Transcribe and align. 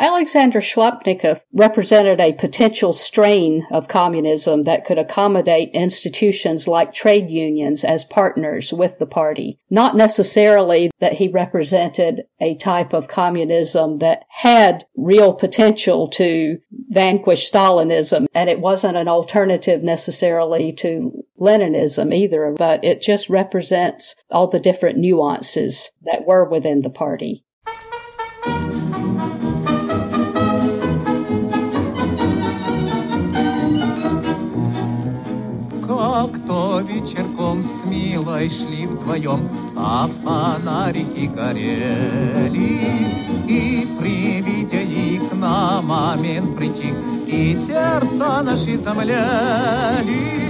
Alexander 0.00 0.60
Shliapnikov 0.60 1.42
represented 1.52 2.20
a 2.20 2.32
potential 2.32 2.94
strain 2.94 3.66
of 3.70 3.86
communism 3.86 4.62
that 4.62 4.86
could 4.86 4.96
accommodate 4.96 5.68
institutions 5.74 6.66
like 6.66 6.94
trade 6.94 7.28
unions 7.28 7.84
as 7.84 8.02
partners 8.02 8.72
with 8.72 8.98
the 8.98 9.04
party. 9.04 9.58
Not 9.68 9.94
necessarily 9.94 10.90
that 11.00 11.12
he 11.12 11.28
represented 11.28 12.22
a 12.40 12.54
type 12.54 12.94
of 12.94 13.08
communism 13.08 13.98
that 13.98 14.24
had 14.30 14.86
real 14.96 15.34
potential 15.34 16.08
to 16.12 16.56
vanquish 16.88 17.50
Stalinism, 17.50 18.26
and 18.34 18.48
it 18.48 18.60
wasn't 18.60 18.96
an 18.96 19.06
alternative 19.06 19.82
necessarily 19.82 20.72
to 20.72 21.12
Leninism 21.38 22.14
either, 22.14 22.54
but 22.56 22.82
it 22.82 23.02
just 23.02 23.28
represents 23.28 24.14
all 24.30 24.46
the 24.46 24.60
different 24.60 24.96
nuances 24.96 25.90
that 26.04 26.24
were 26.24 26.48
within 26.48 26.80
the 26.80 26.88
party. 26.88 27.44
вечерком 36.89 37.63
с 37.63 37.85
Милой 37.85 38.49
шли 38.49 38.85
вдвоем, 38.87 39.47
а 39.75 40.07
фонарики 40.07 41.25
горели. 41.27 42.79
И 43.47 43.87
при 43.99 44.41
виде 44.41 44.83
их 44.83 45.31
на 45.33 45.81
момент 45.81 46.57
притих, 46.57 46.95
и 47.27 47.55
сердца 47.67 48.41
наши 48.43 48.77
замляли. 48.77 50.45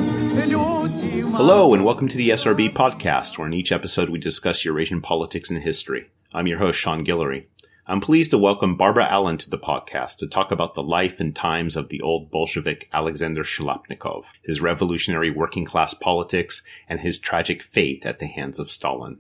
Hello, 1.38 1.74
and 1.74 1.84
welcome 1.84 2.08
to 2.08 2.18
the 2.18 2.30
SRB 2.30 2.74
podcast, 2.74 3.38
where 3.38 3.48
in 3.48 3.54
each 3.54 3.72
episode 3.72 4.10
we 4.10 4.20
discuss 4.20 4.64
Eurasian 4.64 5.02
politics 5.02 5.50
and 5.50 5.62
history. 5.62 6.10
I'm 6.34 6.48
your 6.48 6.60
host, 6.60 6.80
Sean 6.80 7.06
Guillory. 7.06 7.46
I'm 7.91 8.01
pleased 8.01 8.31
to 8.31 8.39
welcome 8.39 8.77
Barbara 8.77 9.09
Allen 9.11 9.37
to 9.39 9.51
the 9.51 9.59
podcast 9.59 10.19
to 10.19 10.29
talk 10.29 10.53
about 10.53 10.75
the 10.75 10.81
life 10.81 11.19
and 11.19 11.35
times 11.35 11.75
of 11.75 11.89
the 11.89 12.01
old 12.03 12.31
Bolshevik 12.31 12.89
Alexander 12.93 13.43
Shliapnikov, 13.43 14.27
his 14.45 14.61
revolutionary 14.61 15.33
working 15.33 15.65
class 15.65 15.93
politics, 15.93 16.63
and 16.89 17.01
his 17.01 17.19
tragic 17.19 17.65
fate 17.65 18.07
at 18.07 18.21
the 18.21 18.29
hands 18.29 18.61
of 18.61 18.71
Stalin. 18.71 19.19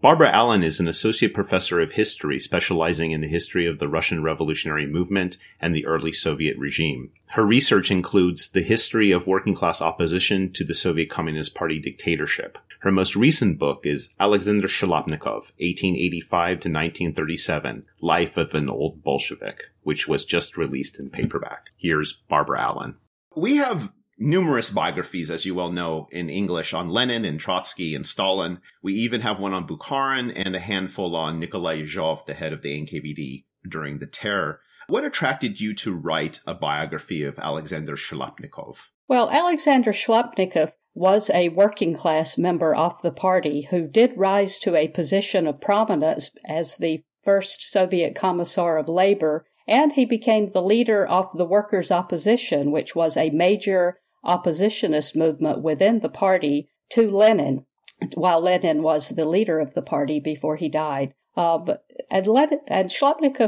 Barbara 0.00 0.30
Allen 0.30 0.62
is 0.62 0.80
an 0.80 0.88
associate 0.88 1.34
professor 1.34 1.78
of 1.78 1.92
history 1.92 2.40
specializing 2.40 3.10
in 3.10 3.20
the 3.20 3.28
history 3.28 3.66
of 3.66 3.78
the 3.78 3.88
Russian 3.88 4.22
revolutionary 4.22 4.86
movement 4.86 5.36
and 5.60 5.74
the 5.74 5.84
early 5.84 6.14
Soviet 6.14 6.56
regime. 6.56 7.10
Her 7.26 7.44
research 7.44 7.90
includes 7.90 8.48
the 8.48 8.62
history 8.62 9.12
of 9.12 9.26
working 9.26 9.54
class 9.54 9.82
opposition 9.82 10.54
to 10.54 10.64
the 10.64 10.74
Soviet 10.74 11.10
Communist 11.10 11.54
Party 11.54 11.78
dictatorship. 11.78 12.56
Her 12.86 12.92
most 12.92 13.16
recent 13.16 13.58
book 13.58 13.80
is 13.82 14.10
Alexander 14.20 14.68
Shliapnikov, 14.68 15.50
1885 15.58 16.30
to 16.30 16.68
1937, 16.68 17.84
Life 18.00 18.36
of 18.36 18.54
an 18.54 18.70
Old 18.70 19.02
Bolshevik, 19.02 19.64
which 19.82 20.06
was 20.06 20.24
just 20.24 20.56
released 20.56 21.00
in 21.00 21.10
paperback. 21.10 21.66
Here's 21.76 22.12
Barbara 22.12 22.62
Allen. 22.62 22.94
We 23.34 23.56
have 23.56 23.92
numerous 24.20 24.70
biographies, 24.70 25.32
as 25.32 25.44
you 25.44 25.52
well 25.52 25.72
know, 25.72 26.06
in 26.12 26.30
English 26.30 26.72
on 26.74 26.88
Lenin 26.88 27.24
and 27.24 27.40
Trotsky 27.40 27.96
and 27.96 28.06
Stalin. 28.06 28.60
We 28.82 28.94
even 28.94 29.22
have 29.22 29.40
one 29.40 29.52
on 29.52 29.66
Bukharin 29.66 30.32
and 30.36 30.54
a 30.54 30.60
handful 30.60 31.16
on 31.16 31.40
Nikolai 31.40 31.82
Yezhov, 31.82 32.24
the 32.26 32.34
head 32.34 32.52
of 32.52 32.62
the 32.62 32.80
NKVD 32.80 33.46
during 33.68 33.98
the 33.98 34.06
terror. 34.06 34.60
What 34.86 35.02
attracted 35.02 35.60
you 35.60 35.74
to 35.74 35.92
write 35.92 36.38
a 36.46 36.54
biography 36.54 37.24
of 37.24 37.36
Alexander 37.40 37.96
Shliapnikov? 37.96 38.86
Well, 39.08 39.28
Alexander 39.28 39.90
Shliapnikov 39.90 40.70
was 40.96 41.30
a 41.34 41.50
working 41.50 41.92
class 41.94 42.38
member 42.38 42.74
of 42.74 43.02
the 43.02 43.10
party 43.10 43.68
who 43.70 43.86
did 43.86 44.16
rise 44.16 44.58
to 44.58 44.74
a 44.74 44.88
position 44.88 45.46
of 45.46 45.60
prominence 45.60 46.30
as 46.48 46.78
the 46.78 47.04
first 47.22 47.70
Soviet 47.70 48.14
Commissar 48.14 48.78
of 48.78 48.88
Labor, 48.88 49.44
and 49.68 49.92
he 49.92 50.06
became 50.06 50.46
the 50.46 50.62
leader 50.62 51.06
of 51.06 51.30
the 51.36 51.44
workers' 51.44 51.90
opposition, 51.90 52.72
which 52.72 52.96
was 52.96 53.14
a 53.14 53.28
major 53.28 54.00
oppositionist 54.24 55.14
movement 55.14 55.62
within 55.62 56.00
the 56.00 56.08
party 56.08 56.70
to 56.88 57.10
Lenin, 57.10 57.66
while 58.14 58.40
Lenin 58.40 58.82
was 58.82 59.10
the 59.10 59.28
leader 59.28 59.60
of 59.60 59.74
the 59.74 59.82
party 59.82 60.18
before 60.18 60.56
he 60.56 60.70
died. 60.70 61.12
Uh, 61.36 61.58
but, 61.58 61.84
and, 62.10 62.26
Lenin, 62.26 62.60
and 62.68 62.90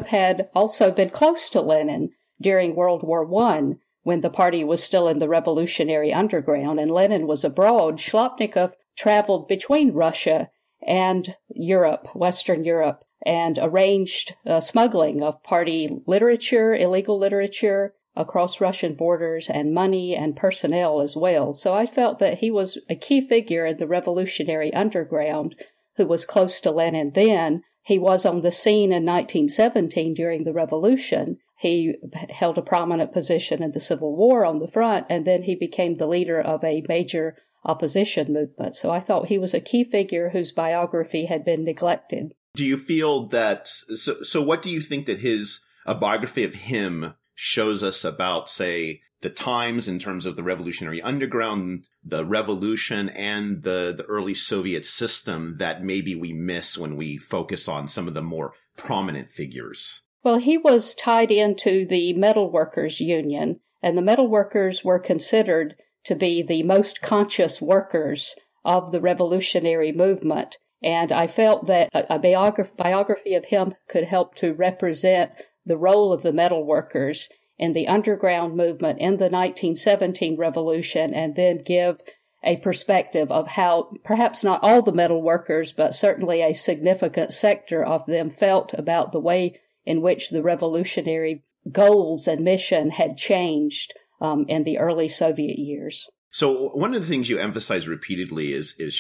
had 0.09 0.51
also 0.55 0.91
been 0.91 1.09
close 1.09 1.49
to 1.49 1.63
Lenin 1.63 2.11
during 2.39 2.77
World 2.77 3.03
War 3.03 3.25
One 3.25 3.79
when 4.09 4.23
the 4.23 4.31
party 4.31 4.65
was 4.65 4.83
still 4.83 5.07
in 5.07 5.19
the 5.19 5.29
revolutionary 5.29 6.15
underground 6.15 6.81
and 6.81 6.91
Lenin 6.91 7.27
was 7.27 7.45
abroad, 7.45 7.99
Shliapnikov 7.99 8.73
traveled 8.97 9.47
between 9.47 9.93
Russia 9.93 10.49
and 10.81 11.37
Europe, 11.51 12.17
Western 12.17 12.65
Europe, 12.65 13.05
and 13.27 13.59
arranged 13.61 14.35
uh, 14.47 14.61
smuggling 14.61 15.23
of 15.23 15.43
party 15.43 15.91
literature, 16.07 16.75
illegal 16.75 17.19
literature, 17.19 17.93
across 18.17 18.63
Russian 18.63 18.95
borders 18.95 19.51
and 19.51 19.75
money 19.75 20.17
and 20.17 20.35
personnel 20.35 21.03
as 21.03 21.15
well. 21.15 21.53
So 21.53 21.75
I 21.75 21.85
felt 21.85 22.19
that 22.19 22.39
he 22.39 22.51
was 22.51 22.79
a 22.89 22.97
key 22.97 23.21
figure 23.21 23.67
in 23.67 23.77
the 23.77 23.87
revolutionary 23.87 24.73
underground 24.73 25.55
who 25.99 26.07
was 26.07 26.25
close 26.25 26.63
to 26.63 26.71
Lenin 26.71 27.13
then. 27.15 27.63
He 27.83 27.99
was 27.99 28.25
on 28.25 28.41
the 28.41 28.51
scene 28.51 28.91
in 28.91 29.05
1917 29.05 30.15
during 30.15 30.45
the 30.45 30.55
revolution 30.55 31.37
he 31.59 31.97
held 32.31 32.57
a 32.57 32.63
prominent 32.63 33.13
position 33.13 33.65
in 33.65 33.73
the 33.73 33.81
Civil 33.81 34.17
War 34.17 34.45
on 34.45 34.59
the 34.59 34.69
front, 34.69 35.07
and 35.11 35.27
then 35.27 35.43
he 35.43 35.57
became 35.57 35.95
the 35.95 36.07
leader 36.07 36.41
of 36.41 36.63
a 36.63 36.85
major 36.89 37.37
opposition 37.65 38.33
movement. 38.33 38.77
So 38.77 38.91
I 38.91 39.01
thought 39.01 39.27
he 39.27 39.39
was 39.39 39.55
a 39.55 39.61
key 39.61 39.83
figure 39.83 40.31
whose 40.31 40.53
biography 40.53 41.27
had 41.27 41.45
been 41.45 41.65
neglected. 41.65 42.35
Do 42.55 42.65
you 42.65 42.77
feel 42.77 43.27
that? 43.29 43.67
So, 43.67 44.23
so 44.23 44.41
what 44.41 44.63
do 44.63 44.71
you 44.71 44.81
think 44.81 45.07
that 45.07 45.19
his 45.19 45.61
a 45.85 45.97
biography 45.97 46.45
of 46.45 46.55
him 46.55 47.15
shows 47.35 47.83
us 47.83 48.05
about, 48.05 48.49
say, 48.49 49.01
the 49.21 49.31
times 49.31 49.89
in 49.89 49.99
terms 49.99 50.27
of 50.27 50.37
the 50.37 50.45
revolutionary 50.45 51.03
underground, 51.03 51.85
the 52.05 52.25
revolution, 52.25 53.09
and 53.09 53.65
the 53.65 53.93
the 53.97 54.05
early 54.05 54.35
Soviet 54.35 54.87
system 54.87 55.57
that 55.59 55.83
maybe 55.83 56.15
we 56.15 56.33
miss 56.33 56.79
when 56.79 56.95
we 56.95 57.17
focus 57.17 57.67
on 57.67 57.89
some 57.89 58.07
of 58.07 58.15
the 58.15 58.23
more 58.23 58.53
prominent 58.77 59.31
figures? 59.31 60.03
Well, 60.29 60.37
he 60.37 60.59
was 60.59 60.95
tied 60.95 61.31
into 61.31 61.87
the 61.87 62.13
metal 62.13 62.51
workers 62.51 63.01
union, 63.01 63.61
and 63.83 63.97
the 63.97 64.03
metal 64.03 64.29
workers 64.29 64.85
were 64.85 64.99
considered 64.99 65.75
to 66.05 66.15
be 66.15 66.43
the 66.43 66.65
most 66.65 67.01
conscious 67.01 67.63
workers 67.63 68.35
of 68.63 68.93
the 68.93 69.01
revolutionary 69.01 69.91
movement. 69.91 70.59
And 70.83 71.13
I 71.13 71.29
felt 71.29 71.67
that 71.69 71.89
a, 71.95 72.19
biography, 72.19 72.73
biography 72.77 73.33
of 73.33 73.47
him 73.47 73.75
could 73.89 74.05
help 74.05 74.35
to 74.35 74.53
represent 74.53 75.33
the 75.65 75.79
role 75.79 76.13
of 76.13 76.21
the 76.21 76.35
metal 76.35 76.63
workers 76.63 77.31
in 77.57 77.73
the 77.73 77.89
underground 77.89 78.55
movement 78.55 78.99
in 78.99 79.17
the 79.17 79.31
1917 79.31 80.37
revolution 80.37 81.15
and 81.15 81.37
then 81.37 81.63
give 81.65 82.03
a 82.45 82.59
perspective 82.59 83.33
of 83.33 83.53
how 83.53 83.93
perhaps 84.05 84.45
not 84.45 84.63
all 84.63 84.83
the 84.83 84.93
metal 84.93 85.23
workers, 85.23 85.73
but 85.73 85.95
certainly 85.95 86.43
a 86.43 86.53
significant 86.53 87.33
sector 87.33 87.83
of 87.83 88.05
them 88.05 88.29
felt 88.29 88.75
about 88.75 89.13
the 89.13 89.21
way 89.21 89.59
in 89.89 90.03
which 90.03 90.29
the 90.29 90.43
revolutionary 90.43 91.43
goals 91.73 92.29
and 92.29 92.45
mission 92.45 92.91
had 92.91 93.17
changed 93.17 93.95
um, 94.21 94.45
in 94.47 94.65
the 94.65 94.77
early 94.77 95.09
Soviet 95.09 95.59
years. 95.59 96.07
So 96.31 96.69
one 96.75 96.95
of 96.95 97.01
the 97.01 97.09
things 97.09 97.31
you 97.31 97.39
emphasize 97.39 97.89
repeatedly 97.89 98.53
is 98.53 98.77
is 98.79 98.95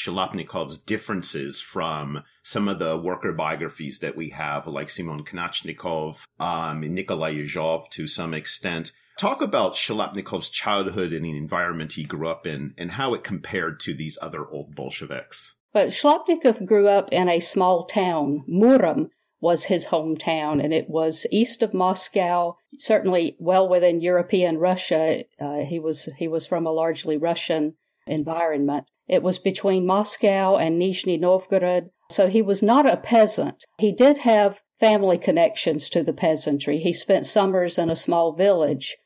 differences 0.87 1.61
from 1.61 2.23
some 2.43 2.69
of 2.69 2.79
the 2.79 2.97
worker 2.97 3.35
biographies 3.35 3.99
that 3.99 4.17
we 4.17 4.31
have, 4.31 4.67
like 4.67 4.89
Simon 4.89 5.25
Kanatchikov, 5.25 6.25
um, 6.41 6.81
Nikolai 6.81 7.35
Yezhov 7.35 7.91
to 7.91 8.07
some 8.07 8.33
extent. 8.33 8.93
Talk 9.19 9.43
about 9.43 9.75
Shliapnikov's 9.75 10.49
childhood 10.49 11.13
and 11.13 11.23
the 11.27 11.37
environment 11.37 11.93
he 11.93 12.05
grew 12.05 12.31
up 12.31 12.47
in, 12.47 12.73
and 12.79 12.93
how 12.93 13.13
it 13.13 13.25
compared 13.25 13.79
to 13.81 13.93
these 13.93 14.17
other 14.23 14.49
old 14.49 14.75
Bolsheviks. 14.75 15.55
But 15.75 15.89
Shliapnikov 15.89 16.65
grew 16.65 16.89
up 16.89 17.11
in 17.13 17.29
a 17.29 17.41
small 17.41 17.85
town, 17.85 18.45
Murom, 18.49 19.11
was 19.41 19.65
his 19.65 19.87
hometown, 19.87 20.63
and 20.63 20.73
it 20.73 20.89
was 20.89 21.27
east 21.31 21.63
of 21.63 21.75
Moscow, 21.75 22.57
certainly 22.79 23.37
well 23.39 23.69
within 23.69 24.01
European 24.01 24.59
Russia. 24.59 25.25
Uh, 25.41 25.59
he 25.59 25.79
was 25.79 26.09
he 26.17 26.29
was 26.29 26.47
from 26.47 26.67
a 26.67 26.73
largely 26.73 27.17
Russian 27.17 27.75
environment. 28.07 28.85
It 29.07 29.23
was 29.23 29.39
between 29.39 29.87
Moscow 29.87 30.57
and 30.57 30.81
Nizhny 30.81 31.19
Novgorod, 31.19 31.91
so 32.11 32.27
he 32.27 32.43
was 32.43 32.63
not 32.63 32.91
a 32.91 32.97
peasant. 32.97 33.65
He 33.79 33.93
did 33.93 34.19
have 34.19 34.63
family 34.79 35.19
connections 35.19 35.89
to 35.91 36.03
the 36.03 36.13
peasantry. 36.13 36.79
He 36.79 36.93
spent 36.93 37.27
summers 37.27 37.79
in 37.79 37.91
a 37.91 37.97
small 37.97 38.33
village, 38.33 38.97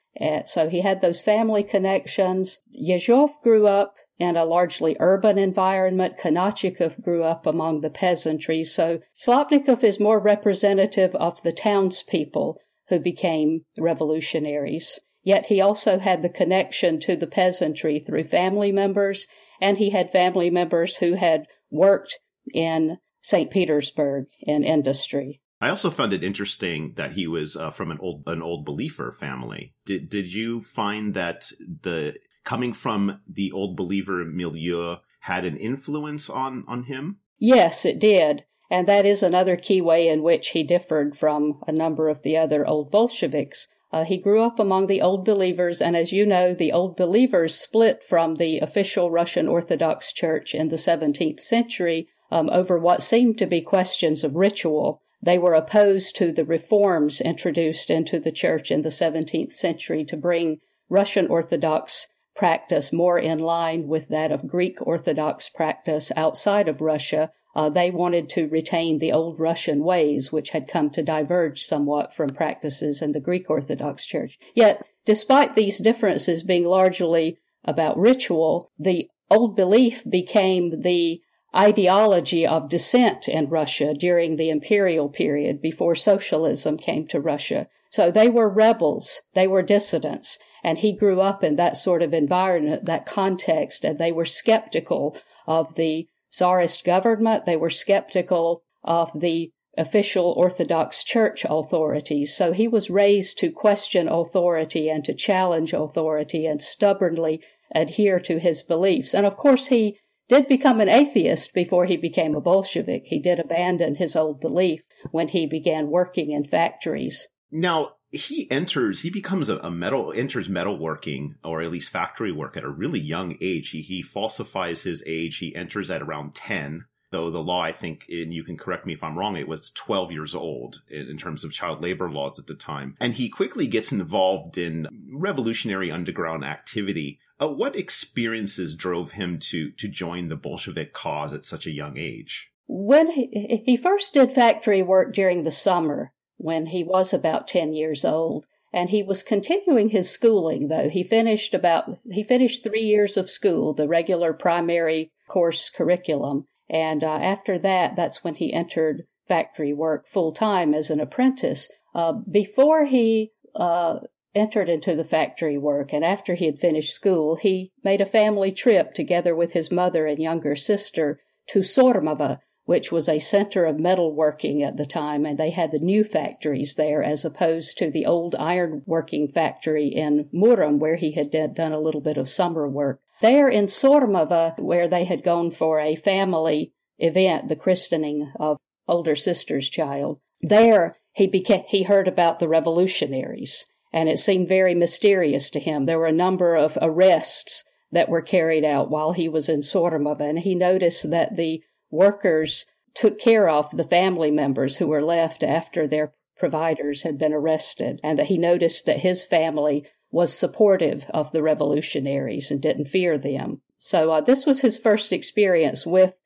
so 0.45 0.69
he 0.69 0.81
had 0.81 1.01
those 1.01 1.21
family 1.21 1.63
connections. 1.63 2.61
Yezhov 2.75 3.31
grew 3.43 3.67
up 3.67 3.97
in 4.23 4.37
a 4.37 4.45
largely 4.45 4.97
urban 5.01 5.37
environment. 5.37 6.17
Kanatchikov 6.17 7.03
grew 7.03 7.25
up 7.25 7.45
among 7.45 7.81
the 7.81 7.91
peasantry, 7.91 8.63
so 8.63 9.01
Shliapnikov 9.21 9.83
is 9.83 9.99
more 9.99 10.21
representative 10.21 11.13
of 11.17 11.43
the 11.43 11.51
townspeople 11.51 12.57
who 12.89 13.01
became 13.01 13.63
revolutionaries. 13.77 15.01
Yet 15.25 15.47
he 15.47 15.61
also 15.61 15.99
had 15.99 16.23
the 16.23 16.29
connection 16.29 17.01
to 17.01 17.17
the 17.17 17.27
peasantry 17.27 17.99
through 17.99 18.25
family 18.25 18.71
members, 18.71 19.27
and 19.61 19.79
he 19.79 19.91
had 19.91 20.13
family 20.13 20.51
members 20.51 20.97
who 20.97 21.15
had 21.15 21.47
worked 21.71 22.21
in 22.55 22.99
St. 23.23 23.51
Petersburg 23.51 24.27
in 24.41 24.63
industry. 24.63 25.41
I 25.61 25.69
also 25.69 25.91
found 25.91 26.13
it 26.13 26.25
interesting 26.25 26.95
that 26.97 27.13
he 27.13 27.27
was 27.27 27.57
uh, 27.57 27.71
from 27.71 27.91
an 27.91 27.99
old 28.01 28.23
an 28.27 28.43
old 28.43 28.65
believer 28.65 29.11
family. 29.13 29.75
Did 29.85 30.09
did 30.09 30.33
you 30.33 30.61
find 30.61 31.15
that 31.15 31.51
the 31.61 32.15
coming 32.45 32.73
from 32.73 33.21
the 33.29 33.53
old 33.53 33.77
believer 33.77 34.25
milieu 34.25 34.97
had 35.21 35.45
an 35.45 35.57
influence 35.57 36.29
on 36.29 36.65
on 36.67 36.85
him? 36.85 37.19
Yes, 37.39 37.85
it 37.85 37.99
did. 37.99 38.45
And 38.71 38.89
that 38.89 39.05
is 39.05 39.23
another 39.23 39.57
key 39.57 39.83
way 39.83 40.09
in 40.09 40.23
which 40.23 40.49
he 40.51 40.63
differed 40.63 41.17
from 41.17 41.61
a 41.67 41.73
number 41.73 42.09
of 42.09 42.23
the 42.23 42.39
other 42.39 42.67
old 42.67 42.91
Bolsheviks. 42.91 43.69
Uh, 43.93 44.05
he 44.05 44.17
grew 44.17 44.43
up 44.43 44.59
among 44.59 44.87
the 44.87 45.03
Old 45.03 45.27
Believers, 45.27 45.83
and 45.83 45.95
as 45.95 46.13
you 46.13 46.25
know, 46.25 46.55
the 46.55 46.73
Old 46.73 46.97
Believers 46.97 47.55
split 47.55 48.03
from 48.03 48.37
the 48.37 48.61
official 48.61 49.11
Russian 49.11 49.47
Orthodox 49.47 50.11
Church 50.11 50.55
in 50.55 50.69
the 50.69 50.77
17th 50.77 51.41
century 51.41 52.09
um, 52.31 52.49
over 52.49 52.79
what 52.79 53.03
seemed 53.03 53.37
to 53.39 53.47
be 53.47 53.61
questions 53.61 54.25
of 54.25 54.35
ritual. 54.35 55.03
They 55.21 55.39
were 55.39 55.53
opposed 55.53 56.17
to 56.17 56.33
the 56.33 56.47
reforms 56.47 57.21
introduced 57.21 57.91
into 57.91 58.19
the 58.19 58.33
church 58.33 58.71
in 58.71 58.81
the 58.81 58.89
17th 58.89 59.53
century 59.53 60.05
to 60.07 60.17
bring 60.17 60.61
Russian 60.89 61.27
Orthodox 61.27 62.07
practice 62.35 62.93
more 62.93 63.19
in 63.19 63.39
line 63.39 63.87
with 63.87 64.09
that 64.09 64.33
of 64.33 64.49
Greek 64.49 64.77
Orthodox 64.81 65.49
practice 65.49 66.11
outside 66.17 66.69
of 66.69 66.81
Russia, 66.81 67.31
uh, 67.55 67.69
they 67.69 67.91
wanted 67.91 68.29
to 68.31 68.49
retain 68.49 68.99
the 68.99 69.13
old 69.13 69.39
Russian 69.39 69.85
ways, 69.85 70.33
which 70.33 70.51
had 70.51 70.69
come 70.69 70.91
to 70.91 71.03
diverge 71.03 71.63
somewhat 71.63 72.15
from 72.15 72.35
practices 72.35 73.03
in 73.03 73.13
the 73.13 73.21
Greek 73.21 73.51
Orthodox 73.51 74.07
Church. 74.07 74.39
Yet, 74.55 74.87
despite 75.05 75.55
these 75.55 75.79
differences 75.79 76.43
being 76.43 76.65
largely 76.65 77.39
about 77.65 77.99
ritual, 77.99 78.71
the 78.79 79.09
old 79.31 79.55
belief 79.55 80.03
became 80.09 80.83
the 80.83 81.21
ideology 81.55 82.47
of 82.47 82.71
dissent 82.71 83.29
in 83.29 83.49
Russia 83.49 83.93
during 83.93 84.37
the 84.37 84.49
imperial 84.49 85.11
period 85.11 85.61
before 85.61 85.95
socialism 85.95 86.79
came 86.79 87.07
to 87.09 87.21
Russia. 87.21 87.69
So 87.91 88.11
they 88.11 88.31
were 88.31 88.49
rebels, 88.49 89.21
they 89.35 89.47
were 89.47 89.63
dissidents, 89.63 90.39
and 90.63 90.79
he 90.79 90.97
grew 90.97 91.21
up 91.21 91.43
in 91.43 91.57
that 91.57 91.77
sort 91.77 92.03
of 92.03 92.15
environment, 92.15 92.85
that 92.87 93.07
context, 93.07 93.85
and 93.85 93.99
they 93.99 94.13
were 94.13 94.25
skeptical 94.25 95.17
of 95.47 95.75
the 95.75 96.07
Tsarist 96.31 96.85
government. 96.85 97.45
They 97.45 97.57
were 97.57 97.71
skeptical 97.71 98.63
of 98.83 99.11
the 99.15 99.51
official 99.77 100.35
Orthodox 100.37 101.03
Church 101.03 101.45
authorities. 101.49 102.37
So 102.37 102.53
he 102.53 102.69
was 102.69 102.91
raised 102.91 103.39
to 103.39 103.51
question 103.51 104.09
authority 104.09 104.89
and 104.89 105.05
to 105.05 105.15
challenge 105.15 105.73
authority 105.73 106.47
and 106.47 106.61
stubbornly 106.61 107.43
adhere 107.75 108.21
to 108.21 108.39
his 108.39 108.63
beliefs. 108.63 109.15
And 109.15 109.25
of 109.25 109.37
course, 109.37 109.69
he 109.69 109.99
did 110.29 110.47
become 110.47 110.81
an 110.81 110.89
atheist 110.89 111.53
before 111.55 111.87
he 111.87 111.97
became 111.97 112.35
a 112.35 112.41
Bolshevik. 112.41 113.05
He 113.07 113.19
did 113.19 113.39
abandon 113.39 113.97
his 113.97 114.15
old 114.15 114.41
belief 114.41 114.83
when 115.11 115.29
he 115.29 115.47
began 115.47 115.91
working 115.91 116.31
in 116.31 116.45
factories. 116.45 117.29
Now, 117.51 117.95
he 118.13 118.51
enters, 118.51 119.01
he 119.01 119.11
becomes 119.11 119.49
a, 119.49 119.57
a, 119.59 119.71
metal, 119.71 120.13
enters 120.15 120.49
metalworking 120.49 121.35
or 121.43 121.63
at 121.63 121.71
least 121.71 121.91
factory 121.91 122.31
work 122.31 122.57
at 122.59 122.65
a 122.65 122.69
really 122.69 123.01
young 123.01 123.37
age. 123.41 123.71
He, 123.71 123.81
he 123.81 124.03
falsifies 124.03 124.83
his 124.83 125.03
age. 125.07 125.39
He 125.39 125.57
enters 125.57 125.91
at 125.91 126.03
around 126.03 126.35
10, 126.35 126.85
though 127.11 127.31
the 127.31 127.43
law, 127.43 127.63
I 127.63 127.73
think, 127.73 128.05
and 128.11 128.33
you 128.33 128.45
can 128.45 128.59
correct 128.59 128.85
me 128.85 128.93
if 128.93 129.03
I'm 129.03 129.19
wrong, 129.19 129.37
it 129.37 129.49
was 129.49 129.71
12 129.71 130.13
years 130.13 130.35
old 130.35 130.83
in, 130.91 131.09
in 131.09 131.17
terms 131.17 131.43
of 131.43 131.53
child 131.53 131.83
labor 131.83 132.11
laws 132.11 132.39
at 132.39 132.47
the 132.47 132.55
time. 132.55 132.97
And 133.01 133.15
he 133.15 133.31
quickly 133.31 133.67
gets 133.67 133.93
involved 133.93 134.59
in 134.59 134.89
revolutionary 135.11 135.91
underground 135.91 136.45
activity. 136.45 137.19
Uh, 137.41 137.49
what 137.49 137.75
experiences 137.75 138.77
drove 138.77 139.13
him 139.13 139.39
to, 139.39 139.71
to 139.73 139.89
join 139.89 140.29
the 140.29 140.37
Bolshevik 140.37 140.93
cause 140.93 141.33
at 141.33 141.47
such 141.47 141.67
a 141.67 141.73
young 141.73 141.97
age? 141.97 142.51
When 142.67 143.11
he, 143.11 143.63
he 143.65 143.77
first 143.79 144.13
did 144.13 144.33
factory 144.33 144.83
work 144.83 145.15
during 145.15 145.43
the 145.43 145.51
summer, 145.51 146.13
when 146.43 146.67
he 146.67 146.83
was 146.85 147.13
about 147.13 147.49
10 147.49 147.73
years 147.73 148.05
old. 148.05 148.47
And 148.73 148.91
he 148.91 149.03
was 149.03 149.23
continuing 149.23 149.91
his 149.91 150.11
schooling, 150.11 150.69
though. 150.69 150.89
He 150.89 151.05
finished 151.05 151.53
about, 151.53 151.99
he 152.11 152.25
finished 152.25 152.65
three 152.65 152.83
years 152.83 153.17
of 153.17 153.31
school, 153.31 153.75
the 153.75 153.87
regular 153.87 154.33
primary 154.33 155.13
course 155.29 155.71
curriculum. 155.71 156.47
And 156.71 157.05
uh, 157.05 157.17
after 157.17 157.59
that, 157.59 157.97
that's 157.97 158.25
when 158.25 158.37
he 158.37 158.53
entered 158.53 159.05
factory 159.29 159.73
work 159.73 160.09
full 160.09 160.33
time 160.33 160.75
as 160.75 160.91
an 160.91 161.01
apprentice. 161.01 161.69
Uh, 161.95 162.13
before 162.31 162.87
he 162.87 163.33
uh, 163.55 164.01
entered 164.35 164.69
into 164.69 164.97
the 164.97 165.05
factory 165.05 165.59
work 165.59 165.93
and 165.93 166.05
after 166.05 166.35
he 166.35 166.47
had 166.47 166.59
finished 166.59 166.95
school, 166.95 167.37
he 167.37 167.73
made 167.85 168.01
a 168.01 168.07
family 168.07 168.53
trip 168.53 168.95
together 168.95 169.35
with 169.35 169.53
his 169.53 169.71
mother 169.71 170.07
and 170.07 170.19
younger 170.19 170.57
sister 170.57 171.21
to 171.49 171.61
Sormovo, 171.61 172.39
which 172.65 172.93
was 172.93 173.09
a 173.09 173.19
center 173.19 173.65
of 173.65 173.77
metalworking 173.77 174.63
at 174.63 174.77
the 174.77 174.87
time, 174.87 175.27
and 175.27 175.39
they 175.39 175.51
had 175.51 175.71
the 175.71 175.81
new 175.81 176.05
factories 176.05 176.75
there 176.77 177.03
as 177.03 177.25
opposed 177.25 177.77
to 177.79 177.91
the 177.91 178.07
old 178.07 178.35
ironworking 178.35 179.33
factory 179.33 179.89
in 179.89 180.29
Murom, 180.33 180.79
where 180.79 180.97
he 180.97 181.13
had 181.13 181.31
done 181.31 181.73
a 181.73 181.81
little 181.81 182.01
bit 182.01 182.17
of 182.17 182.29
summer 182.29 182.69
work. 182.69 183.01
There 183.21 183.49
in 183.49 183.67
Sormovo, 183.67 184.59
where 184.59 184.89
they 184.89 185.05
had 185.05 185.23
gone 185.23 185.51
for 185.51 185.81
a 185.81 185.97
family 185.97 186.73
event, 186.99 187.49
the 187.49 187.57
christening 187.57 188.33
of 188.39 188.59
older 188.87 189.17
sister's 189.17 189.69
child, 189.69 190.21
there 190.41 190.97
he 191.13 191.29
he 191.69 191.83
heard 191.85 192.09
about 192.09 192.39
the 192.39 192.49
revolutionaries, 192.49 193.67
and 193.93 194.09
it 194.09 194.19
seemed 194.19 194.49
very 194.49 194.75
mysterious 194.75 195.51
to 195.51 195.61
him. 195.61 195.87
There 195.87 195.99
were 195.99 196.07
a 196.07 196.13
number 196.13 196.57
of 196.57 196.79
arrests 196.81 197.65
that 197.91 198.09
were 198.09 198.23
carried 198.23 198.65
out 198.65 198.91
while 198.91 199.13
he 199.13 199.29
was 199.29 199.49
in 199.49 199.61
Sormovo, 199.61 200.21
and 200.21 200.39
he 200.39 200.55
noticed 200.55 201.11
that 201.11 201.37
the 201.37 201.63
workers 201.93 202.67
took 202.95 203.19
care 203.19 203.49
of 203.49 203.71
the 203.77 203.85
family 203.85 204.31
members 204.31 204.79
who 204.79 204.89
were 204.89 205.05
left 205.05 205.43
after 205.43 205.87
their 205.87 206.13
providers 206.37 207.03
had 207.03 207.19
been 207.19 207.33
arrested, 207.33 208.01
and 208.03 208.19
that 208.19 208.27
he 208.27 208.37
noticed 208.37 208.87
that 208.87 208.99
his 208.99 209.25
family 209.25 209.87
was 210.11 210.37
supportive 210.37 211.07
of 211.11 211.31
the 211.31 211.43
revolutionaries 211.43 212.51
and 212.51 212.61
didn't 212.61 212.89
fear 212.89 213.17
them. 213.17 213.61
So 213.79 214.11
uh, 214.11 214.21
this 214.21 214.45
was 214.45 214.61
his 214.61 214.77
first 214.79 215.13
experience 215.13 215.87
with 215.87 216.17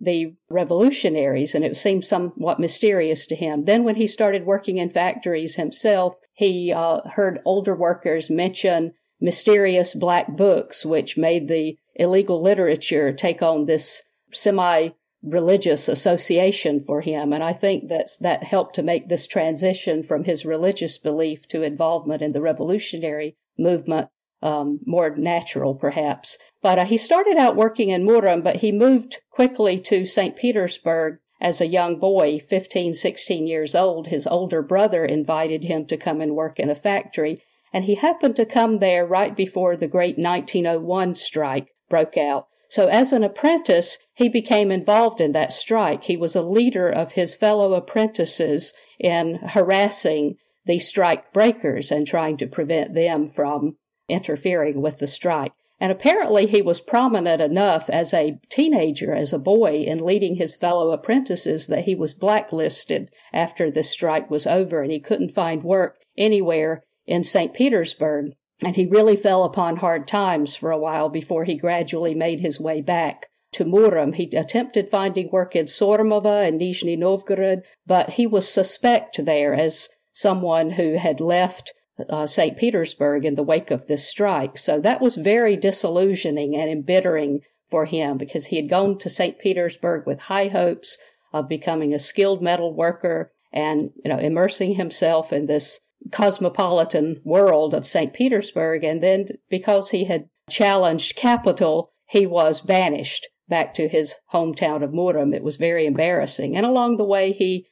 the 0.00 0.34
revolutionaries, 0.48 1.54
and 1.54 1.64
it 1.64 1.76
seemed 1.76 2.04
somewhat 2.04 2.60
mysterious 2.60 3.26
to 3.26 3.34
him. 3.34 3.64
Then, 3.64 3.84
when 3.84 3.96
he 3.96 4.06
started 4.06 4.46
working 4.46 4.78
in 4.78 4.90
factories 4.90 5.56
himself, 5.56 6.14
he 6.32 6.72
uh, 6.72 7.00
heard 7.12 7.40
older 7.44 7.74
workers 7.74 8.30
mention 8.30 8.92
mysterious 9.20 9.94
black 9.94 10.36
books, 10.36 10.84
which 10.84 11.16
made 11.16 11.48
the 11.48 11.78
illegal 11.94 12.42
literature 12.42 13.12
take 13.12 13.42
on 13.42 13.64
this 13.64 14.02
semi 14.32 14.90
religious 15.24 15.88
association 15.88 16.80
for 16.80 17.00
him. 17.00 17.32
And 17.32 17.42
I 17.42 17.52
think 17.52 17.88
that 17.88 18.10
that 18.20 18.44
helped 18.44 18.74
to 18.76 18.82
make 18.82 19.08
this 19.08 19.26
transition 19.26 20.02
from 20.02 20.24
his 20.24 20.44
religious 20.44 20.98
belief 20.98 21.48
to 21.48 21.62
involvement 21.62 22.22
in 22.22 22.32
the 22.32 22.42
revolutionary 22.42 23.36
movement 23.58 24.08
um, 24.42 24.80
more 24.84 25.16
natural, 25.16 25.74
perhaps. 25.74 26.36
But 26.62 26.78
uh, 26.78 26.84
he 26.84 26.98
started 26.98 27.38
out 27.38 27.56
working 27.56 27.88
in 27.88 28.04
Murom, 28.04 28.44
but 28.44 28.56
he 28.56 28.70
moved 28.70 29.20
quickly 29.30 29.80
to 29.80 30.04
St. 30.04 30.36
Petersburg 30.36 31.18
as 31.40 31.60
a 31.60 31.66
young 31.66 31.98
boy, 31.98 32.40
15, 32.48 32.92
16 32.92 33.46
years 33.46 33.74
old. 33.74 34.08
His 34.08 34.26
older 34.26 34.60
brother 34.60 35.04
invited 35.04 35.64
him 35.64 35.86
to 35.86 35.96
come 35.96 36.20
and 36.20 36.36
work 36.36 36.60
in 36.60 36.68
a 36.68 36.74
factory, 36.74 37.42
and 37.72 37.84
he 37.84 37.94
happened 37.94 38.36
to 38.36 38.44
come 38.44 38.78
there 38.78 39.06
right 39.06 39.34
before 39.34 39.76
the 39.76 39.88
great 39.88 40.18
1901 40.18 41.14
strike 41.14 41.68
broke 41.88 42.18
out. 42.18 42.46
So 42.74 42.88
as 42.88 43.12
an 43.12 43.22
apprentice, 43.22 43.98
he 44.14 44.28
became 44.28 44.72
involved 44.72 45.20
in 45.20 45.30
that 45.30 45.52
strike. 45.52 46.02
He 46.02 46.16
was 46.16 46.34
a 46.34 46.42
leader 46.42 46.90
of 46.90 47.12
his 47.12 47.36
fellow 47.36 47.74
apprentices 47.74 48.72
in 48.98 49.36
harassing 49.36 50.38
the 50.66 50.80
strike 50.80 51.32
breakers 51.32 51.92
and 51.92 52.04
trying 52.04 52.36
to 52.38 52.48
prevent 52.48 52.94
them 52.94 53.28
from 53.28 53.76
interfering 54.08 54.82
with 54.82 54.98
the 54.98 55.06
strike. 55.06 55.52
And 55.78 55.92
apparently 55.92 56.46
he 56.46 56.62
was 56.62 56.80
prominent 56.80 57.40
enough 57.40 57.88
as 57.88 58.12
a 58.12 58.40
teenager, 58.50 59.14
as 59.14 59.32
a 59.32 59.38
boy, 59.38 59.84
in 59.86 60.04
leading 60.04 60.34
his 60.34 60.56
fellow 60.56 60.90
apprentices 60.90 61.68
that 61.68 61.84
he 61.84 61.94
was 61.94 62.12
blacklisted 62.12 63.08
after 63.32 63.70
the 63.70 63.84
strike 63.84 64.28
was 64.28 64.48
over 64.48 64.82
and 64.82 64.90
he 64.90 64.98
couldn't 64.98 65.30
find 65.30 65.62
work 65.62 65.98
anywhere 66.18 66.82
in 67.06 67.22
St. 67.22 67.54
Petersburg. 67.54 68.32
And 68.64 68.76
he 68.76 68.86
really 68.86 69.16
fell 69.16 69.44
upon 69.44 69.76
hard 69.76 70.06
times 70.08 70.56
for 70.56 70.70
a 70.70 70.78
while 70.78 71.08
before 71.08 71.44
he 71.44 71.56
gradually 71.56 72.14
made 72.14 72.40
his 72.40 72.58
way 72.58 72.80
back 72.80 73.28
to 73.52 73.64
Murom. 73.64 74.14
He 74.14 74.24
attempted 74.36 74.90
finding 74.90 75.30
work 75.30 75.54
in 75.54 75.66
Sormovo 75.66 76.46
and 76.46 76.60
Nizhny 76.60 76.98
Novgorod, 76.98 77.62
but 77.86 78.10
he 78.10 78.26
was 78.26 78.48
suspect 78.48 79.24
there 79.24 79.54
as 79.54 79.88
someone 80.12 80.70
who 80.70 80.96
had 80.96 81.20
left 81.20 81.72
uh, 82.08 82.26
St. 82.26 82.56
Petersburg 82.56 83.24
in 83.24 83.36
the 83.36 83.42
wake 83.42 83.70
of 83.70 83.86
this 83.86 84.08
strike. 84.08 84.58
So 84.58 84.80
that 84.80 85.00
was 85.00 85.16
very 85.16 85.56
disillusioning 85.56 86.56
and 86.56 86.70
embittering 86.70 87.40
for 87.70 87.84
him 87.84 88.18
because 88.18 88.46
he 88.46 88.56
had 88.56 88.68
gone 88.68 88.98
to 88.98 89.08
St. 89.08 89.38
Petersburg 89.38 90.06
with 90.06 90.22
high 90.22 90.48
hopes 90.48 90.98
of 91.32 91.48
becoming 91.48 91.92
a 91.92 91.98
skilled 91.98 92.42
metal 92.42 92.74
worker 92.74 93.32
and, 93.52 93.90
you 94.04 94.08
know, 94.08 94.18
immersing 94.18 94.74
himself 94.74 95.32
in 95.32 95.46
this 95.46 95.80
cosmopolitan 96.10 97.20
world 97.24 97.74
of 97.74 97.86
St. 97.86 98.12
Petersburg. 98.12 98.84
And 98.84 99.02
then 99.02 99.28
because 99.48 99.90
he 99.90 100.04
had 100.04 100.28
challenged 100.50 101.16
capital, 101.16 101.92
he 102.08 102.26
was 102.26 102.60
banished 102.60 103.28
back 103.48 103.74
to 103.74 103.88
his 103.88 104.14
hometown 104.32 104.82
of 104.82 104.90
Murom. 104.90 105.34
It 105.34 105.42
was 105.42 105.56
very 105.56 105.86
embarrassing. 105.86 106.56
And 106.56 106.64
along 106.64 106.96
the 106.96 107.04
way, 107.04 107.32
he 107.32 107.66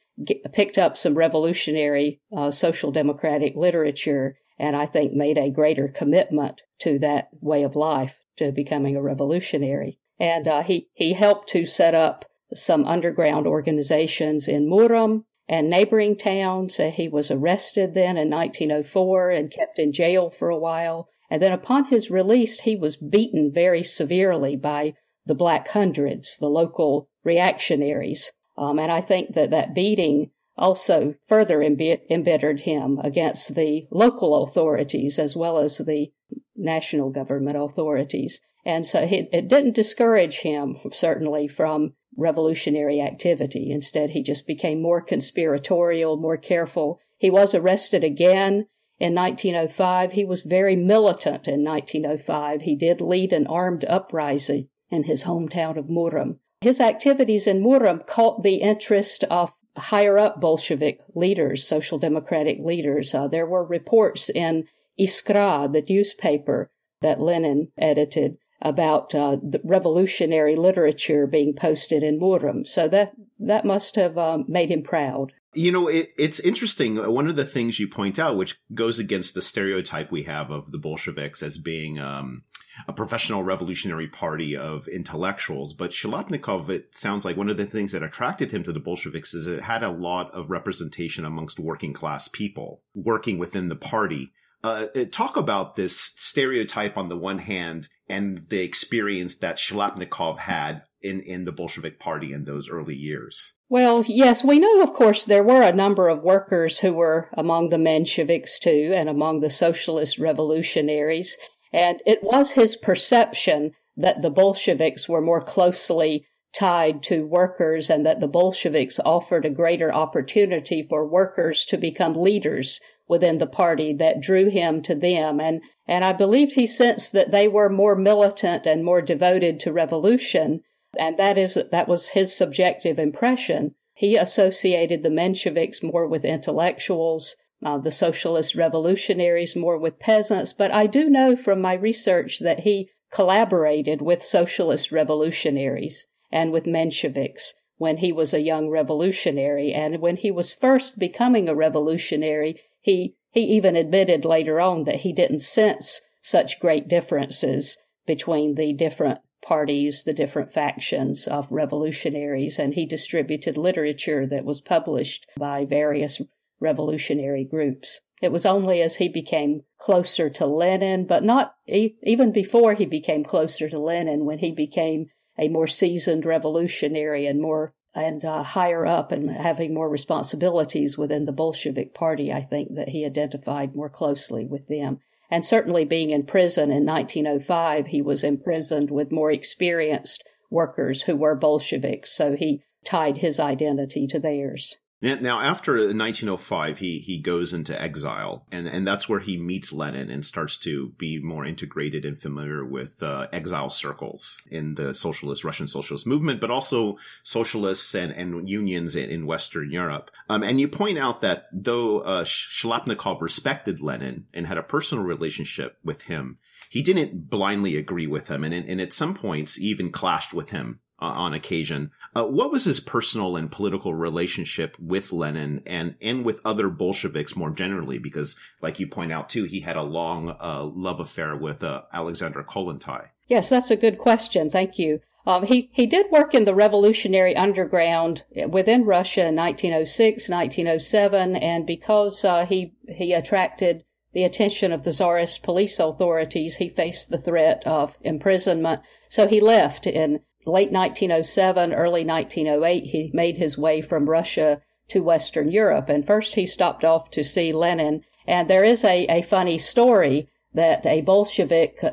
picked 0.51 0.77
up 0.77 0.97
some 0.97 1.15
revolutionary 1.15 2.21
uh, 2.35 2.51
social 2.51 2.91
democratic 2.91 3.55
literature 3.55 4.37
and 4.59 4.75
I 4.75 4.85
think 4.85 5.13
made 5.13 5.37
a 5.37 5.49
greater 5.49 5.87
commitment 5.87 6.61
to 6.79 6.99
that 6.99 7.29
way 7.41 7.63
of 7.63 7.75
life, 7.75 8.19
to 8.37 8.51
becoming 8.51 8.95
a 8.95 9.01
revolutionary. 9.01 9.99
And 10.19 10.47
uh, 10.47 10.63
he, 10.63 10.89
he 10.93 11.13
helped 11.13 11.49
to 11.49 11.65
set 11.65 11.95
up 11.95 12.25
some 12.53 12.85
underground 12.85 13.47
organizations 13.47 14.47
in 14.47 14.69
Murom 14.69 15.23
and 15.47 15.69
neighboring 15.69 16.15
towns. 16.15 16.77
He 16.77 17.07
was 17.07 17.31
arrested 17.31 17.93
then 17.93 18.17
in 18.17 18.29
1904 18.29 19.29
and 19.29 19.51
kept 19.51 19.79
in 19.79 19.91
jail 19.91 20.29
for 20.29 20.49
a 20.49 20.57
while. 20.57 21.09
And 21.29 21.41
then 21.41 21.51
upon 21.51 21.85
his 21.85 22.11
release, 22.11 22.61
he 22.61 22.75
was 22.75 22.97
beaten 22.97 23.51
very 23.51 23.83
severely 23.83 24.55
by 24.55 24.93
the 25.25 25.35
Black 25.35 25.67
Hundreds, 25.69 26.37
the 26.37 26.47
local 26.47 27.09
reactionaries. 27.23 28.31
Um, 28.57 28.77
and 28.77 28.91
I 28.91 29.01
think 29.01 29.33
that 29.33 29.49
that 29.49 29.73
beating 29.73 30.31
also 30.55 31.15
further 31.25 31.63
embittered 31.63 32.61
him 32.61 32.99
against 33.03 33.55
the 33.55 33.87
local 33.89 34.43
authorities 34.43 35.17
as 35.17 35.35
well 35.35 35.57
as 35.57 35.79
the 35.79 36.11
national 36.55 37.09
government 37.09 37.57
authorities. 37.57 38.39
And 38.65 38.85
so 38.85 39.05
he, 39.05 39.27
it 39.33 39.47
didn't 39.47 39.75
discourage 39.75 40.39
him, 40.39 40.77
certainly, 40.91 41.47
from 41.47 41.93
revolutionary 42.17 43.01
activity. 43.01 43.71
Instead, 43.71 44.11
he 44.11 44.21
just 44.21 44.47
became 44.47 44.81
more 44.81 45.01
conspiratorial, 45.01 46.17
more 46.17 46.37
careful. 46.37 46.99
He 47.17 47.29
was 47.29 47.55
arrested 47.55 48.03
again 48.03 48.67
in 48.99 49.15
1905. 49.15 50.13
He 50.13 50.25
was 50.25 50.43
very 50.43 50.75
militant 50.75 51.47
in 51.47 51.63
1905. 51.63 52.61
He 52.61 52.75
did 52.75 53.01
lead 53.01 53.33
an 53.33 53.47
armed 53.47 53.85
uprising 53.85 54.69
in 54.89 55.03
his 55.03 55.23
hometown 55.23 55.77
of 55.77 55.85
Murom. 55.85 56.37
His 56.61 56.79
activities 56.79 57.47
in 57.47 57.61
Murom 57.61 58.05
caught 58.07 58.43
the 58.43 58.55
interest 58.55 59.23
of 59.25 59.53
higher 59.75 60.17
up 60.17 60.39
Bolshevik 60.39 60.99
leaders, 61.15 61.67
social 61.67 61.97
democratic 61.97 62.59
leaders. 62.59 63.13
Uh, 63.13 63.27
there 63.27 63.45
were 63.45 63.65
reports 63.65 64.29
in 64.29 64.65
Iskra, 64.99 65.71
the 65.71 65.83
newspaper 65.87 66.71
that 67.01 67.19
Lenin 67.19 67.71
edited, 67.77 68.37
about 68.63 69.13
uh, 69.13 69.35
the 69.35 69.61
revolutionary 69.63 70.55
literature 70.55 71.27
being 71.27 71.53
posted 71.53 72.01
in 72.01 72.19
Murom. 72.19 72.65
So 72.65 72.87
that 72.87 73.11
that 73.39 73.65
must 73.65 73.95
have 73.95 74.17
um, 74.17 74.45
made 74.47 74.71
him 74.71 74.81
proud. 74.81 75.33
You 75.53 75.71
know, 75.71 75.87
it, 75.87 76.13
it's 76.17 76.39
interesting. 76.39 76.95
One 76.95 77.29
of 77.29 77.35
the 77.35 77.45
things 77.45 77.79
you 77.79 77.87
point 77.87 78.17
out, 78.17 78.37
which 78.37 78.57
goes 78.73 78.97
against 78.97 79.35
the 79.35 79.41
stereotype 79.41 80.11
we 80.11 80.23
have 80.23 80.49
of 80.49 80.71
the 80.71 80.79
Bolsheviks 80.79 81.43
as 81.43 81.59
being 81.59 81.99
um, 81.99 82.43
a 82.87 82.93
professional 82.93 83.43
revolutionary 83.43 84.07
party 84.07 84.57
of 84.57 84.87
intellectuals. 84.87 85.73
But 85.73 85.91
Shliapnikov, 85.91 86.69
it 86.69 86.97
sounds 86.97 87.23
like 87.23 87.37
one 87.37 87.49
of 87.49 87.57
the 87.57 87.65
things 87.65 87.91
that 87.91 88.01
attracted 88.01 88.51
him 88.51 88.63
to 88.63 88.73
the 88.73 88.79
Bolsheviks 88.79 89.33
is 89.33 89.45
it 89.45 89.61
had 89.61 89.83
a 89.83 89.91
lot 89.91 90.33
of 90.33 90.49
representation 90.49 91.25
amongst 91.25 91.59
working 91.59 91.93
class 91.93 92.27
people 92.27 92.81
working 92.95 93.37
within 93.37 93.69
the 93.69 93.75
party. 93.75 94.31
Uh, 94.63 94.87
talk 95.11 95.35
about 95.35 95.75
this 95.75 96.13
stereotype 96.17 96.95
on 96.97 97.09
the 97.09 97.17
one 97.17 97.39
hand 97.39 97.89
and 98.07 98.45
the 98.49 98.61
experience 98.61 99.37
that 99.37 99.57
Shliapnikov 99.57 100.39
had 100.39 100.83
in, 101.01 101.21
in 101.21 101.43
the 101.43 101.51
Bolshevik 101.51 101.99
party 101.99 102.31
in 102.31 102.45
those 102.45 102.69
early 102.69 102.95
years. 102.95 103.53
Well, 103.69 104.03
yes, 104.07 104.43
we 104.43 104.59
know, 104.59 104.81
of 104.81 104.93
course, 104.93 105.25
there 105.25 105.43
were 105.43 105.63
a 105.63 105.73
number 105.73 106.07
of 106.07 106.23
workers 106.23 106.79
who 106.79 106.93
were 106.93 107.29
among 107.33 107.69
the 107.69 107.77
Mensheviks 107.77 108.59
too, 108.61 108.93
and 108.95 109.09
among 109.09 109.41
the 109.41 109.49
socialist 109.49 110.17
revolutionaries. 110.17 111.37
And 111.73 112.01
it 112.05 112.19
was 112.21 112.51
his 112.51 112.77
perception 112.77 113.71
that 113.97 114.21
the 114.21 114.29
Bolsheviks 114.29 115.09
were 115.09 115.21
more 115.21 115.41
closely 115.41 116.25
tied 116.53 117.01
to 117.03 117.25
workers 117.25 117.89
and 117.89 118.05
that 118.05 118.19
the 118.19 118.27
Bolsheviks 118.27 118.99
offered 119.03 119.45
a 119.45 119.49
greater 119.49 119.93
opportunity 119.93 120.83
for 120.83 121.05
workers 121.05 121.65
to 121.65 121.77
become 121.77 122.13
leaders 122.13 122.79
within 123.07 123.39
the 123.39 123.47
party 123.47 123.93
that 123.93 124.21
drew 124.21 124.49
him 124.49 124.81
to 124.83 124.95
them. 124.95 125.39
And, 125.39 125.61
and 125.87 126.05
I 126.05 126.13
believe 126.13 126.51
he 126.51 126.67
sensed 126.67 127.11
that 127.13 127.31
they 127.31 127.47
were 127.47 127.69
more 127.69 127.95
militant 127.95 128.65
and 128.65 128.85
more 128.85 129.01
devoted 129.01 129.59
to 129.61 129.73
revolution. 129.73 130.61
And 130.97 131.17
that 131.17 131.37
is, 131.37 131.57
that 131.71 131.87
was 131.87 132.09
his 132.09 132.35
subjective 132.35 132.99
impression. 132.99 133.73
He 133.95 134.15
associated 134.15 135.01
the 135.01 135.09
Mensheviks 135.09 135.83
more 135.83 136.07
with 136.07 136.23
intellectuals 136.23 137.35
uh, 137.65 137.77
the 137.77 137.91
socialist 137.91 138.55
revolutionaries 138.55 139.55
more 139.55 139.77
with 139.77 139.97
peasants, 139.97 140.51
but 140.51 140.69
I 140.71 140.85
do 140.85 141.09
know 141.09 141.37
from 141.37 141.61
my 141.61 141.75
research 141.75 142.39
that 142.39 142.61
he 142.61 142.89
collaborated 143.09 144.01
with 144.01 144.21
socialist 144.21 144.91
revolutionaries 144.91 146.05
and 146.33 146.51
with 146.51 146.65
Mensheviks 146.65 147.53
when 147.77 147.97
he 147.97 148.11
was 148.11 148.33
a 148.33 148.41
young 148.41 148.67
revolutionary. 148.67 149.71
And 149.71 150.01
when 150.01 150.17
he 150.17 150.31
was 150.31 150.51
first 150.51 150.97
becoming 150.97 151.47
a 151.47 151.55
revolutionary, 151.55 152.59
he, 152.81 153.15
he 153.31 153.41
even 153.41 153.75
admitted 153.75 154.25
later 154.25 154.59
on 154.59 154.83
that 154.85 155.01
he 155.01 155.13
didn't 155.13 155.39
sense 155.39 156.01
such 156.21 156.59
great 156.59 156.87
differences 156.87 157.77
between 158.07 158.55
the 158.55 158.73
different 158.73 159.19
parties, 159.45 160.03
the 160.03 160.13
different 160.13 160.51
factions 160.51 161.27
of 161.27 161.51
revolutionaries, 161.51 162.57
and 162.57 162.73
he 162.73 162.85
distributed 162.85 163.57
literature 163.57 164.25
that 164.25 164.45
was 164.45 164.61
published 164.61 165.27
by 165.37 165.65
various 165.65 166.21
revolutionary 166.59 167.43
groups. 167.43 167.99
It 168.21 168.31
was 168.31 168.45
only 168.45 168.81
as 168.81 168.95
he 168.95 169.09
became 169.09 169.63
closer 169.77 170.29
to 170.29 170.45
Lenin, 170.45 171.05
but 171.05 171.23
not 171.23 171.55
e- 171.67 171.95
even 172.01 172.31
before 172.31 172.73
he 172.73 172.85
became 172.85 173.23
closer 173.23 173.69
to 173.69 173.77
Lenin, 173.77 174.25
when 174.25 174.39
he 174.39 174.51
became 174.51 175.07
a 175.37 175.49
more 175.49 175.67
seasoned 175.67 176.25
revolutionary 176.25 177.25
and 177.25 177.41
more 177.41 177.73
and 177.95 178.25
uh, 178.25 178.41
higher 178.43 178.85
up 178.85 179.11
and 179.11 179.29
having 179.29 179.73
more 179.73 179.89
responsibilities 179.89 180.97
within 180.97 181.25
the 181.25 181.31
Bolshevik 181.31 181.93
Party, 181.93 182.33
I 182.33 182.41
think 182.41 182.75
that 182.75 182.89
he 182.89 183.05
identified 183.05 183.75
more 183.75 183.89
closely 183.89 184.45
with 184.45 184.67
them. 184.67 184.99
And 185.29 185.45
certainly 185.45 185.85
being 185.85 186.09
in 186.09 186.25
prison 186.25 186.71
in 186.71 186.85
1905, 186.85 187.87
he 187.87 188.01
was 188.01 188.23
imprisoned 188.23 188.91
with 188.91 189.11
more 189.11 189.31
experienced 189.31 190.23
workers 190.49 191.03
who 191.03 191.15
were 191.15 191.35
Bolsheviks, 191.35 192.11
so 192.11 192.35
he 192.35 192.63
tied 192.83 193.17
his 193.17 193.39
identity 193.39 194.07
to 194.07 194.19
theirs. 194.19 194.77
Now, 195.03 195.41
after 195.41 195.73
1905, 195.73 196.77
he 196.77 196.99
he 196.99 197.17
goes 197.17 197.53
into 197.53 197.79
exile, 197.79 198.45
and 198.53 198.69
and 198.69 198.87
that's 198.87 199.09
where 199.09 199.19
he 199.19 199.35
meets 199.35 199.73
Lenin 199.73 200.09
and 200.09 200.25
starts 200.25 200.55
to 200.59 200.93
be 200.97 201.19
more 201.19 201.45
integrated 201.45 202.05
and 202.05 202.17
familiar 202.17 202.63
with 202.63 203.03
uh, 203.03 203.27
exile 203.33 203.69
circles 203.69 204.41
in 204.49 204.75
the 204.75 204.93
socialist 204.93 205.43
Russian 205.43 205.67
socialist 205.67 206.07
movement, 206.07 206.39
but 206.39 206.51
also 206.51 206.95
socialists 207.21 207.93
and 207.93 208.13
and 208.13 208.47
unions 208.47 208.95
in, 208.95 209.09
in 209.09 209.25
Western 209.25 209.71
Europe. 209.71 210.09
Um, 210.29 210.41
and 210.41 210.61
you 210.61 210.69
point 210.69 210.97
out 210.97 211.19
that 211.19 211.47
though 211.51 211.99
uh, 211.99 212.23
Shliapnikov 212.23 213.19
respected 213.19 213.81
Lenin 213.81 214.27
and 214.33 214.47
had 214.47 214.57
a 214.57 214.63
personal 214.63 215.03
relationship 215.03 215.79
with 215.83 216.03
him, 216.03 216.37
he 216.69 216.81
didn't 216.81 217.29
blindly 217.29 217.75
agree 217.75 218.07
with 218.07 218.29
him, 218.29 218.45
and, 218.45 218.53
and 218.53 218.79
at 218.79 218.93
some 218.93 219.15
points 219.15 219.59
even 219.59 219.91
clashed 219.91 220.33
with 220.33 220.51
him 220.51 220.79
uh, 221.01 221.05
on 221.05 221.33
occasion. 221.33 221.91
Uh, 222.15 222.25
what 222.25 222.51
was 222.51 222.65
his 222.65 222.79
personal 222.79 223.35
and 223.35 223.51
political 223.51 223.93
relationship 223.93 224.77
with 224.79 225.11
Lenin 225.11 225.61
and 225.65 225.95
and 226.01 226.23
with 226.23 226.39
other 226.45 226.69
Bolsheviks 226.69 227.35
more 227.35 227.49
generally? 227.49 227.97
Because, 227.97 228.35
like 228.61 228.79
you 228.79 228.87
point 228.87 229.11
out 229.11 229.29
too, 229.29 229.45
he 229.45 229.61
had 229.61 229.75
a 229.75 229.81
long 229.81 230.35
uh, 230.39 230.63
love 230.63 230.99
affair 230.99 231.35
with 231.35 231.63
uh, 231.63 231.81
Alexander 231.91 232.43
Kollontai. 232.43 233.07
Yes, 233.27 233.49
that's 233.49 233.71
a 233.71 233.75
good 233.75 233.97
question. 233.97 234.49
Thank 234.49 234.77
you. 234.77 234.99
Um, 235.25 235.45
he, 235.45 235.69
he 235.71 235.85
did 235.85 236.11
work 236.11 236.33
in 236.33 236.43
the 236.43 236.53
revolutionary 236.53 237.35
underground 237.35 238.23
within 238.49 238.83
Russia 238.83 239.21
in 239.21 239.35
1906, 239.35 240.29
1907, 240.29 241.35
and 241.37 241.65
because 241.65 242.25
uh, 242.25 242.45
he, 242.45 242.73
he 242.89 243.13
attracted 243.13 243.85
the 244.11 244.25
attention 244.25 244.71
of 244.71 244.83
the 244.83 244.91
Tsarist 244.91 245.41
police 245.41 245.79
authorities, 245.79 246.57
he 246.57 246.69
faced 246.69 247.09
the 247.09 247.17
threat 247.17 247.63
of 247.65 247.97
imprisonment. 248.01 248.81
So 249.09 249.27
he 249.27 249.39
left 249.39 249.87
in 249.87 250.19
late 250.45 250.71
1907, 250.71 251.73
early 251.73 252.03
1908, 252.03 252.85
he 252.85 253.11
made 253.13 253.37
his 253.37 253.57
way 253.57 253.81
from 253.81 254.09
Russia 254.09 254.61
to 254.89 255.01
Western 255.01 255.51
Europe. 255.51 255.89
And 255.89 256.05
first 256.05 256.35
he 256.35 256.45
stopped 256.45 256.83
off 256.83 257.09
to 257.11 257.23
see 257.23 257.53
Lenin. 257.53 258.03
And 258.27 258.49
there 258.49 258.63
is 258.63 258.83
a, 258.83 259.05
a 259.07 259.21
funny 259.21 259.57
story 259.57 260.27
that 260.53 260.85
a 260.85 261.01
Bolshevik 261.01 261.79
uh, 261.83 261.89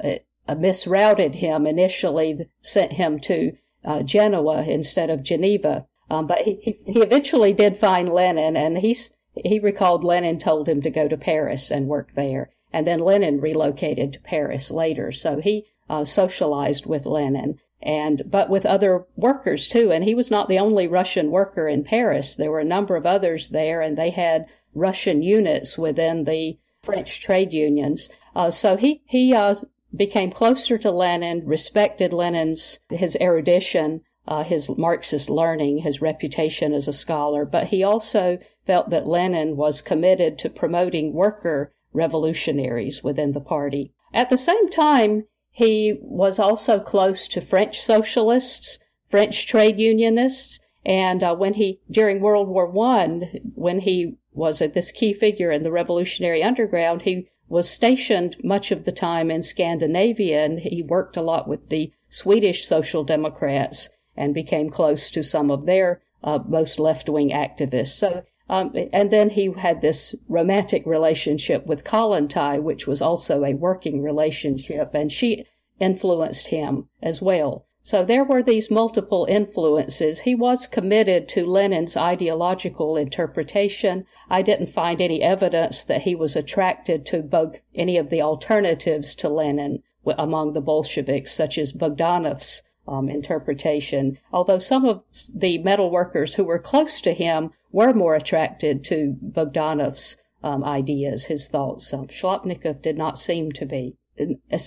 uh, 0.48 0.54
misrouted 0.54 1.36
him 1.36 1.66
initially, 1.66 2.46
sent 2.60 2.92
him 2.92 3.18
to 3.20 3.56
uh, 3.84 4.02
Genoa 4.02 4.62
instead 4.62 5.10
of 5.10 5.22
Geneva. 5.22 5.86
Um, 6.10 6.26
but 6.26 6.40
he, 6.40 6.76
he, 6.86 7.00
eventually 7.00 7.52
did 7.52 7.76
find 7.76 8.08
Lenin 8.08 8.56
and 8.56 8.78
he's, 8.78 9.12
he 9.34 9.60
recalled 9.60 10.02
Lenin 10.02 10.38
told 10.38 10.68
him 10.68 10.82
to 10.82 10.90
go 10.90 11.08
to 11.08 11.16
Paris 11.16 11.70
and 11.70 11.86
work 11.86 12.14
there. 12.14 12.50
And 12.72 12.86
then 12.86 13.00
Lenin 13.00 13.40
relocated 13.40 14.12
to 14.12 14.20
Paris 14.20 14.70
later. 14.70 15.12
So 15.12 15.40
he 15.40 15.66
uh, 15.88 16.04
socialized 16.04 16.86
with 16.86 17.06
Lenin 17.06 17.58
and 17.82 18.22
but 18.26 18.50
with 18.50 18.66
other 18.66 19.06
workers 19.16 19.68
too. 19.68 19.90
And 19.92 20.04
he 20.04 20.14
was 20.14 20.30
not 20.30 20.48
the 20.48 20.58
only 20.58 20.86
Russian 20.86 21.30
worker 21.30 21.68
in 21.68 21.84
Paris. 21.84 22.36
There 22.36 22.50
were 22.50 22.60
a 22.60 22.64
number 22.64 22.96
of 22.96 23.06
others 23.06 23.50
there, 23.50 23.80
and 23.80 23.96
they 23.96 24.10
had 24.10 24.46
Russian 24.74 25.22
units 25.22 25.78
within 25.78 26.24
the 26.24 26.58
French 26.82 27.20
trade 27.20 27.52
unions. 27.52 28.08
Uh, 28.34 28.50
so 28.50 28.76
he 28.76 29.02
he 29.06 29.34
uh, 29.34 29.54
became 29.94 30.30
closer 30.30 30.78
to 30.78 30.90
Lenin, 30.90 31.42
respected 31.46 32.12
Lenin's 32.12 32.78
his 32.90 33.16
erudition. 33.20 34.02
uh, 34.26 34.44
his 34.44 34.70
Marxist 34.76 35.28
learning, 35.28 35.78
his 35.78 36.00
reputation 36.00 36.72
as 36.72 36.86
a 36.86 36.92
scholar, 36.92 37.44
but 37.44 37.68
he 37.68 37.82
also 37.82 38.38
felt 38.66 38.90
that 38.90 39.06
Lenin 39.06 39.56
was 39.56 39.82
committed 39.82 40.38
to 40.38 40.48
promoting 40.48 41.12
worker 41.12 41.72
revolutionaries 41.92 43.02
within 43.02 43.32
the 43.32 43.40
party. 43.40 43.92
At 44.14 44.30
the 44.30 44.36
same 44.36 44.68
time, 44.68 45.26
he 45.50 45.98
was 46.02 46.38
also 46.38 46.78
close 46.78 47.26
to 47.28 47.40
French 47.40 47.80
socialists, 47.80 48.78
French 49.06 49.46
trade 49.46 49.78
unionists, 49.78 50.60
and 50.84 51.22
uh, 51.22 51.34
when 51.34 51.54
he, 51.54 51.80
during 51.90 52.20
World 52.20 52.48
War 52.48 52.66
One, 52.66 53.28
when 53.54 53.80
he 53.80 54.16
was 54.32 54.60
this 54.60 54.92
key 54.92 55.12
figure 55.12 55.50
in 55.52 55.62
the 55.62 55.72
revolutionary 55.72 56.42
underground, 56.42 57.02
he 57.02 57.28
was 57.48 57.68
stationed 57.68 58.36
much 58.44 58.70
of 58.70 58.84
the 58.84 58.92
time 58.92 59.30
in 59.30 59.42
Scandinavia, 59.42 60.44
and 60.44 60.60
he 60.60 60.82
worked 60.82 61.16
a 61.16 61.22
lot 61.22 61.48
with 61.48 61.68
the 61.68 61.92
Swedish 62.08 62.64
Social 62.64 63.04
Democrats 63.04 63.88
and 64.16 64.32
became 64.32 64.70
close 64.70 65.10
to 65.10 65.22
some 65.22 65.50
of 65.50 65.66
their 65.66 66.00
uh, 66.22 66.38
most 66.46 66.78
left-wing 66.78 67.30
activists. 67.30 67.88
So, 67.88 68.22
um, 68.50 68.74
and 68.92 69.12
then 69.12 69.30
he 69.30 69.52
had 69.56 69.80
this 69.80 70.16
romantic 70.28 70.84
relationship 70.84 71.66
with 71.66 71.84
Kollontai, 71.84 72.60
which 72.60 72.84
was 72.84 73.00
also 73.00 73.44
a 73.44 73.54
working 73.54 74.02
relationship, 74.02 74.90
and 74.92 75.12
she 75.12 75.46
influenced 75.78 76.48
him 76.48 76.88
as 77.00 77.22
well. 77.22 77.64
So 77.82 78.04
there 78.04 78.24
were 78.24 78.42
these 78.42 78.68
multiple 78.68 79.24
influences. 79.30 80.20
He 80.20 80.34
was 80.34 80.66
committed 80.66 81.28
to 81.28 81.46
Lenin's 81.46 81.96
ideological 81.96 82.96
interpretation. 82.96 84.04
I 84.28 84.42
didn't 84.42 84.72
find 84.72 85.00
any 85.00 85.22
evidence 85.22 85.84
that 85.84 86.02
he 86.02 86.16
was 86.16 86.34
attracted 86.34 87.06
to 87.06 87.52
any 87.72 87.96
of 87.96 88.10
the 88.10 88.20
alternatives 88.20 89.14
to 89.14 89.28
Lenin 89.28 89.84
among 90.18 90.54
the 90.54 90.60
Bolsheviks, 90.60 91.32
such 91.32 91.56
as 91.56 91.72
Bogdanov's 91.72 92.62
um, 92.88 93.08
interpretation, 93.08 94.18
although 94.32 94.58
some 94.58 94.84
of 94.84 95.02
the 95.34 95.58
metal 95.58 95.90
workers 95.90 96.34
who 96.34 96.44
were 96.44 96.58
close 96.58 97.00
to 97.00 97.12
him 97.12 97.50
were 97.72 97.92
more 97.92 98.14
attracted 98.14 98.84
to 98.84 99.16
Bogdanov's 99.22 100.16
um, 100.42 100.64
ideas, 100.64 101.26
his 101.26 101.48
thoughts. 101.48 101.92
Um, 101.92 102.08
Shliapnikov 102.08 102.82
did 102.82 102.96
not 102.96 103.18
seem 103.18 103.52
to 103.52 103.66
be 103.66 103.96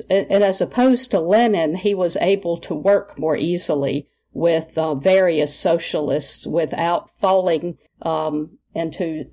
and 0.10 0.44
as 0.44 0.62
opposed 0.62 1.12
to 1.12 1.20
Lenin, 1.20 1.76
he 1.76 1.94
was 1.94 2.18
able 2.18 2.58
to 2.58 2.74
work 2.74 3.18
more 3.20 3.38
easily 3.38 4.08
with 4.34 4.78
uh, 4.78 4.96
various 4.96 5.56
socialists 5.56 6.48
without 6.48 7.10
falling 7.20 7.78
um, 8.02 8.58
into 8.74 9.26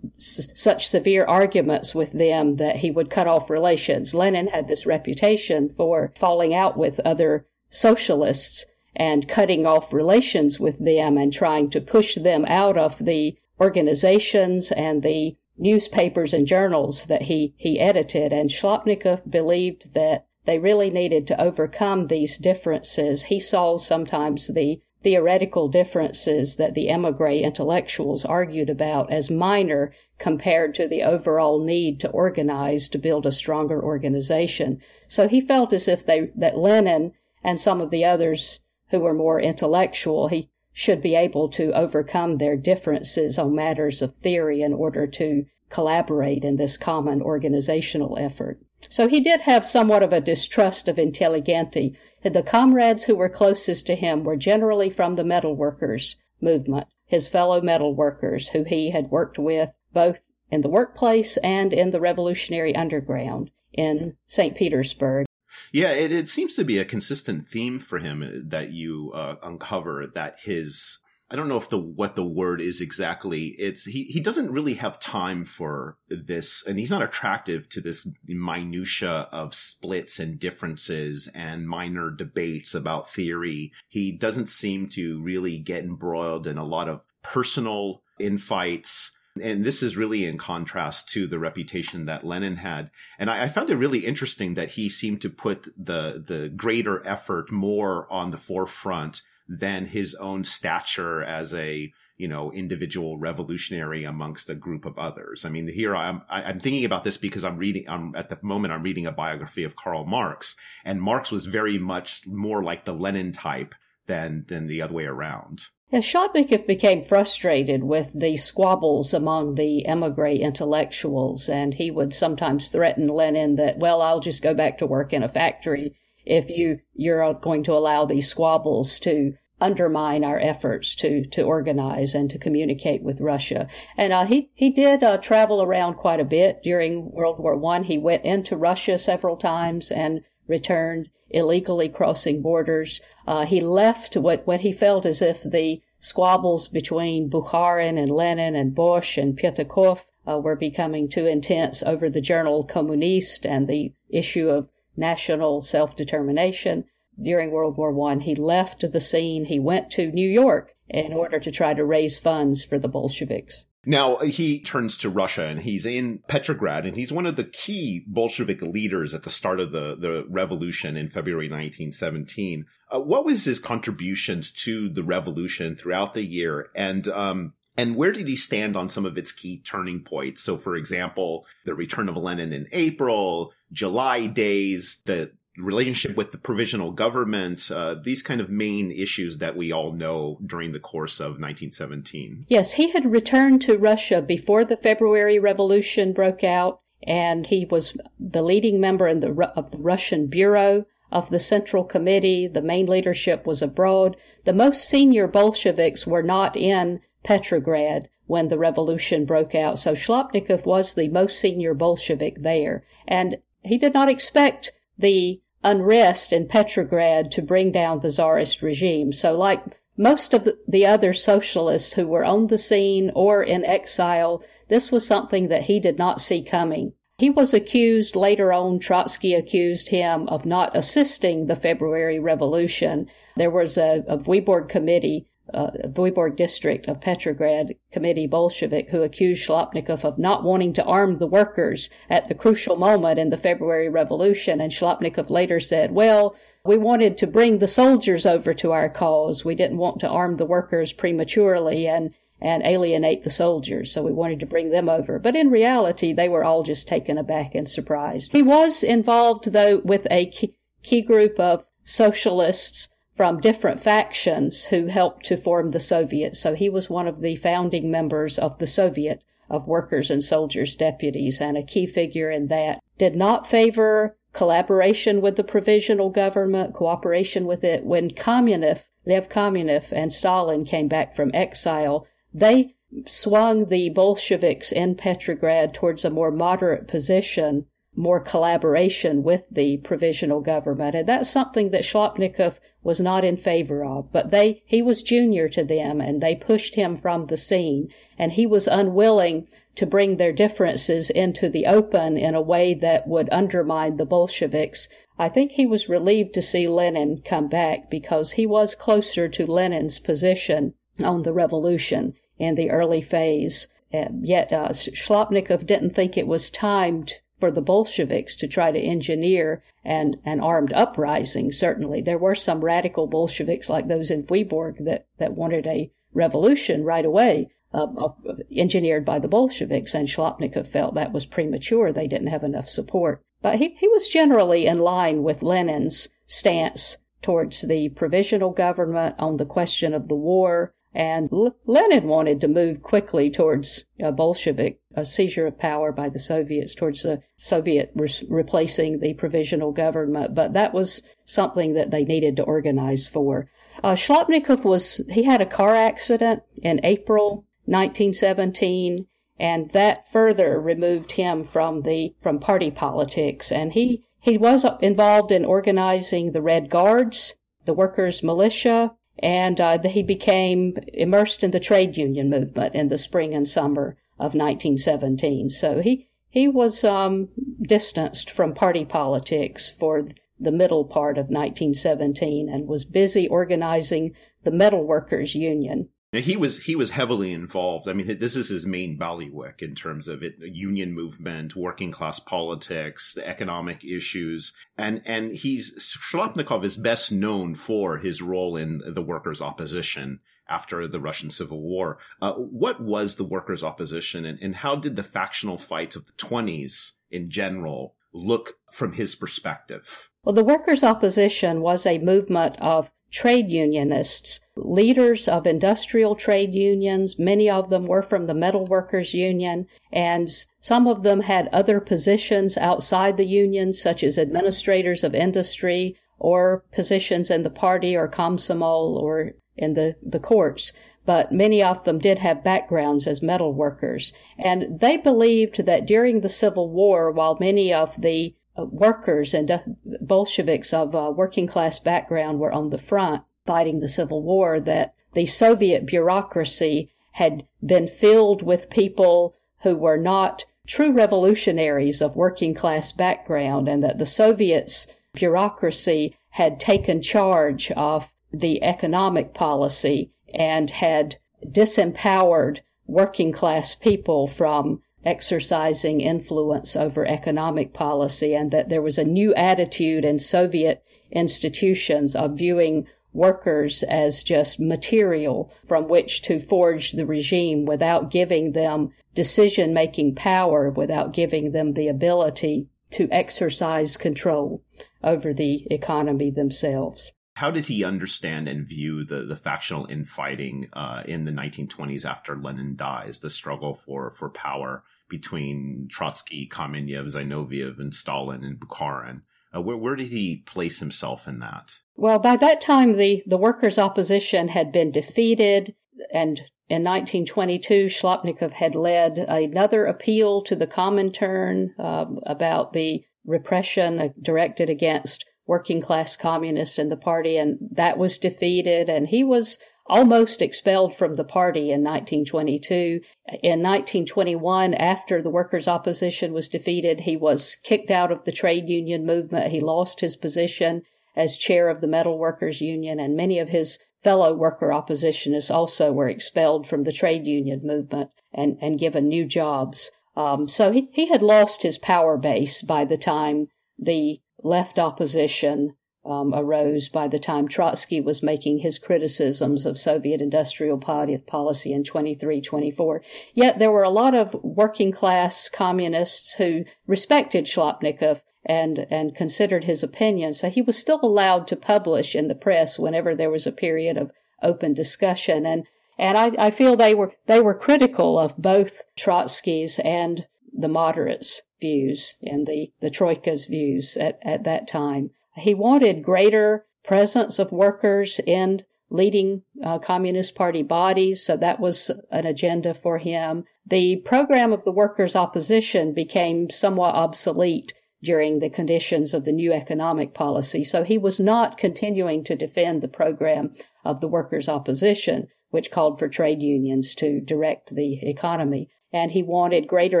s- 0.18 0.48
such 0.54 0.86
severe 0.86 1.24
arguments 1.24 1.94
with 1.94 2.12
them 2.12 2.54
that 2.54 2.76
he 2.76 2.90
would 2.90 3.10
cut 3.10 3.26
off 3.26 3.50
relations. 3.50 4.14
Lenin 4.14 4.48
had 4.48 4.68
this 4.68 4.86
reputation 4.86 5.68
for 5.68 6.12
falling 6.16 6.54
out 6.54 6.76
with 6.76 7.00
other 7.00 7.46
socialists 7.72 8.66
and 8.94 9.26
cutting 9.26 9.66
off 9.66 9.92
relations 9.92 10.60
with 10.60 10.78
them 10.78 11.16
and 11.16 11.32
trying 11.32 11.70
to 11.70 11.80
push 11.80 12.14
them 12.14 12.44
out 12.44 12.76
of 12.76 12.98
the 12.98 13.36
organizations 13.60 14.70
and 14.72 15.02
the 15.02 15.36
newspapers 15.56 16.34
and 16.34 16.46
journals 16.46 17.06
that 17.06 17.22
he, 17.22 17.54
he 17.56 17.80
edited, 17.80 18.32
and 18.32 18.50
Shliapnikov 18.50 19.30
believed 19.30 19.94
that 19.94 20.26
they 20.44 20.58
really 20.58 20.90
needed 20.90 21.26
to 21.28 21.40
overcome 21.40 22.04
these 22.04 22.36
differences. 22.36 23.24
He 23.24 23.38
saw 23.38 23.78
sometimes 23.78 24.48
the 24.48 24.80
theoretical 25.02 25.68
differences 25.68 26.56
that 26.56 26.74
the 26.74 26.88
emigre 26.88 27.42
intellectuals 27.42 28.24
argued 28.24 28.70
about 28.70 29.10
as 29.12 29.30
minor 29.30 29.92
compared 30.18 30.74
to 30.74 30.86
the 30.86 31.02
overall 31.02 31.62
need 31.62 31.98
to 32.00 32.10
organize 32.10 32.88
to 32.88 32.98
build 32.98 33.26
a 33.26 33.32
stronger 33.32 33.82
organization. 33.82 34.80
So 35.08 35.28
he 35.28 35.40
felt 35.40 35.72
as 35.72 35.88
if 35.88 36.06
they, 36.06 36.30
that 36.36 36.56
Lenin 36.56 37.12
and 37.44 37.58
some 37.58 37.80
of 37.80 37.90
the 37.90 38.04
others 38.04 38.60
who 38.90 39.00
were 39.00 39.14
more 39.14 39.40
intellectual, 39.40 40.28
he 40.28 40.50
should 40.72 41.02
be 41.02 41.14
able 41.14 41.48
to 41.48 41.72
overcome 41.72 42.36
their 42.36 42.56
differences 42.56 43.38
on 43.38 43.54
matters 43.54 44.00
of 44.00 44.14
theory 44.16 44.62
in 44.62 44.72
order 44.72 45.06
to 45.06 45.44
collaborate 45.68 46.44
in 46.44 46.56
this 46.56 46.76
common 46.76 47.20
organizational 47.22 48.18
effort. 48.18 48.60
So 48.88 49.08
he 49.08 49.20
did 49.20 49.42
have 49.42 49.64
somewhat 49.64 50.02
of 50.02 50.12
a 50.12 50.20
distrust 50.20 50.88
of 50.88 50.96
intelligenti. 50.96 51.96
The 52.22 52.42
comrades 52.42 53.04
who 53.04 53.14
were 53.14 53.28
closest 53.28 53.86
to 53.86 53.94
him 53.94 54.24
were 54.24 54.36
generally 54.36 54.90
from 54.90 55.14
the 55.14 55.22
metalworkers 55.22 56.16
movement, 56.40 56.88
his 57.06 57.28
fellow 57.28 57.60
metalworkers 57.60 58.50
who 58.50 58.64
he 58.64 58.90
had 58.90 59.10
worked 59.10 59.38
with 59.38 59.70
both 59.92 60.20
in 60.50 60.60
the 60.60 60.68
workplace 60.68 61.36
and 61.38 61.72
in 61.72 61.90
the 61.90 62.00
revolutionary 62.00 62.74
underground 62.74 63.50
in 63.72 64.16
St. 64.28 64.56
Petersburg. 64.56 65.26
Yeah, 65.72 65.92
it, 65.92 66.12
it 66.12 66.28
seems 66.28 66.54
to 66.56 66.64
be 66.64 66.78
a 66.78 66.84
consistent 66.84 67.46
theme 67.46 67.80
for 67.80 67.98
him 67.98 68.44
that 68.48 68.72
you 68.72 69.10
uh, 69.14 69.36
uncover 69.42 70.06
that 70.14 70.38
his 70.40 71.00
I 71.32 71.36
don't 71.36 71.48
know 71.48 71.56
if 71.56 71.70
the 71.70 71.78
what 71.78 72.14
the 72.14 72.26
word 72.26 72.60
is 72.60 72.82
exactly. 72.82 73.54
It's 73.58 73.84
he 73.86 74.04
he 74.04 74.20
doesn't 74.20 74.52
really 74.52 74.74
have 74.74 75.00
time 75.00 75.46
for 75.46 75.96
this, 76.10 76.62
and 76.66 76.78
he's 76.78 76.90
not 76.90 77.00
attractive 77.00 77.70
to 77.70 77.80
this 77.80 78.06
minutia 78.26 79.28
of 79.32 79.54
splits 79.54 80.18
and 80.18 80.38
differences 80.38 81.30
and 81.34 81.66
minor 81.66 82.10
debates 82.10 82.74
about 82.74 83.10
theory. 83.10 83.72
He 83.88 84.12
doesn't 84.12 84.50
seem 84.50 84.90
to 84.90 85.22
really 85.22 85.58
get 85.58 85.84
embroiled 85.84 86.46
in 86.46 86.58
a 86.58 86.66
lot 86.66 86.90
of 86.90 87.00
personal 87.22 88.02
infights 88.18 89.12
and 89.40 89.64
this 89.64 89.82
is 89.82 89.96
really 89.96 90.26
in 90.26 90.36
contrast 90.36 91.08
to 91.10 91.26
the 91.26 91.38
reputation 91.38 92.06
that 92.06 92.24
Lenin 92.24 92.56
had. 92.56 92.90
And 93.18 93.30
I, 93.30 93.44
I, 93.44 93.48
found 93.48 93.70
it 93.70 93.76
really 93.76 94.00
interesting 94.00 94.54
that 94.54 94.72
he 94.72 94.88
seemed 94.88 95.22
to 95.22 95.30
put 95.30 95.64
the, 95.76 96.22
the 96.26 96.52
greater 96.54 97.06
effort 97.06 97.50
more 97.50 98.10
on 98.12 98.30
the 98.30 98.36
forefront 98.36 99.22
than 99.48 99.86
his 99.86 100.14
own 100.16 100.44
stature 100.44 101.22
as 101.22 101.54
a, 101.54 101.92
you 102.18 102.28
know, 102.28 102.52
individual 102.52 103.16
revolutionary 103.18 104.04
amongst 104.04 104.50
a 104.50 104.54
group 104.54 104.84
of 104.84 104.98
others. 104.98 105.44
I 105.44 105.48
mean, 105.48 105.66
here 105.66 105.96
I'm, 105.96 106.22
I'm 106.28 106.60
thinking 106.60 106.84
about 106.84 107.02
this 107.02 107.16
because 107.16 107.44
I'm 107.44 107.56
reading, 107.56 107.88
I'm 107.88 108.14
at 108.14 108.28
the 108.28 108.38
moment, 108.42 108.72
I'm 108.72 108.82
reading 108.82 109.06
a 109.06 109.12
biography 109.12 109.64
of 109.64 109.76
Karl 109.76 110.04
Marx 110.04 110.56
and 110.84 111.00
Marx 111.00 111.32
was 111.32 111.46
very 111.46 111.78
much 111.78 112.26
more 112.26 112.62
like 112.62 112.84
the 112.84 112.94
Lenin 112.94 113.32
type 113.32 113.74
than, 114.06 114.44
than 114.48 114.66
the 114.66 114.82
other 114.82 114.94
way 114.94 115.04
around. 115.04 115.62
Shliapnikov 116.00 116.66
became 116.66 117.02
frustrated 117.02 117.82
with 117.84 118.12
the 118.14 118.36
squabbles 118.36 119.12
among 119.12 119.56
the 119.56 119.86
emigre 119.86 120.30
intellectuals, 120.30 121.48
and 121.48 121.74
he 121.74 121.90
would 121.90 122.14
sometimes 122.14 122.70
threaten 122.70 123.08
Lenin 123.08 123.56
that, 123.56 123.78
well, 123.78 124.00
I'll 124.00 124.20
just 124.20 124.42
go 124.42 124.54
back 124.54 124.78
to 124.78 124.86
work 124.86 125.12
in 125.12 125.22
a 125.22 125.28
factory 125.28 125.94
if 126.24 126.48
you 126.48 126.78
you're 126.94 127.34
going 127.34 127.64
to 127.64 127.72
allow 127.72 128.04
these 128.04 128.28
squabbles 128.28 128.98
to 129.00 129.34
undermine 129.60 130.24
our 130.24 130.40
efforts 130.40 130.94
to 130.96 131.24
to 131.26 131.42
organize 131.42 132.14
and 132.14 132.30
to 132.30 132.38
communicate 132.38 133.02
with 133.02 133.20
Russia. 133.20 133.68
And 133.96 134.12
uh, 134.12 134.24
he 134.24 134.50
he 134.54 134.70
did 134.70 135.02
uh, 135.04 135.18
travel 135.18 135.62
around 135.62 135.94
quite 135.94 136.20
a 136.20 136.24
bit 136.24 136.62
during 136.62 137.10
World 137.12 137.38
War 137.38 137.56
One. 137.56 137.84
He 137.84 137.98
went 137.98 138.24
into 138.24 138.56
Russia 138.56 138.98
several 138.98 139.36
times 139.36 139.90
and 139.90 140.22
returned 140.56 141.04
illegally 141.30 141.88
crossing 141.88 142.42
borders. 142.42 143.00
Uh, 143.26 143.44
he 143.52 143.60
left 143.60 144.16
what, 144.16 144.46
what 144.46 144.60
he 144.60 144.72
felt 144.84 145.04
as 145.06 145.20
if 145.22 145.38
the 145.42 145.80
squabbles 145.98 146.68
between 146.68 147.30
Bukharin 147.30 147.96
and 148.02 148.10
Lenin 148.10 148.54
and 148.54 148.74
Bosch 148.74 149.16
and 149.16 149.38
Pyatakov 149.38 149.98
uh, 150.28 150.38
were 150.38 150.56
becoming 150.56 151.08
too 151.08 151.26
intense 151.26 151.82
over 151.92 152.10
the 152.10 152.28
journal 152.30 152.62
Communist 152.62 153.46
and 153.46 153.66
the 153.66 153.92
issue 154.10 154.48
of 154.56 154.68
national 154.96 155.62
self-determination. 155.62 156.84
During 157.30 157.50
World 157.50 157.76
War 157.76 157.92
One, 157.92 158.20
he 158.20 158.34
left 158.34 158.80
the 158.92 159.00
scene. 159.00 159.44
He 159.46 159.58
went 159.70 159.90
to 159.92 160.12
New 160.12 160.28
York 160.28 160.74
in 160.88 161.12
order 161.12 161.38
to 161.40 161.50
try 161.50 161.72
to 161.74 161.84
raise 161.96 162.18
funds 162.18 162.64
for 162.64 162.78
the 162.78 162.88
Bolsheviks. 162.88 163.64
Now 163.84 164.18
he 164.18 164.60
turns 164.60 164.96
to 164.98 165.10
Russia 165.10 165.46
and 165.46 165.60
he's 165.60 165.84
in 165.84 166.20
Petrograd 166.28 166.86
and 166.86 166.96
he's 166.96 167.12
one 167.12 167.26
of 167.26 167.34
the 167.34 167.44
key 167.44 168.04
Bolshevik 168.06 168.62
leaders 168.62 169.12
at 169.12 169.24
the 169.24 169.30
start 169.30 169.58
of 169.58 169.72
the, 169.72 169.96
the 169.96 170.24
revolution 170.28 170.96
in 170.96 171.08
February 171.08 171.46
1917. 171.46 172.66
Uh, 172.94 173.00
what 173.00 173.24
was 173.24 173.44
his 173.44 173.58
contributions 173.58 174.52
to 174.52 174.88
the 174.88 175.02
revolution 175.02 175.74
throughout 175.74 176.14
the 176.14 176.24
year? 176.24 176.70
And, 176.76 177.08
um, 177.08 177.54
and 177.76 177.96
where 177.96 178.12
did 178.12 178.28
he 178.28 178.36
stand 178.36 178.76
on 178.76 178.88
some 178.88 179.04
of 179.04 179.18
its 179.18 179.32
key 179.32 179.58
turning 179.64 180.04
points? 180.04 180.42
So, 180.42 180.56
for 180.56 180.76
example, 180.76 181.46
the 181.64 181.74
return 181.74 182.08
of 182.08 182.16
Lenin 182.16 182.52
in 182.52 182.68
April, 182.70 183.52
July 183.72 184.26
days, 184.26 185.02
the 185.06 185.32
relationship 185.58 186.16
with 186.16 186.32
the 186.32 186.38
provisional 186.38 186.92
government, 186.92 187.70
uh, 187.70 187.94
these 188.02 188.22
kind 188.22 188.40
of 188.40 188.48
main 188.48 188.90
issues 188.90 189.38
that 189.38 189.56
we 189.56 189.70
all 189.70 189.92
know 189.92 190.38
during 190.44 190.72
the 190.72 190.80
course 190.80 191.20
of 191.20 191.32
1917. 191.32 192.46
Yes, 192.48 192.72
he 192.72 192.90
had 192.90 193.10
returned 193.10 193.60
to 193.62 193.76
Russia 193.76 194.22
before 194.22 194.64
the 194.64 194.76
February 194.76 195.38
Revolution 195.38 196.12
broke 196.12 196.42
out, 196.42 196.80
and 197.02 197.46
he 197.46 197.66
was 197.70 197.96
the 198.18 198.42
leading 198.42 198.80
member 198.80 199.06
in 199.06 199.20
the, 199.20 199.50
of 199.56 199.70
the 199.70 199.78
Russian 199.78 200.26
Bureau 200.26 200.86
of 201.10 201.28
the 201.28 201.38
Central 201.38 201.84
Committee. 201.84 202.48
The 202.48 202.62
main 202.62 202.86
leadership 202.86 203.46
was 203.46 203.60
abroad. 203.60 204.16
The 204.44 204.54
most 204.54 204.88
senior 204.88 205.28
Bolsheviks 205.28 206.06
were 206.06 206.22
not 206.22 206.56
in 206.56 207.00
Petrograd 207.22 208.08
when 208.26 208.48
the 208.48 208.58
revolution 208.58 209.26
broke 209.26 209.54
out, 209.54 209.78
so 209.78 209.92
Shliapnikov 209.92 210.64
was 210.64 210.94
the 210.94 211.08
most 211.08 211.38
senior 211.38 211.74
Bolshevik 211.74 212.40
there, 212.42 212.84
and 213.06 213.38
he 213.62 213.76
did 213.76 213.92
not 213.92 214.08
expect 214.08 214.72
the 215.02 215.42
unrest 215.62 216.32
in 216.32 216.48
Petrograd 216.48 217.30
to 217.32 217.42
bring 217.42 217.70
down 217.70 218.00
the 218.00 218.08
Tsarist 218.08 218.62
regime. 218.62 219.12
So 219.12 219.36
like 219.36 219.62
most 219.96 220.32
of 220.32 220.48
the 220.66 220.86
other 220.86 221.12
socialists 221.12 221.92
who 221.92 222.06
were 222.06 222.24
on 222.24 222.46
the 222.46 222.58
scene 222.58 223.12
or 223.14 223.42
in 223.42 223.64
exile, 223.64 224.42
this 224.68 224.90
was 224.90 225.06
something 225.06 225.48
that 225.48 225.64
he 225.64 225.78
did 225.78 225.98
not 225.98 226.20
see 226.20 226.42
coming. 226.42 226.94
He 227.18 227.30
was 227.30 227.54
accused, 227.54 228.16
later 228.16 228.52
on, 228.52 228.78
Trotsky 228.78 229.34
accused 229.34 229.88
him 229.88 230.26
of 230.28 230.46
not 230.46 230.74
assisting 230.74 231.46
the 231.46 231.54
February 231.54 232.18
Revolution. 232.18 233.06
There 233.36 233.50
was 233.50 233.78
a, 233.78 234.02
a 234.08 234.16
committee 234.62 235.28
uh, 235.54 235.70
Vyborg 235.84 236.36
district 236.36 236.88
of 236.88 237.00
Petrograd 237.00 237.74
committee 237.92 238.26
Bolshevik 238.26 238.90
who 238.90 239.02
accused 239.02 239.46
Shliapnikov 239.46 240.04
of 240.04 240.18
not 240.18 240.42
wanting 240.44 240.72
to 240.74 240.84
arm 240.84 241.16
the 241.16 241.26
workers 241.26 241.90
at 242.08 242.28
the 242.28 242.34
crucial 242.34 242.76
moment 242.76 243.18
in 243.18 243.30
the 243.30 243.36
February 243.36 243.88
Revolution. 243.88 244.60
And 244.60 244.72
Shliapnikov 244.72 245.30
later 245.30 245.60
said, 245.60 245.92
well, 245.92 246.36
we 246.64 246.76
wanted 246.76 247.18
to 247.18 247.26
bring 247.26 247.58
the 247.58 247.68
soldiers 247.68 248.26
over 248.26 248.54
to 248.54 248.72
our 248.72 248.88
cause. 248.88 249.44
We 249.44 249.54
didn't 249.54 249.78
want 249.78 250.00
to 250.00 250.08
arm 250.08 250.36
the 250.36 250.46
workers 250.46 250.92
prematurely 250.92 251.86
and, 251.86 252.14
and 252.40 252.62
alienate 252.64 253.24
the 253.24 253.30
soldiers. 253.30 253.92
So 253.92 254.02
we 254.02 254.12
wanted 254.12 254.40
to 254.40 254.46
bring 254.46 254.70
them 254.70 254.88
over. 254.88 255.18
But 255.18 255.36
in 255.36 255.50
reality, 255.50 256.12
they 256.12 256.28
were 256.28 256.44
all 256.44 256.62
just 256.62 256.88
taken 256.88 257.18
aback 257.18 257.54
and 257.54 257.68
surprised. 257.68 258.32
He 258.32 258.42
was 258.42 258.82
involved, 258.82 259.52
though, 259.52 259.78
with 259.84 260.06
a 260.10 260.26
key, 260.26 260.54
key 260.82 261.02
group 261.02 261.38
of 261.38 261.64
socialists 261.84 262.88
from 263.14 263.40
different 263.40 263.82
factions 263.82 264.66
who 264.66 264.86
helped 264.86 265.24
to 265.26 265.36
form 265.36 265.70
the 265.70 265.80
Soviet. 265.80 266.36
So 266.36 266.54
he 266.54 266.68
was 266.68 266.88
one 266.88 267.06
of 267.06 267.20
the 267.20 267.36
founding 267.36 267.90
members 267.90 268.38
of 268.38 268.58
the 268.58 268.66
Soviet 268.66 269.22
of 269.50 269.68
Workers 269.68 270.10
and 270.10 270.24
Soldiers 270.24 270.76
Deputies 270.76 271.40
and 271.40 271.56
a 271.56 271.62
key 271.62 271.86
figure 271.86 272.30
in 272.30 272.48
that. 272.48 272.80
Did 272.98 273.14
not 273.16 273.46
favor 273.46 274.16
collaboration 274.32 275.20
with 275.20 275.36
the 275.36 275.44
provisional 275.44 276.08
government, 276.08 276.74
cooperation 276.74 277.46
with 277.46 277.62
it. 277.64 277.84
When 277.84 278.10
Kamenev, 278.10 278.84
Lev 279.04 279.28
Kamenev 279.28 279.92
and 279.92 280.12
Stalin 280.12 280.64
came 280.64 280.88
back 280.88 281.14
from 281.14 281.30
exile, 281.34 282.06
they 282.32 282.76
swung 283.06 283.68
the 283.68 283.90
Bolsheviks 283.90 284.72
in 284.72 284.94
Petrograd 284.94 285.74
towards 285.74 286.04
a 286.04 286.10
more 286.10 286.30
moderate 286.30 286.88
position, 286.88 287.66
more 287.94 288.20
collaboration 288.20 289.22
with 289.22 289.44
the 289.50 289.78
provisional 289.78 290.40
government. 290.40 290.94
And 290.94 291.08
that's 291.08 291.28
something 291.28 291.70
that 291.70 291.82
Shliapnikov 291.82 292.56
was 292.82 293.00
not 293.00 293.24
in 293.24 293.36
favor 293.36 293.84
of, 293.84 294.10
but 294.12 294.30
they, 294.30 294.62
he 294.66 294.82
was 294.82 295.02
junior 295.02 295.48
to 295.48 295.64
them 295.64 296.00
and 296.00 296.20
they 296.20 296.34
pushed 296.34 296.74
him 296.74 296.96
from 296.96 297.26
the 297.26 297.36
scene 297.36 297.88
and 298.18 298.32
he 298.32 298.46
was 298.46 298.66
unwilling 298.66 299.46
to 299.74 299.86
bring 299.86 300.16
their 300.16 300.32
differences 300.32 301.08
into 301.10 301.48
the 301.48 301.66
open 301.66 302.16
in 302.16 302.34
a 302.34 302.42
way 302.42 302.74
that 302.74 303.06
would 303.06 303.28
undermine 303.32 303.96
the 303.96 304.04
Bolsheviks. 304.04 304.88
I 305.18 305.28
think 305.28 305.52
he 305.52 305.66
was 305.66 305.88
relieved 305.88 306.34
to 306.34 306.42
see 306.42 306.68
Lenin 306.68 307.22
come 307.24 307.48
back 307.48 307.90
because 307.90 308.32
he 308.32 308.46
was 308.46 308.74
closer 308.74 309.28
to 309.28 309.46
Lenin's 309.46 309.98
position 309.98 310.74
on 311.02 311.22
the 311.22 311.32
revolution 311.32 312.14
in 312.38 312.54
the 312.54 312.70
early 312.70 313.00
phase. 313.00 313.68
yet 313.92 314.52
uh, 314.52 314.70
Shliapnikov 314.70 315.66
didn't 315.66 315.94
think 315.94 316.16
it 316.16 316.26
was 316.26 316.50
timed 316.50 317.20
for 317.42 317.50
the 317.50 317.60
Bolsheviks 317.60 318.36
to 318.36 318.46
try 318.46 318.70
to 318.70 318.78
engineer 318.78 319.64
an, 319.84 320.14
an 320.24 320.38
armed 320.38 320.72
uprising, 320.74 321.50
certainly. 321.50 322.00
There 322.00 322.16
were 322.16 322.36
some 322.36 322.64
radical 322.64 323.08
Bolsheviks 323.08 323.68
like 323.68 323.88
those 323.88 324.12
in 324.12 324.22
Vyborg 324.22 324.84
that, 324.84 325.06
that 325.18 325.34
wanted 325.34 325.66
a 325.66 325.90
revolution 326.14 326.84
right 326.84 327.04
away, 327.04 327.50
uh, 327.74 327.88
uh, 327.98 328.12
engineered 328.56 329.04
by 329.04 329.18
the 329.18 329.26
Bolsheviks, 329.26 329.92
and 329.92 330.06
Shliapnikov 330.06 330.68
felt 330.68 330.94
that 330.94 331.10
was 331.10 331.26
premature. 331.26 331.90
They 331.90 332.06
didn't 332.06 332.28
have 332.28 332.44
enough 332.44 332.68
support. 332.68 333.20
But 333.40 333.58
he, 333.58 333.70
he 333.70 333.88
was 333.88 334.06
generally 334.06 334.66
in 334.66 334.78
line 334.78 335.24
with 335.24 335.42
Lenin's 335.42 336.10
stance 336.26 336.96
towards 337.22 337.62
the 337.62 337.88
provisional 337.88 338.52
government 338.52 339.16
on 339.18 339.38
the 339.38 339.46
question 339.46 339.94
of 339.94 340.06
the 340.06 340.14
war 340.14 340.74
and 340.94 341.30
Lenin 341.64 342.06
wanted 342.06 342.40
to 342.40 342.48
move 342.48 342.82
quickly 342.82 343.30
towards 343.30 343.84
a 343.98 344.12
Bolshevik 344.12 344.78
a 344.94 345.04
seizure 345.04 345.46
of 345.46 345.58
power 345.58 345.90
by 345.90 346.08
the 346.08 346.18
Soviets, 346.18 346.74
towards 346.74 347.02
the 347.02 347.22
Soviet 347.36 347.92
re- 347.94 348.12
replacing 348.28 349.00
the 349.00 349.14
provisional 349.14 349.72
government. 349.72 350.34
But 350.34 350.52
that 350.52 350.74
was 350.74 351.02
something 351.24 351.74
that 351.74 351.90
they 351.90 352.04
needed 352.04 352.36
to 352.36 352.42
organize 352.42 353.06
for. 353.06 353.48
Uh, 353.82 353.94
Shliapnikov 353.94 354.64
was 354.64 355.00
he 355.08 355.22
had 355.22 355.40
a 355.40 355.46
car 355.46 355.74
accident 355.74 356.42
in 356.62 356.80
April 356.82 357.46
1917, 357.64 359.06
and 359.38 359.70
that 359.70 360.10
further 360.10 360.60
removed 360.60 361.12
him 361.12 361.42
from 361.42 361.82
the 361.82 362.14
from 362.20 362.38
party 362.38 362.70
politics. 362.70 363.50
And 363.50 363.72
he 363.72 364.04
he 364.20 364.36
was 364.36 364.66
involved 364.80 365.32
in 365.32 365.44
organizing 365.44 366.32
the 366.32 366.42
Red 366.42 366.68
Guards, 366.68 367.34
the 367.64 367.74
workers' 367.74 368.22
militia, 368.22 368.92
and 369.18 369.60
uh, 369.60 369.78
he 369.82 370.02
became 370.02 370.76
immersed 370.92 371.44
in 371.44 371.50
the 371.50 371.60
trade 371.60 371.96
union 371.96 372.30
movement 372.30 372.74
in 372.74 372.88
the 372.88 372.98
spring 372.98 373.34
and 373.34 373.48
summer 373.48 373.96
of 374.18 374.34
1917. 374.34 375.50
So 375.50 375.80
he 375.80 376.08
he 376.30 376.48
was 376.48 376.82
um, 376.82 377.28
distanced 377.60 378.30
from 378.30 378.54
party 378.54 378.86
politics 378.86 379.70
for 379.70 380.08
the 380.40 380.52
middle 380.52 380.84
part 380.84 381.18
of 381.18 381.26
1917 381.26 382.48
and 382.48 382.66
was 382.66 382.86
busy 382.86 383.28
organizing 383.28 384.14
the 384.42 384.50
metalworkers 384.50 385.34
union 385.34 385.88
now, 386.12 386.20
he 386.20 386.36
was 386.36 386.64
he 386.64 386.76
was 386.76 386.90
heavily 386.90 387.32
involved. 387.32 387.88
I 387.88 387.94
mean, 387.94 388.18
this 388.18 388.36
is 388.36 388.50
his 388.50 388.66
main 388.66 388.98
bailiwick 388.98 389.62
in 389.62 389.74
terms 389.74 390.08
of 390.08 390.22
it, 390.22 390.34
union 390.38 390.92
movement, 390.92 391.56
working 391.56 391.90
class 391.90 392.18
politics, 392.18 393.14
the 393.14 393.26
economic 393.26 393.82
issues, 393.82 394.52
and 394.76 395.00
and 395.06 395.32
he's 395.32 395.74
Shliapnikov 395.78 396.64
is 396.64 396.76
best 396.76 397.12
known 397.12 397.54
for 397.54 397.96
his 397.96 398.20
role 398.20 398.56
in 398.56 398.82
the 398.86 399.02
workers' 399.02 399.40
opposition 399.40 400.20
after 400.48 400.86
the 400.86 401.00
Russian 401.00 401.30
Civil 401.30 401.62
War. 401.62 401.96
Uh, 402.20 402.34
what 402.34 402.78
was 402.78 403.16
the 403.16 403.24
workers' 403.24 403.64
opposition, 403.64 404.26
and, 404.26 404.38
and 404.40 404.56
how 404.56 404.76
did 404.76 404.96
the 404.96 405.02
factional 405.02 405.56
fights 405.56 405.96
of 405.96 406.04
the 406.04 406.12
twenties 406.18 406.94
in 407.10 407.30
general 407.30 407.94
look 408.12 408.58
from 408.70 408.92
his 408.92 409.14
perspective? 409.14 410.10
Well, 410.24 410.34
the 410.34 410.44
workers' 410.44 410.84
opposition 410.84 411.62
was 411.62 411.86
a 411.86 411.98
movement 411.98 412.56
of 412.60 412.90
trade 413.12 413.50
unionists, 413.50 414.40
leaders 414.56 415.28
of 415.28 415.46
industrial 415.46 416.16
trade 416.16 416.54
unions. 416.54 417.18
Many 417.18 417.48
of 417.48 417.70
them 417.70 417.86
were 417.86 418.02
from 418.02 418.24
the 418.24 418.34
Metal 418.34 418.66
Workers 418.66 419.14
Union, 419.14 419.66
and 419.92 420.30
some 420.60 420.86
of 420.88 421.02
them 421.02 421.20
had 421.20 421.48
other 421.52 421.78
positions 421.78 422.56
outside 422.56 423.18
the 423.18 423.26
union, 423.26 423.74
such 423.74 424.02
as 424.02 424.18
administrators 424.18 425.04
of 425.04 425.14
industry 425.14 425.94
or 426.18 426.64
positions 426.72 427.30
in 427.30 427.42
the 427.42 427.50
party 427.50 427.94
or 427.94 428.08
Komsomol 428.08 428.96
or 428.96 429.32
in 429.56 429.74
the, 429.74 429.96
the 430.02 430.20
courts. 430.20 430.72
But 431.04 431.32
many 431.32 431.62
of 431.62 431.84
them 431.84 431.98
did 431.98 432.18
have 432.18 432.44
backgrounds 432.44 433.06
as 433.06 433.22
metal 433.22 433.52
workers. 433.52 434.12
And 434.38 434.80
they 434.80 434.96
believed 434.96 435.66
that 435.66 435.84
during 435.84 436.20
the 436.20 436.28
Civil 436.28 436.70
War, 436.70 437.10
while 437.10 437.36
many 437.38 437.74
of 437.74 438.00
the 438.00 438.34
workers 438.56 439.34
and 439.34 439.50
uh, 439.50 439.58
Bolsheviks 440.00 440.72
of 440.72 440.94
uh, 440.94 441.12
working 441.14 441.46
class 441.46 441.78
background 441.78 442.38
were 442.38 442.52
on 442.52 442.70
the 442.70 442.78
front 442.78 443.22
fighting 443.44 443.80
the 443.80 443.88
Civil 443.88 444.22
War, 444.22 444.60
that 444.60 444.94
the 445.14 445.26
Soviet 445.26 445.86
bureaucracy 445.86 446.90
had 447.12 447.46
been 447.64 447.88
filled 447.88 448.42
with 448.42 448.70
people 448.70 449.34
who 449.62 449.76
were 449.76 449.96
not 449.96 450.44
true 450.66 450.92
revolutionaries 450.92 452.00
of 452.00 452.16
working 452.16 452.54
class 452.54 452.92
background, 452.92 453.68
and 453.68 453.82
that 453.82 453.98
the 453.98 454.06
Soviets 454.06 454.86
bureaucracy 455.12 456.16
had 456.30 456.58
taken 456.58 457.02
charge 457.02 457.70
of 457.72 458.10
the 458.32 458.62
economic 458.62 459.34
policy 459.34 460.10
and 460.32 460.70
had 460.70 461.16
disempowered 461.44 462.60
working 462.86 463.32
class 463.32 463.74
people 463.74 464.26
from 464.26 464.80
exercising 465.04 466.00
influence 466.00 466.76
over 466.76 467.06
economic 467.06 467.72
policy 467.72 468.34
and 468.34 468.50
that 468.50 468.68
there 468.68 468.82
was 468.82 468.98
a 468.98 469.04
new 469.04 469.34
attitude 469.34 470.04
in 470.04 470.18
Soviet 470.18 470.84
institutions 471.10 472.14
of 472.14 472.38
viewing 472.38 472.86
workers 473.12 473.82
as 473.82 474.22
just 474.22 474.58
material 474.58 475.52
from 475.66 475.88
which 475.88 476.22
to 476.22 476.38
forge 476.38 476.92
the 476.92 477.06
regime 477.06 477.66
without 477.66 478.10
giving 478.10 478.52
them 478.52 478.90
decision 479.14 479.74
making 479.74 480.14
power, 480.14 480.70
without 480.70 481.12
giving 481.12 481.52
them 481.52 481.72
the 481.72 481.88
ability 481.88 482.68
to 482.90 483.08
exercise 483.10 483.96
control 483.96 484.62
over 485.02 485.32
the 485.32 485.66
economy 485.70 486.30
themselves. 486.30 487.12
How 487.36 487.50
did 487.50 487.66
he 487.66 487.82
understand 487.82 488.46
and 488.46 488.66
view 488.66 489.04
the, 489.04 489.22
the 489.22 489.36
factional 489.36 489.86
infighting 489.86 490.68
uh, 490.74 491.02
in 491.06 491.24
the 491.24 491.30
1920s 491.30 492.04
after 492.04 492.36
Lenin 492.36 492.76
dies, 492.76 493.20
the 493.20 493.30
struggle 493.30 493.74
for, 493.74 494.10
for 494.10 494.28
power 494.28 494.84
between 495.12 495.88
Trotsky, 495.90 496.48
Kamenev, 496.50 497.04
Zinoviev, 497.12 497.78
and 497.78 497.94
Stalin 497.94 498.42
and 498.42 498.58
Bukharin. 498.58 499.20
Uh, 499.54 499.60
where, 499.60 499.76
where 499.76 499.94
did 499.94 500.08
he 500.08 500.42
place 500.46 500.78
himself 500.78 501.28
in 501.28 501.38
that? 501.40 501.76
Well, 501.94 502.18
by 502.18 502.36
that 502.36 502.62
time, 502.62 502.96
the, 502.96 503.22
the 503.26 503.36
workers' 503.36 503.78
opposition 503.78 504.48
had 504.48 504.72
been 504.72 504.90
defeated, 504.90 505.74
and 506.10 506.38
in 506.70 506.82
1922, 506.82 507.86
Shliapnikov 507.86 508.52
had 508.52 508.74
led 508.74 509.18
another 509.18 509.84
appeal 509.84 510.40
to 510.44 510.56
the 510.56 510.66
Comintern 510.66 511.78
um, 511.78 512.18
about 512.24 512.72
the 512.72 513.04
repression 513.26 514.00
uh, 514.00 514.08
directed 514.22 514.70
against 514.70 515.26
working 515.46 515.82
class 515.82 516.16
communists 516.16 516.78
in 516.78 516.88
the 516.88 516.96
party, 516.96 517.36
and 517.36 517.58
that 517.70 517.98
was 517.98 518.16
defeated. 518.16 518.88
And 518.88 519.08
he 519.08 519.22
was 519.22 519.58
almost 519.92 520.40
expelled 520.40 520.96
from 520.96 521.14
the 521.14 521.24
party 521.24 521.70
in 521.70 521.84
1922. 521.84 523.00
In 523.42 523.60
1921, 523.60 524.72
after 524.72 525.20
the 525.20 525.28
workers' 525.28 525.68
opposition 525.68 526.32
was 526.32 526.48
defeated, 526.48 527.00
he 527.00 527.14
was 527.14 527.58
kicked 527.62 527.90
out 527.90 528.10
of 528.10 528.24
the 528.24 528.32
trade 528.32 528.70
union 528.70 529.04
movement. 529.04 529.52
He 529.52 529.60
lost 529.60 530.00
his 530.00 530.16
position 530.16 530.80
as 531.14 531.36
chair 531.36 531.68
of 531.68 531.82
the 531.82 531.86
Metal 531.86 532.18
Workers 532.18 532.62
Union, 532.62 532.98
and 532.98 533.14
many 533.14 533.38
of 533.38 533.50
his 533.50 533.78
fellow 534.02 534.34
worker 534.34 534.68
oppositionists 534.68 535.54
also 535.54 535.92
were 535.92 536.08
expelled 536.08 536.66
from 536.66 536.84
the 536.84 536.92
trade 536.92 537.26
union 537.26 537.60
movement 537.62 538.08
and, 538.32 538.56
and 538.62 538.78
given 538.78 539.08
new 539.08 539.26
jobs. 539.26 539.90
Um, 540.16 540.48
so 540.48 540.72
he, 540.72 540.88
he 540.94 541.08
had 541.08 541.20
lost 541.20 541.62
his 541.62 541.76
power 541.76 542.16
base 542.16 542.62
by 542.62 542.86
the 542.86 542.96
time 542.96 543.48
the 543.78 544.20
left 544.42 544.78
opposition 544.78 545.74
um, 546.04 546.34
arose 546.34 546.88
by 546.88 547.06
the 547.06 547.18
time 547.18 547.46
Trotsky 547.46 548.00
was 548.00 548.22
making 548.22 548.58
his 548.58 548.78
criticisms 548.78 549.64
of 549.64 549.78
Soviet 549.78 550.20
industrial 550.20 550.78
policy 550.78 551.72
in 551.72 551.84
23, 551.84 552.40
24. 552.40 553.02
Yet 553.34 553.58
there 553.58 553.70
were 553.70 553.84
a 553.84 553.90
lot 553.90 554.14
of 554.14 554.34
working 554.42 554.90
class 554.90 555.48
communists 555.48 556.34
who 556.34 556.64
respected 556.86 557.44
Shliapnikov 557.44 558.22
and, 558.44 558.86
and 558.90 559.14
considered 559.14 559.64
his 559.64 559.82
opinion. 559.82 560.32
So 560.32 560.50
he 560.50 560.62
was 560.62 560.76
still 560.76 561.00
allowed 561.02 561.46
to 561.48 561.56
publish 561.56 562.16
in 562.16 562.26
the 562.26 562.34
press 562.34 562.78
whenever 562.78 563.14
there 563.14 563.30
was 563.30 563.46
a 563.46 563.52
period 563.52 563.96
of 563.96 564.10
open 564.42 564.74
discussion. 564.74 565.46
And, 565.46 565.66
and 565.96 566.18
I, 566.18 566.32
I 566.46 566.50
feel 566.50 566.76
they 566.76 566.94
were, 566.94 567.12
they 567.26 567.40
were 567.40 567.54
critical 567.54 568.18
of 568.18 568.36
both 568.36 568.82
Trotsky's 568.96 569.78
and 569.78 570.26
the 570.52 570.68
moderates' 570.68 571.42
views 571.60 572.16
and 572.22 572.46
the, 572.46 572.72
the 572.80 572.90
Troika's 572.90 573.46
views 573.46 573.96
at, 573.96 574.18
at 574.22 574.42
that 574.42 574.66
time. 574.66 575.10
He 575.36 575.54
wanted 575.54 576.02
greater 576.02 576.66
presence 576.84 577.38
of 577.38 577.52
workers 577.52 578.20
in 578.26 578.62
leading 578.90 579.42
uh, 579.64 579.78
Communist 579.78 580.34
Party 580.34 580.62
bodies, 580.62 581.24
so 581.24 581.36
that 581.36 581.58
was 581.58 581.90
an 582.10 582.26
agenda 582.26 582.74
for 582.74 582.98
him. 582.98 583.44
The 583.66 583.96
program 584.04 584.52
of 584.52 584.64
the 584.64 584.72
workers' 584.72 585.16
opposition 585.16 585.94
became 585.94 586.50
somewhat 586.50 586.94
obsolete 586.94 587.72
during 588.02 588.40
the 588.40 588.50
conditions 588.50 589.14
of 589.14 589.24
the 589.24 589.32
new 589.32 589.52
economic 589.52 590.12
policy, 590.12 590.64
so 590.64 590.82
he 590.82 590.98
was 590.98 591.20
not 591.20 591.56
continuing 591.56 592.24
to 592.24 592.36
defend 592.36 592.82
the 592.82 592.88
program 592.88 593.52
of 593.84 594.00
the 594.00 594.08
workers' 594.08 594.48
opposition, 594.48 595.28
which 595.50 595.70
called 595.70 595.98
for 595.98 596.08
trade 596.08 596.42
unions 596.42 596.94
to 596.96 597.20
direct 597.20 597.74
the 597.74 598.06
economy. 598.06 598.68
And 598.92 599.12
he 599.12 599.22
wanted 599.22 599.68
greater 599.68 600.00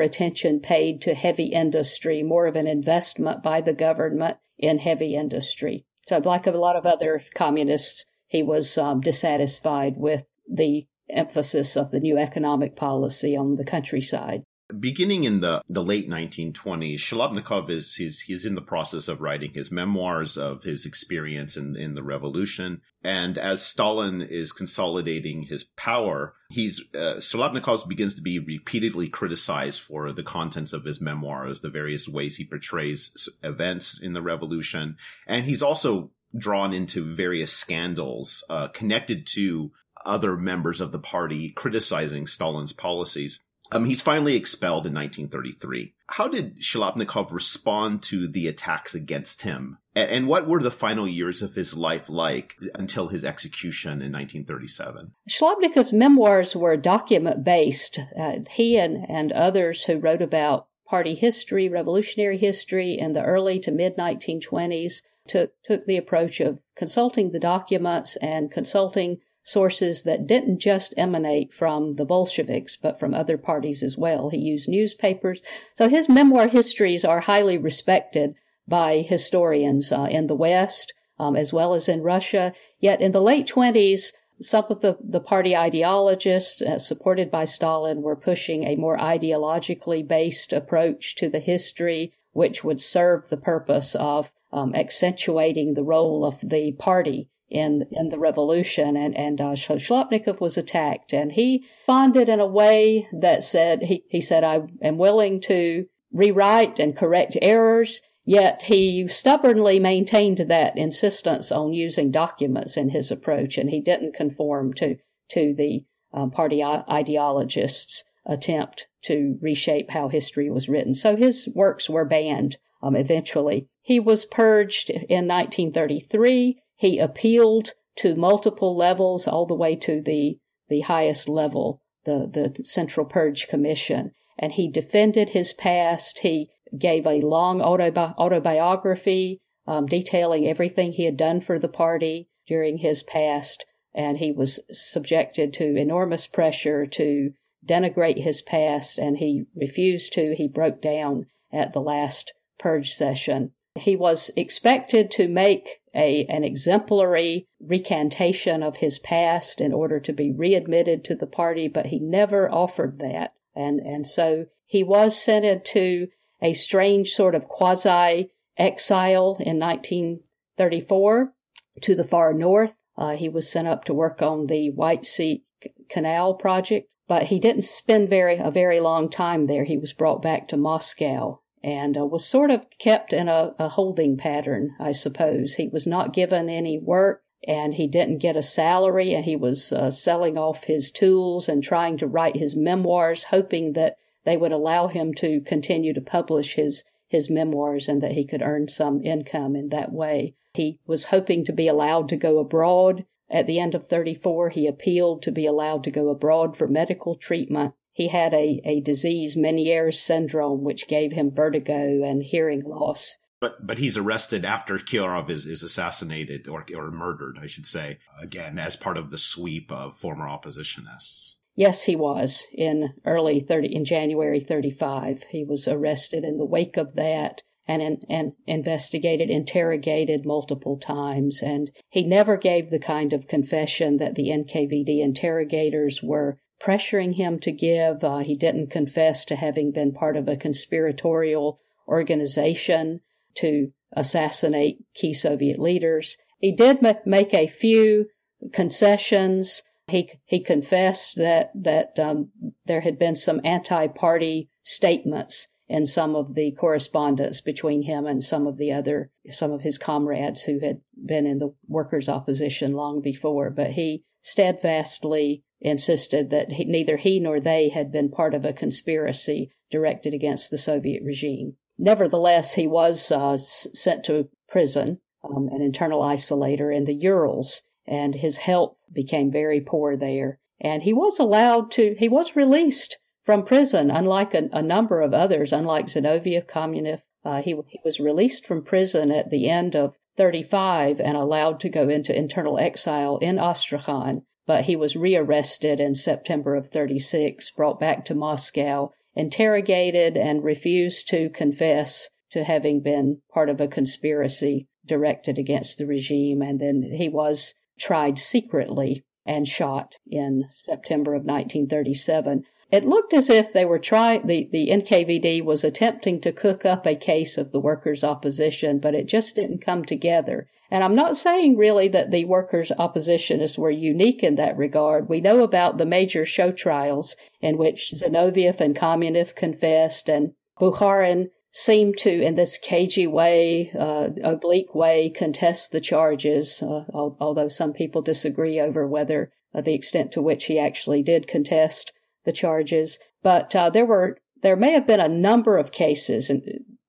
attention 0.00 0.60
paid 0.60 1.00
to 1.02 1.14
heavy 1.14 1.46
industry, 1.46 2.22
more 2.22 2.46
of 2.46 2.56
an 2.56 2.66
investment 2.66 3.42
by 3.42 3.62
the 3.62 3.72
government 3.72 4.36
in 4.62 4.78
heavy 4.78 5.14
industry. 5.14 5.84
So, 6.08 6.18
like 6.18 6.46
a 6.46 6.52
lot 6.52 6.76
of 6.76 6.86
other 6.86 7.22
communists, 7.34 8.06
he 8.28 8.42
was 8.42 8.78
um, 8.78 9.00
dissatisfied 9.00 9.94
with 9.98 10.24
the 10.50 10.86
emphasis 11.10 11.76
of 11.76 11.90
the 11.90 12.00
new 12.00 12.16
economic 12.16 12.76
policy 12.76 13.36
on 13.36 13.56
the 13.56 13.64
countryside 13.64 14.44
beginning 14.78 15.24
in 15.24 15.40
the, 15.40 15.62
the 15.68 15.82
late 15.82 16.08
1920s, 16.08 16.96
Shliapnikov 16.96 17.70
is 17.70 17.94
he's 17.94 18.20
he's 18.20 18.44
in 18.44 18.54
the 18.54 18.62
process 18.62 19.08
of 19.08 19.20
writing 19.20 19.52
his 19.52 19.70
memoirs 19.70 20.36
of 20.36 20.62
his 20.62 20.86
experience 20.86 21.56
in, 21.56 21.76
in 21.76 21.94
the 21.94 22.02
revolution. 22.02 22.80
And 23.04 23.36
as 23.36 23.66
Stalin 23.66 24.22
is 24.22 24.52
consolidating 24.52 25.42
his 25.42 25.64
power, 25.64 26.34
he's 26.50 26.80
uh, 26.94 27.16
Shliapnikov 27.16 27.88
begins 27.88 28.14
to 28.16 28.22
be 28.22 28.38
repeatedly 28.38 29.08
criticized 29.08 29.80
for 29.80 30.12
the 30.12 30.22
contents 30.22 30.72
of 30.72 30.84
his 30.84 31.00
memoirs, 31.00 31.60
the 31.60 31.70
various 31.70 32.08
ways 32.08 32.36
he 32.36 32.44
portrays 32.44 33.28
events 33.42 33.98
in 34.00 34.12
the 34.12 34.22
revolution, 34.22 34.96
and 35.26 35.44
he's 35.44 35.62
also 35.62 36.10
drawn 36.36 36.72
into 36.72 37.14
various 37.14 37.52
scandals 37.52 38.44
uh, 38.48 38.68
connected 38.68 39.26
to 39.26 39.70
other 40.04 40.36
members 40.36 40.80
of 40.80 40.92
the 40.92 40.98
party 40.98 41.50
criticizing 41.50 42.26
Stalin's 42.26 42.72
policies. 42.72 43.40
Um, 43.72 43.86
he's 43.86 44.02
finally 44.02 44.36
expelled 44.36 44.86
in 44.86 44.94
1933. 44.94 45.94
How 46.08 46.28
did 46.28 46.60
Shliapnikov 46.60 47.32
respond 47.32 48.02
to 48.04 48.28
the 48.28 48.46
attacks 48.46 48.94
against 48.94 49.42
him? 49.42 49.78
And, 49.94 50.26
what 50.26 50.48
were 50.48 50.62
the 50.62 50.70
final 50.70 51.06
years 51.06 51.42
of 51.42 51.54
his 51.54 51.76
life 51.76 52.08
like 52.08 52.56
until 52.74 53.08
his 53.08 53.24
execution 53.24 54.00
in 54.00 54.12
1937? 54.12 55.12
Shliapnikov's 55.28 55.92
memoirs 55.92 56.56
were 56.56 56.76
document 56.76 57.44
based. 57.44 57.98
Uh, 58.18 58.38
he 58.50 58.78
and, 58.78 59.04
and 59.08 59.32
others 59.32 59.84
who 59.84 59.98
wrote 59.98 60.22
about 60.22 60.68
party 60.86 61.14
history, 61.14 61.68
revolutionary 61.68 62.38
history 62.38 62.98
in 62.98 63.12
the 63.12 63.22
early 63.22 63.58
to 63.60 63.70
mid 63.70 63.96
1920s 63.96 65.02
took, 65.26 65.52
took 65.62 65.86
the 65.86 65.96
approach 65.96 66.40
of 66.40 66.58
consulting 66.74 67.32
the 67.32 67.40
documents 67.40 68.16
and 68.16 68.50
consulting 68.50 69.18
sources 69.42 70.02
that 70.04 70.26
didn't 70.26 70.58
just 70.58 70.94
emanate 70.96 71.52
from 71.52 71.94
the 71.94 72.04
Bolsheviks, 72.04 72.76
but 72.76 72.98
from 72.98 73.14
other 73.14 73.36
parties 73.36 73.82
as 73.82 73.98
well. 73.98 74.30
He 74.30 74.38
used 74.38 74.68
newspapers. 74.68 75.42
So 75.74 75.88
his 75.88 76.08
memoir 76.08 76.48
histories 76.48 77.04
are 77.04 77.20
highly 77.20 77.58
respected 77.58 78.34
by 78.68 78.98
historians 78.98 79.90
uh, 79.90 80.06
in 80.10 80.28
the 80.28 80.36
West, 80.36 80.94
um, 81.18 81.36
as 81.36 81.52
well 81.52 81.74
as 81.74 81.88
in 81.88 82.02
Russia. 82.02 82.52
Yet 82.78 83.00
in 83.00 83.12
the 83.12 83.20
late 83.20 83.46
20s, 83.46 84.12
some 84.40 84.64
of 84.70 84.80
the, 84.80 84.96
the 85.00 85.20
party 85.20 85.56
ideologists 85.56 86.62
uh, 86.62 86.78
supported 86.78 87.30
by 87.30 87.44
Stalin 87.44 88.02
were 88.02 88.16
pushing 88.16 88.64
a 88.64 88.76
more 88.76 88.98
ideologically 88.98 90.06
based 90.06 90.52
approach 90.52 91.14
to 91.16 91.28
the 91.28 91.38
history, 91.40 92.12
which 92.32 92.64
would 92.64 92.80
serve 92.80 93.28
the 93.28 93.36
purpose 93.36 93.94
of 93.94 94.30
um, 94.52 94.74
accentuating 94.74 95.74
the 95.74 95.84
role 95.84 96.24
of 96.24 96.40
the 96.42 96.72
party 96.72 97.28
in 97.48 97.86
in 97.92 98.08
the 98.08 98.18
revolution, 98.18 98.96
and 98.96 99.16
and 99.16 99.40
uh, 99.40 99.52
Shliapnikov 99.54 100.40
was 100.40 100.56
attacked, 100.56 101.12
and 101.12 101.32
he 101.32 101.64
responded 101.80 102.28
in 102.28 102.40
a 102.40 102.46
way 102.46 103.08
that 103.12 103.44
said 103.44 103.84
he 103.84 104.04
he 104.08 104.20
said 104.20 104.42
I 104.42 104.62
am 104.82 104.98
willing 104.98 105.40
to 105.42 105.86
rewrite 106.12 106.78
and 106.78 106.96
correct 106.96 107.36
errors. 107.42 108.00
Yet 108.24 108.62
he 108.62 109.08
stubbornly 109.08 109.80
maintained 109.80 110.38
that 110.38 110.78
insistence 110.78 111.50
on 111.50 111.72
using 111.72 112.12
documents 112.12 112.76
in 112.76 112.90
his 112.90 113.10
approach, 113.10 113.58
and 113.58 113.68
he 113.68 113.80
didn't 113.80 114.14
conform 114.14 114.72
to 114.74 114.96
to 115.30 115.54
the 115.54 115.84
um, 116.12 116.30
party 116.30 116.62
ideologists' 116.62 118.04
attempt 118.24 118.86
to 119.02 119.38
reshape 119.40 119.90
how 119.90 120.08
history 120.08 120.48
was 120.50 120.68
written. 120.68 120.94
So 120.94 121.16
his 121.16 121.48
works 121.54 121.90
were 121.90 122.04
banned 122.04 122.58
um, 122.82 122.96
eventually. 122.96 123.68
He 123.80 124.00
was 124.00 124.24
purged 124.24 124.90
in 124.90 125.28
1933. 125.28 126.60
He 126.76 126.98
appealed 126.98 127.72
to 127.96 128.14
multiple 128.14 128.76
levels, 128.76 129.28
all 129.28 129.46
the 129.46 129.54
way 129.54 129.76
to 129.76 130.00
the, 130.00 130.38
the 130.68 130.80
highest 130.80 131.28
level, 131.28 131.82
the, 132.04 132.28
the 132.32 132.64
Central 132.64 133.06
Purge 133.06 133.48
Commission. 133.48 134.12
And 134.38 134.52
he 134.52 134.68
defended 134.68 135.30
his 135.30 135.52
past. 135.52 136.20
He 136.20 136.50
gave 136.76 137.06
a 137.06 137.20
long 137.20 137.60
autobi- 137.60 138.16
autobiography 138.16 139.40
um, 139.66 139.86
detailing 139.86 140.46
everything 140.46 140.92
he 140.92 141.04
had 141.04 141.16
done 141.16 141.40
for 141.40 141.58
the 141.58 141.68
party 141.68 142.28
during 142.46 142.78
his 142.78 143.02
past. 143.02 143.64
And 143.94 144.18
he 144.18 144.32
was 144.32 144.58
subjected 144.72 145.52
to 145.54 145.76
enormous 145.76 146.26
pressure 146.26 146.86
to 146.86 147.32
denigrate 147.64 148.22
his 148.22 148.42
past, 148.42 148.98
and 148.98 149.18
he 149.18 149.44
refused 149.54 150.12
to. 150.14 150.34
He 150.34 150.48
broke 150.48 150.80
down 150.80 151.26
at 151.52 151.72
the 151.72 151.80
last 151.80 152.32
purge 152.62 152.92
session. 152.92 153.52
He 153.74 153.96
was 153.96 154.30
expected 154.36 155.10
to 155.12 155.28
make 155.28 155.80
a, 155.94 156.24
an 156.26 156.44
exemplary 156.44 157.48
recantation 157.60 158.62
of 158.62 158.76
his 158.76 158.98
past 158.98 159.60
in 159.60 159.72
order 159.72 159.98
to 160.00 160.12
be 160.12 160.30
readmitted 160.30 161.04
to 161.04 161.14
the 161.14 161.26
party, 161.26 161.68
but 161.68 161.86
he 161.86 161.98
never 161.98 162.50
offered 162.50 162.98
that. 162.98 163.34
And, 163.54 163.80
and 163.80 164.06
so 164.06 164.46
he 164.66 164.82
was 164.82 165.20
sent 165.20 165.44
into 165.44 166.08
a 166.40 166.52
strange 166.52 167.10
sort 167.10 167.34
of 167.34 167.48
quasi 167.48 168.30
exile 168.56 169.36
in 169.40 169.58
1934 169.58 171.32
to 171.80 171.94
the 171.94 172.04
far 172.04 172.32
north. 172.32 172.74
Uh, 172.96 173.16
he 173.16 173.28
was 173.28 173.50
sent 173.50 173.68
up 173.68 173.84
to 173.84 173.94
work 173.94 174.22
on 174.22 174.46
the 174.46 174.70
White 174.70 175.06
Sea 175.06 175.44
Canal 175.88 176.34
project, 176.34 176.88
but 177.08 177.24
he 177.24 177.38
didn't 177.38 177.64
spend 177.64 178.08
very 178.08 178.36
a 178.36 178.50
very 178.50 178.80
long 178.80 179.08
time 179.08 179.46
there. 179.46 179.64
He 179.64 179.78
was 179.78 179.92
brought 179.92 180.20
back 180.22 180.48
to 180.48 180.56
Moscow 180.56 181.41
and 181.62 181.96
uh, 181.96 182.04
was 182.04 182.24
sort 182.24 182.50
of 182.50 182.66
kept 182.78 183.12
in 183.12 183.28
a, 183.28 183.54
a 183.58 183.68
holding 183.68 184.16
pattern, 184.16 184.74
I 184.80 184.92
suppose. 184.92 185.54
He 185.54 185.68
was 185.68 185.86
not 185.86 186.12
given 186.12 186.48
any 186.48 186.78
work 186.78 187.22
and 187.46 187.74
he 187.74 187.86
didn't 187.86 188.18
get 188.18 188.36
a 188.36 188.42
salary 188.42 189.14
and 189.14 189.24
he 189.24 189.36
was 189.36 189.72
uh, 189.72 189.90
selling 189.90 190.36
off 190.38 190.64
his 190.64 190.90
tools 190.90 191.48
and 191.48 191.62
trying 191.62 191.96
to 191.98 192.06
write 192.06 192.36
his 192.36 192.56
memoirs, 192.56 193.24
hoping 193.24 193.72
that 193.72 193.96
they 194.24 194.36
would 194.36 194.52
allow 194.52 194.86
him 194.86 195.12
to 195.14 195.40
continue 195.40 195.92
to 195.92 196.00
publish 196.00 196.54
his, 196.54 196.84
his 197.08 197.28
memoirs 197.28 197.88
and 197.88 198.02
that 198.02 198.12
he 198.12 198.24
could 198.24 198.42
earn 198.42 198.68
some 198.68 199.04
income 199.04 199.56
in 199.56 199.68
that 199.70 199.92
way. 199.92 200.34
He 200.54 200.78
was 200.86 201.06
hoping 201.06 201.44
to 201.44 201.52
be 201.52 201.66
allowed 201.66 202.08
to 202.10 202.16
go 202.16 202.38
abroad. 202.38 203.04
At 203.30 203.46
the 203.46 203.58
end 203.58 203.74
of 203.74 203.88
34, 203.88 204.50
he 204.50 204.66
appealed 204.66 205.22
to 205.22 205.32
be 205.32 205.46
allowed 205.46 205.82
to 205.84 205.90
go 205.90 206.10
abroad 206.10 206.56
for 206.56 206.68
medical 206.68 207.16
treatment 207.16 207.74
he 207.92 208.08
had 208.08 208.32
a, 208.32 208.60
a 208.64 208.80
disease, 208.80 209.36
Meniere's 209.36 210.00
syndrome, 210.00 210.64
which 210.64 210.88
gave 210.88 211.12
him 211.12 211.30
vertigo 211.30 212.02
and 212.02 212.22
hearing 212.22 212.62
loss. 212.64 213.16
But 213.40 213.66
but 213.66 213.78
he's 213.78 213.96
arrested 213.96 214.44
after 214.44 214.78
Kirov 214.78 215.28
is, 215.28 215.46
is 215.46 215.62
assassinated 215.62 216.46
or 216.46 216.64
or 216.74 216.90
murdered, 216.90 217.38
I 217.42 217.46
should 217.46 217.66
say, 217.66 217.98
again 218.20 218.58
as 218.58 218.76
part 218.76 218.96
of 218.96 219.10
the 219.10 219.18
sweep 219.18 219.70
of 219.72 219.96
former 219.96 220.26
oppositionists. 220.26 221.34
Yes, 221.54 221.82
he 221.82 221.96
was 221.96 222.46
in 222.52 222.94
early 223.04 223.40
30 223.40 223.74
in 223.74 223.84
January 223.84 224.40
35. 224.40 225.24
He 225.28 225.44
was 225.44 225.68
arrested 225.68 226.24
in 226.24 226.38
the 226.38 226.46
wake 226.46 226.76
of 226.76 226.94
that 226.94 227.42
and 227.66 228.04
and 228.08 228.32
investigated, 228.46 229.28
interrogated 229.28 230.24
multiple 230.24 230.78
times, 230.78 231.42
and 231.42 231.70
he 231.90 232.04
never 232.04 232.36
gave 232.36 232.70
the 232.70 232.78
kind 232.78 233.12
of 233.12 233.28
confession 233.28 233.98
that 233.98 234.14
the 234.14 234.28
NKVD 234.28 235.00
interrogators 235.00 236.02
were 236.02 236.38
pressuring 236.62 237.14
him 237.14 237.38
to 237.40 237.52
give. 237.52 238.04
Uh, 238.04 238.18
he 238.18 238.36
didn't 238.36 238.70
confess 238.70 239.24
to 239.24 239.36
having 239.36 239.72
been 239.72 239.92
part 239.92 240.16
of 240.16 240.28
a 240.28 240.36
conspiratorial 240.36 241.58
organization 241.88 243.00
to 243.34 243.72
assassinate 243.94 244.78
key 244.94 245.12
Soviet 245.12 245.58
leaders. 245.58 246.16
He 246.38 246.52
did 246.52 246.80
make 247.04 247.34
a 247.34 247.46
few 247.46 248.06
concessions. 248.52 249.62
He 249.88 250.10
he 250.24 250.40
confessed 250.40 251.16
that 251.16 251.50
that 251.54 251.98
um, 251.98 252.30
there 252.66 252.80
had 252.80 252.98
been 252.98 253.14
some 253.14 253.40
anti-party 253.44 254.48
statements 254.62 255.48
in 255.68 255.86
some 255.86 256.14
of 256.14 256.34
the 256.34 256.52
correspondence 256.52 257.40
between 257.40 257.82
him 257.82 258.06
and 258.06 258.22
some 258.22 258.46
of 258.46 258.58
the 258.58 258.72
other 258.72 259.10
some 259.30 259.52
of 259.52 259.62
his 259.62 259.78
comrades 259.78 260.42
who 260.42 260.60
had 260.60 260.80
been 261.04 261.26
in 261.26 261.38
the 261.38 261.54
workers' 261.66 262.08
opposition 262.08 262.72
long 262.72 263.00
before. 263.00 263.50
But 263.50 263.72
he 263.72 264.04
steadfastly 264.22 265.44
insisted 265.62 266.30
that 266.30 266.52
he, 266.52 266.64
neither 266.64 266.96
he 266.96 267.20
nor 267.20 267.40
they 267.40 267.68
had 267.68 267.90
been 267.90 268.10
part 268.10 268.34
of 268.34 268.44
a 268.44 268.52
conspiracy 268.52 269.50
directed 269.70 270.12
against 270.12 270.50
the 270.50 270.58
Soviet 270.58 271.02
regime. 271.04 271.56
Nevertheless, 271.78 272.54
he 272.54 272.66
was 272.66 273.10
uh, 273.10 273.36
sent 273.36 274.04
to 274.04 274.28
prison, 274.48 274.98
um, 275.24 275.48
an 275.52 275.62
internal 275.62 276.02
isolator 276.02 276.74
in 276.74 276.84
the 276.84 276.94
Urals, 276.94 277.62
and 277.86 278.14
his 278.14 278.38
health 278.38 278.76
became 278.92 279.30
very 279.30 279.60
poor 279.60 279.96
there. 279.96 280.38
And 280.60 280.82
he 280.82 280.92
was 280.92 281.18
allowed 281.18 281.70
to, 281.72 281.94
he 281.98 282.08
was 282.08 282.36
released 282.36 282.98
from 283.24 283.44
prison, 283.44 283.90
unlike 283.90 284.34
a, 284.34 284.48
a 284.52 284.62
number 284.62 285.00
of 285.00 285.14
others, 285.14 285.52
unlike 285.52 285.86
Zinoviev, 285.86 286.46
Kamenev. 286.46 287.00
Uh, 287.24 287.40
he, 287.40 287.56
he 287.68 287.80
was 287.84 288.00
released 288.00 288.46
from 288.46 288.64
prison 288.64 289.10
at 289.10 289.30
the 289.30 289.48
end 289.48 289.74
of 289.74 289.94
35 290.16 291.00
and 291.00 291.16
allowed 291.16 291.60
to 291.60 291.68
go 291.68 291.88
into 291.88 292.16
internal 292.16 292.58
exile 292.58 293.18
in 293.18 293.38
Astrakhan 293.38 294.22
but 294.46 294.64
he 294.64 294.76
was 294.76 294.96
rearrested 294.96 295.80
in 295.80 295.94
September 295.94 296.54
of 296.54 296.68
36, 296.68 297.50
brought 297.52 297.78
back 297.78 298.04
to 298.04 298.14
Moscow, 298.14 298.90
interrogated, 299.14 300.16
and 300.16 300.42
refused 300.44 301.08
to 301.08 301.28
confess 301.30 302.08
to 302.30 302.44
having 302.44 302.80
been 302.80 303.20
part 303.32 303.48
of 303.48 303.60
a 303.60 303.68
conspiracy 303.68 304.66
directed 304.86 305.38
against 305.38 305.78
the 305.78 305.86
regime. 305.86 306.42
And 306.42 306.60
then 306.60 306.82
he 306.82 307.08
was 307.08 307.54
tried 307.78 308.18
secretly 308.18 309.04
and 309.24 309.46
shot 309.46 309.96
in 310.06 310.44
September 310.54 311.14
of 311.14 311.24
1937. 311.24 312.44
It 312.72 312.86
looked 312.86 313.12
as 313.12 313.28
if 313.28 313.52
they 313.52 313.66
were 313.66 313.78
trying, 313.78 314.26
the, 314.26 314.48
the 314.50 314.70
NKVD 314.70 315.44
was 315.44 315.62
attempting 315.62 316.22
to 316.22 316.32
cook 316.32 316.64
up 316.64 316.86
a 316.86 316.96
case 316.96 317.36
of 317.36 317.52
the 317.52 317.60
workers' 317.60 318.02
opposition, 318.02 318.78
but 318.78 318.94
it 318.94 319.06
just 319.06 319.36
didn't 319.36 319.60
come 319.60 319.84
together. 319.84 320.48
And 320.70 320.82
I'm 320.82 320.94
not 320.94 321.18
saying 321.18 321.58
really 321.58 321.88
that 321.88 322.10
the 322.10 322.24
workers' 322.24 322.72
oppositionists 322.78 323.58
were 323.58 323.70
unique 323.70 324.22
in 324.22 324.36
that 324.36 324.56
regard. 324.56 325.06
We 325.06 325.20
know 325.20 325.42
about 325.42 325.76
the 325.76 325.84
major 325.84 326.24
show 326.24 326.50
trials 326.50 327.14
in 327.42 327.58
which 327.58 327.92
Zinoviev 327.94 328.58
and 328.58 328.74
Kamenev 328.74 329.34
confessed 329.34 330.08
and 330.08 330.32
Bukharin 330.58 331.28
seemed 331.50 331.98
to, 331.98 332.22
in 332.22 332.32
this 332.32 332.56
cagey 332.56 333.06
way, 333.06 333.70
uh, 333.78 334.08
oblique 334.24 334.74
way, 334.74 335.10
contest 335.10 335.72
the 335.72 335.80
charges, 335.80 336.62
uh, 336.62 336.84
although 336.94 337.48
some 337.48 337.74
people 337.74 338.00
disagree 338.00 338.58
over 338.58 338.86
whether 338.86 339.30
uh, 339.54 339.60
the 339.60 339.74
extent 339.74 340.10
to 340.12 340.22
which 340.22 340.46
he 340.46 340.58
actually 340.58 341.02
did 341.02 341.28
contest 341.28 341.92
the 342.24 342.32
charges. 342.32 342.98
But 343.22 343.54
uh, 343.54 343.70
there 343.70 343.86
were 343.86 344.18
there 344.42 344.56
may 344.56 344.72
have 344.72 344.86
been 344.86 345.00
a 345.00 345.08
number 345.08 345.56
of 345.56 345.72
cases, 345.72 346.28
and 346.28 346.42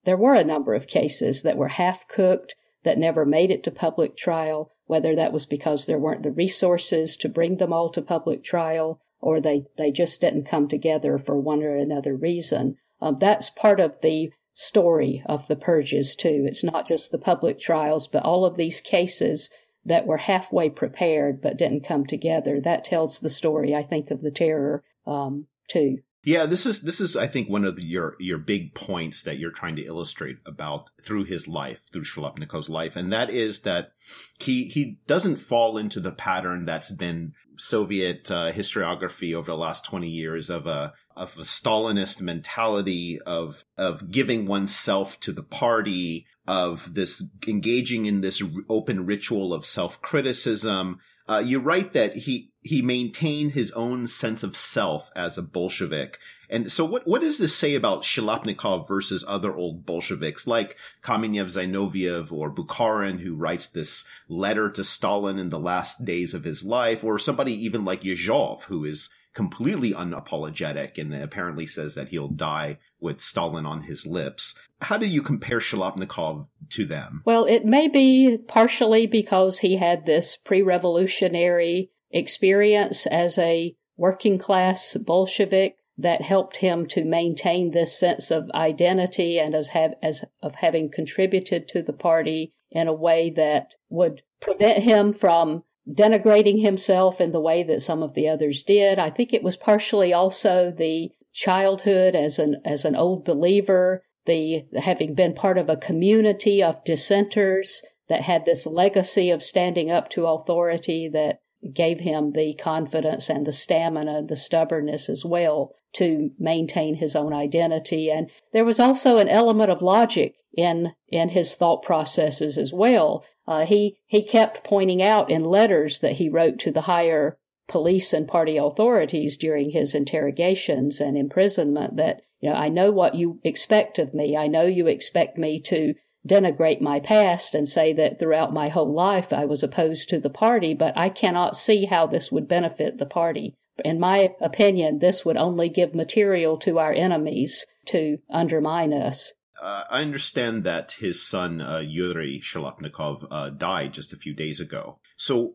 there 0.04 0.16
were 0.16 0.34
a 0.34 0.44
number 0.44 0.74
of 0.74 0.86
cases 0.86 1.42
that 1.42 1.56
were 1.56 1.68
half 1.68 2.06
cooked 2.08 2.54
that 2.82 2.98
never 2.98 3.24
made 3.24 3.50
it 3.50 3.62
to 3.64 3.70
public 3.70 4.16
trial. 4.16 4.70
Whether 4.86 5.16
that 5.16 5.32
was 5.32 5.46
because 5.46 5.86
there 5.86 5.98
weren't 5.98 6.22
the 6.22 6.30
resources 6.30 7.16
to 7.18 7.28
bring 7.28 7.56
them 7.56 7.72
all 7.72 7.90
to 7.90 8.02
public 8.02 8.44
trial, 8.44 9.00
or 9.20 9.40
they 9.40 9.64
they 9.78 9.90
just 9.90 10.20
didn't 10.20 10.44
come 10.46 10.68
together 10.68 11.18
for 11.18 11.38
one 11.38 11.62
or 11.62 11.76
another 11.76 12.14
reason. 12.14 12.76
Um, 13.00 13.16
that's 13.18 13.50
part 13.50 13.80
of 13.80 14.00
the 14.02 14.30
story 14.54 15.22
of 15.26 15.48
the 15.48 15.56
purges 15.56 16.14
too. 16.14 16.44
It's 16.46 16.62
not 16.62 16.86
just 16.86 17.10
the 17.10 17.18
public 17.18 17.58
trials, 17.58 18.06
but 18.06 18.22
all 18.24 18.44
of 18.44 18.56
these 18.56 18.80
cases 18.80 19.50
that 19.84 20.06
were 20.06 20.16
halfway 20.16 20.70
prepared 20.70 21.42
but 21.42 21.58
didn't 21.58 21.86
come 21.86 22.06
together. 22.06 22.60
That 22.60 22.84
tells 22.84 23.20
the 23.20 23.30
story, 23.30 23.74
I 23.74 23.82
think, 23.82 24.10
of 24.10 24.22
the 24.22 24.30
terror 24.30 24.82
um, 25.06 25.46
too. 25.68 25.98
Yeah, 26.26 26.46
this 26.46 26.64
is 26.64 26.80
this 26.80 27.02
is 27.02 27.16
I 27.16 27.26
think 27.26 27.50
one 27.50 27.66
of 27.66 27.76
the, 27.76 27.84
your 27.84 28.16
your 28.18 28.38
big 28.38 28.74
points 28.74 29.24
that 29.24 29.38
you're 29.38 29.50
trying 29.50 29.76
to 29.76 29.84
illustrate 29.84 30.38
about 30.46 30.88
through 31.02 31.24
his 31.24 31.46
life, 31.46 31.82
through 31.92 32.04
Shliapnikov's 32.04 32.70
life, 32.70 32.96
and 32.96 33.12
that 33.12 33.28
is 33.28 33.60
that 33.60 33.92
he 34.40 34.64
he 34.64 34.98
doesn't 35.06 35.36
fall 35.36 35.76
into 35.76 36.00
the 36.00 36.12
pattern 36.12 36.64
that's 36.64 36.90
been 36.90 37.34
Soviet 37.56 38.30
uh, 38.30 38.52
historiography 38.52 39.34
over 39.34 39.50
the 39.50 39.56
last 39.56 39.84
20 39.84 40.08
years 40.08 40.48
of 40.48 40.66
a 40.66 40.94
of 41.14 41.36
a 41.36 41.42
Stalinist 41.42 42.22
mentality 42.22 43.20
of 43.26 43.64
of 43.76 44.10
giving 44.10 44.46
oneself 44.46 45.20
to 45.20 45.32
the 45.32 45.42
party, 45.42 46.26
of 46.46 46.94
this 46.94 47.24
engaging 47.46 48.06
in 48.06 48.20
this 48.20 48.42
open 48.68 49.06
ritual 49.06 49.52
of 49.52 49.64
self 49.64 50.00
criticism. 50.00 50.98
Uh, 51.26 51.42
you 51.44 51.58
write 51.58 51.94
that 51.94 52.14
he 52.14 52.50
he 52.64 52.80
maintained 52.80 53.52
his 53.52 53.70
own 53.72 54.06
sense 54.06 54.42
of 54.42 54.56
self 54.56 55.10
as 55.14 55.36
a 55.36 55.42
Bolshevik. 55.42 56.18
And 56.48 56.72
so 56.72 56.84
what, 56.84 57.06
what 57.06 57.20
does 57.20 57.36
this 57.36 57.54
say 57.54 57.74
about 57.74 58.04
Shliapnikov 58.04 58.88
versus 58.88 59.22
other 59.28 59.54
old 59.54 59.84
Bolsheviks 59.84 60.46
like 60.46 60.78
Kamenev 61.02 61.46
Zinoviev 61.46 62.32
or 62.32 62.50
Bukharin 62.50 63.20
who 63.20 63.36
writes 63.36 63.68
this 63.68 64.06
letter 64.28 64.70
to 64.70 64.82
Stalin 64.82 65.38
in 65.38 65.50
the 65.50 65.60
last 65.60 66.06
days 66.06 66.32
of 66.32 66.44
his 66.44 66.64
life 66.64 67.04
or 67.04 67.18
somebody 67.18 67.52
even 67.52 67.84
like 67.84 68.02
Yezhov 68.02 68.64
who 68.64 68.86
is 68.86 69.10
completely 69.34 69.92
unapologetic 69.92 70.96
and 70.96 71.14
apparently 71.14 71.66
says 71.66 71.96
that 71.96 72.08
he'll 72.08 72.28
die 72.28 72.78
with 73.00 73.20
Stalin 73.20 73.66
on 73.66 73.82
his 73.82 74.06
lips. 74.06 74.54
How 74.80 74.96
do 74.96 75.06
you 75.06 75.22
compare 75.22 75.58
Shliapnikov 75.58 76.46
to 76.70 76.86
them? 76.86 77.22
Well, 77.26 77.44
it 77.44 77.66
may 77.66 77.88
be 77.88 78.38
partially 78.48 79.06
because 79.06 79.58
he 79.58 79.76
had 79.76 80.06
this 80.06 80.36
pre-revolutionary 80.36 81.90
experience 82.14 83.06
as 83.06 83.36
a 83.36 83.74
working 83.96 84.38
class 84.38 84.94
Bolshevik 84.94 85.76
that 85.98 86.22
helped 86.22 86.56
him 86.56 86.86
to 86.86 87.04
maintain 87.04 87.70
this 87.70 87.96
sense 87.96 88.30
of 88.30 88.50
identity 88.54 89.38
and 89.38 89.54
as, 89.54 89.68
have, 89.70 89.94
as 90.02 90.24
of 90.42 90.56
having 90.56 90.90
contributed 90.90 91.68
to 91.68 91.82
the 91.82 91.92
party 91.92 92.52
in 92.70 92.88
a 92.88 92.92
way 92.92 93.30
that 93.30 93.74
would 93.88 94.22
prevent 94.40 94.82
him 94.82 95.12
from 95.12 95.62
denigrating 95.88 96.60
himself 96.60 97.20
in 97.20 97.30
the 97.30 97.40
way 97.40 97.62
that 97.62 97.82
some 97.82 98.02
of 98.02 98.14
the 98.14 98.28
others 98.28 98.62
did. 98.62 98.98
I 98.98 99.10
think 99.10 99.32
it 99.32 99.42
was 99.42 99.56
partially 99.56 100.12
also 100.12 100.72
the 100.76 101.10
childhood 101.32 102.14
as 102.14 102.38
an 102.38 102.56
as 102.64 102.84
an 102.84 102.96
old 102.96 103.24
believer, 103.24 104.02
the 104.24 104.64
having 104.76 105.14
been 105.14 105.34
part 105.34 105.58
of 105.58 105.68
a 105.68 105.76
community 105.76 106.62
of 106.62 106.82
dissenters 106.84 107.82
that 108.08 108.22
had 108.22 108.44
this 108.44 108.66
legacy 108.66 109.30
of 109.30 109.42
standing 109.42 109.90
up 109.90 110.08
to 110.10 110.26
authority 110.26 111.08
that 111.12 111.40
gave 111.72 112.00
him 112.00 112.32
the 112.32 112.54
confidence 112.54 113.30
and 113.30 113.46
the 113.46 113.52
stamina, 113.52 114.22
the 114.22 114.36
stubbornness 114.36 115.08
as 115.08 115.24
well 115.24 115.72
to 115.94 116.30
maintain 116.38 116.96
his 116.96 117.14
own 117.14 117.32
identity. 117.32 118.10
And 118.10 118.30
there 118.52 118.64
was 118.64 118.80
also 118.80 119.18
an 119.18 119.28
element 119.28 119.70
of 119.70 119.82
logic 119.82 120.34
in, 120.52 120.92
in 121.08 121.30
his 121.30 121.54
thought 121.54 121.82
processes 121.82 122.58
as 122.58 122.72
well. 122.72 123.24
Uh, 123.46 123.64
he, 123.64 123.98
he 124.06 124.22
kept 124.22 124.64
pointing 124.64 125.02
out 125.02 125.30
in 125.30 125.44
letters 125.44 126.00
that 126.00 126.14
he 126.14 126.28
wrote 126.28 126.58
to 126.60 126.70
the 126.70 126.82
higher 126.82 127.38
police 127.68 128.12
and 128.12 128.28
party 128.28 128.56
authorities 128.56 129.36
during 129.36 129.70
his 129.70 129.94
interrogations 129.94 131.00
and 131.00 131.16
imprisonment 131.16 131.96
that, 131.96 132.22
you 132.40 132.50
know, 132.50 132.56
I 132.56 132.68
know 132.68 132.90
what 132.90 133.14
you 133.14 133.40
expect 133.42 133.98
of 133.98 134.12
me. 134.12 134.36
I 134.36 134.48
know 134.48 134.62
you 134.62 134.86
expect 134.86 135.38
me 135.38 135.60
to 135.62 135.94
denigrate 136.26 136.80
my 136.80 137.00
past 137.00 137.54
and 137.54 137.68
say 137.68 137.92
that 137.92 138.18
throughout 138.18 138.52
my 138.52 138.68
whole 138.68 138.92
life 138.92 139.32
I 139.32 139.44
was 139.44 139.62
opposed 139.62 140.08
to 140.08 140.18
the 140.18 140.30
party, 140.30 140.74
but 140.74 140.96
I 140.96 141.08
cannot 141.08 141.56
see 141.56 141.84
how 141.84 142.06
this 142.06 142.32
would 142.32 142.48
benefit 142.48 142.98
the 142.98 143.06
party. 143.06 143.54
In 143.84 143.98
my 143.98 144.34
opinion, 144.40 145.00
this 145.00 145.24
would 145.24 145.36
only 145.36 145.68
give 145.68 145.94
material 145.94 146.56
to 146.58 146.78
our 146.78 146.92
enemies 146.92 147.66
to 147.86 148.18
undermine 148.30 148.92
us. 148.92 149.32
Uh, 149.60 149.84
I 149.90 150.02
understand 150.02 150.64
that 150.64 150.92
his 150.92 151.26
son, 151.26 151.60
uh, 151.60 151.78
Yuri 151.78 152.40
Shliapnikov, 152.42 153.26
uh, 153.30 153.50
died 153.50 153.92
just 153.92 154.12
a 154.12 154.16
few 154.16 154.34
days 154.34 154.60
ago. 154.60 154.98
So, 155.16 155.54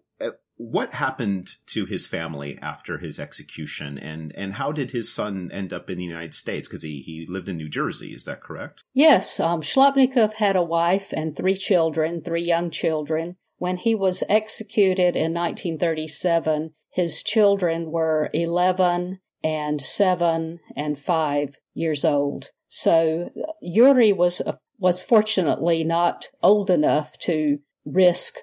what 0.60 0.92
happened 0.92 1.52
to 1.68 1.86
his 1.86 2.06
family 2.06 2.60
after 2.62 2.98
his 2.98 3.18
execution? 3.18 3.98
And 3.98 4.36
and 4.36 4.54
how 4.54 4.74
did 4.74 4.92
his 4.92 5.10
son 5.10 5.50
end 5.54 5.72
up 5.72 5.90
in 5.90 5.98
the 5.98 6.04
united 6.04 6.34
states? 6.34 6.68
Because 6.68 6.84
he, 6.84 7.00
he 7.00 7.26
lived 7.30 7.48
in 7.48 7.56
new 7.56 7.70
jersey 7.70 8.14
is 8.14 8.26
that 8.26 8.42
correct? 8.42 8.84
Yes 8.94 9.40
um, 9.40 9.62
Shliapnikov 9.62 10.34
had 10.34 10.58
a 10.58 10.62
wife 10.62 11.14
and 11.14 11.36
three 11.36 11.56
children 11.56 12.22
three 12.22 12.44
young 12.44 12.72
children. 12.72 13.38
When 13.58 13.78
he 13.78 13.96
was 13.96 14.22
executed 14.28 15.16
in 15.16 15.34
1937 15.34 16.72
his 16.90 17.24
children 17.24 17.90
were 17.90 18.30
11 18.34 19.22
and 19.42 19.82
7 19.82 20.60
and 20.76 21.00
5 21.00 21.56
years 21.74 22.04
old. 22.04 22.50
So 22.68 23.30
yuri 23.62 24.12
was 24.12 24.42
was 24.78 25.02
fortunately 25.02 25.86
not 25.86 26.28
old 26.44 26.70
enough 26.70 27.18
to 27.20 27.60
risk 27.86 28.40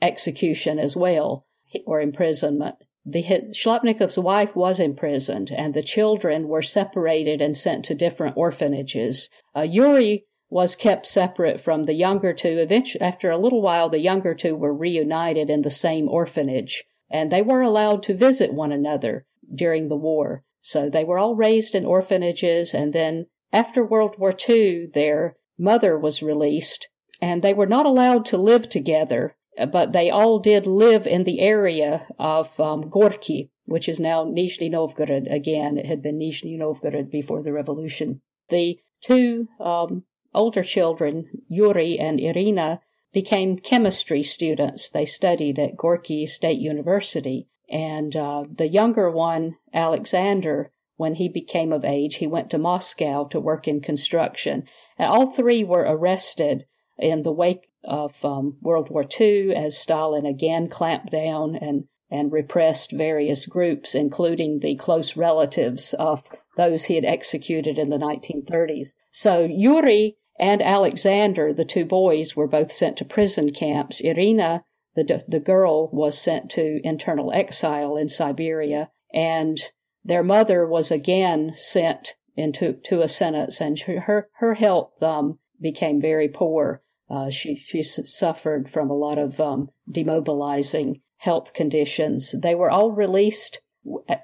execution 0.00 0.78
as 0.78 0.94
well 0.94 1.45
or 1.86 2.00
imprisonment. 2.00 2.76
The 3.04 3.22
Shliapnikov's 3.22 4.18
wife 4.18 4.56
was 4.56 4.80
imprisoned, 4.80 5.52
and 5.52 5.74
the 5.74 5.82
children 5.82 6.48
were 6.48 6.62
separated 6.62 7.40
and 7.40 7.56
sent 7.56 7.84
to 7.84 7.94
different 7.94 8.36
orphanages. 8.36 9.30
Uh, 9.54 9.60
Yuri 9.60 10.24
was 10.48 10.74
kept 10.74 11.06
separate 11.06 11.60
from 11.60 11.84
the 11.84 11.94
younger 11.94 12.32
two. 12.32 12.58
Eventually, 12.58 13.02
after 13.02 13.30
a 13.30 13.38
little 13.38 13.62
while, 13.62 13.88
the 13.88 14.00
younger 14.00 14.34
two 14.34 14.56
were 14.56 14.74
reunited 14.74 15.50
in 15.50 15.62
the 15.62 15.70
same 15.70 16.08
orphanage, 16.08 16.84
and 17.08 17.30
they 17.30 17.42
were 17.42 17.62
allowed 17.62 18.02
to 18.04 18.14
visit 18.14 18.52
one 18.52 18.72
another 18.72 19.24
during 19.54 19.88
the 19.88 19.96
war. 19.96 20.42
So 20.60 20.90
they 20.90 21.04
were 21.04 21.18
all 21.18 21.36
raised 21.36 21.76
in 21.76 21.86
orphanages, 21.86 22.74
and 22.74 22.92
then 22.92 23.26
after 23.52 23.84
World 23.86 24.16
War 24.18 24.34
II, 24.48 24.88
their 24.94 25.36
mother 25.56 25.96
was 25.96 26.24
released, 26.24 26.88
and 27.22 27.40
they 27.40 27.54
were 27.54 27.66
not 27.66 27.86
allowed 27.86 28.24
to 28.26 28.36
live 28.36 28.68
together 28.68 29.35
but 29.64 29.92
they 29.92 30.10
all 30.10 30.38
did 30.38 30.66
live 30.66 31.06
in 31.06 31.24
the 31.24 31.40
area 31.40 32.06
of 32.18 32.58
um, 32.60 32.90
Gorky, 32.90 33.50
which 33.64 33.88
is 33.88 33.98
now 33.98 34.24
Nizhny 34.24 34.70
Novgorod 34.70 35.26
again. 35.28 35.78
It 35.78 35.86
had 35.86 36.02
been 36.02 36.18
Nizhny 36.18 36.58
Novgorod 36.58 37.10
before 37.10 37.42
the 37.42 37.52
revolution. 37.52 38.20
The 38.48 38.78
two 39.00 39.48
um, 39.58 40.04
older 40.34 40.62
children, 40.62 41.28
Yuri 41.48 41.98
and 41.98 42.20
Irina, 42.20 42.80
became 43.12 43.58
chemistry 43.58 44.22
students. 44.22 44.90
They 44.90 45.06
studied 45.06 45.58
at 45.58 45.76
Gorky 45.76 46.26
State 46.26 46.60
University. 46.60 47.48
And 47.70 48.14
uh, 48.14 48.44
the 48.52 48.68
younger 48.68 49.10
one, 49.10 49.56
Alexander, 49.72 50.70
when 50.96 51.14
he 51.14 51.28
became 51.28 51.72
of 51.72 51.84
age, 51.84 52.16
he 52.16 52.26
went 52.26 52.50
to 52.50 52.58
Moscow 52.58 53.24
to 53.28 53.40
work 53.40 53.66
in 53.66 53.80
construction. 53.80 54.64
And 54.98 55.08
all 55.08 55.30
three 55.30 55.64
were 55.64 55.80
arrested 55.80 56.66
in 56.98 57.22
the 57.22 57.32
wake 57.32 57.68
of 57.86 58.24
um, 58.24 58.56
World 58.60 58.90
War 58.90 59.04
II 59.18 59.54
as 59.54 59.78
Stalin 59.78 60.26
again 60.26 60.68
clamped 60.68 61.10
down 61.10 61.56
and, 61.56 61.84
and 62.10 62.32
repressed 62.32 62.92
various 62.92 63.46
groups, 63.46 63.94
including 63.94 64.60
the 64.60 64.76
close 64.76 65.16
relatives 65.16 65.94
of 65.94 66.22
those 66.56 66.84
he 66.84 66.94
had 66.94 67.04
executed 67.04 67.78
in 67.78 67.90
the 67.90 67.98
1930s. 67.98 68.90
So 69.10 69.44
Yuri 69.44 70.16
and 70.38 70.62
Alexander, 70.62 71.52
the 71.52 71.64
two 71.64 71.84
boys, 71.84 72.36
were 72.36 72.48
both 72.48 72.72
sent 72.72 72.96
to 72.98 73.04
prison 73.04 73.50
camps. 73.52 74.00
Irina, 74.00 74.64
the, 74.94 75.24
the 75.28 75.40
girl, 75.40 75.88
was 75.92 76.18
sent 76.18 76.50
to 76.52 76.80
internal 76.84 77.32
exile 77.32 77.96
in 77.96 78.08
Siberia, 78.08 78.90
and 79.12 79.58
their 80.04 80.22
mother 80.22 80.66
was 80.66 80.90
again 80.90 81.52
sent 81.56 82.14
into 82.36 82.74
to 82.84 83.00
a 83.00 83.08
sentence, 83.08 83.60
and 83.60 83.78
her 83.80 84.28
her 84.36 84.54
health 84.54 85.02
um, 85.02 85.38
became 85.60 86.00
very 86.00 86.28
poor. 86.28 86.82
Uh, 87.08 87.30
she 87.30 87.56
she 87.56 87.82
suffered 87.82 88.68
from 88.68 88.90
a 88.90 88.96
lot 88.96 89.18
of 89.18 89.40
um, 89.40 89.70
demobilizing 89.90 91.00
health 91.18 91.52
conditions. 91.52 92.34
They 92.36 92.54
were 92.54 92.70
all 92.70 92.90
released 92.90 93.60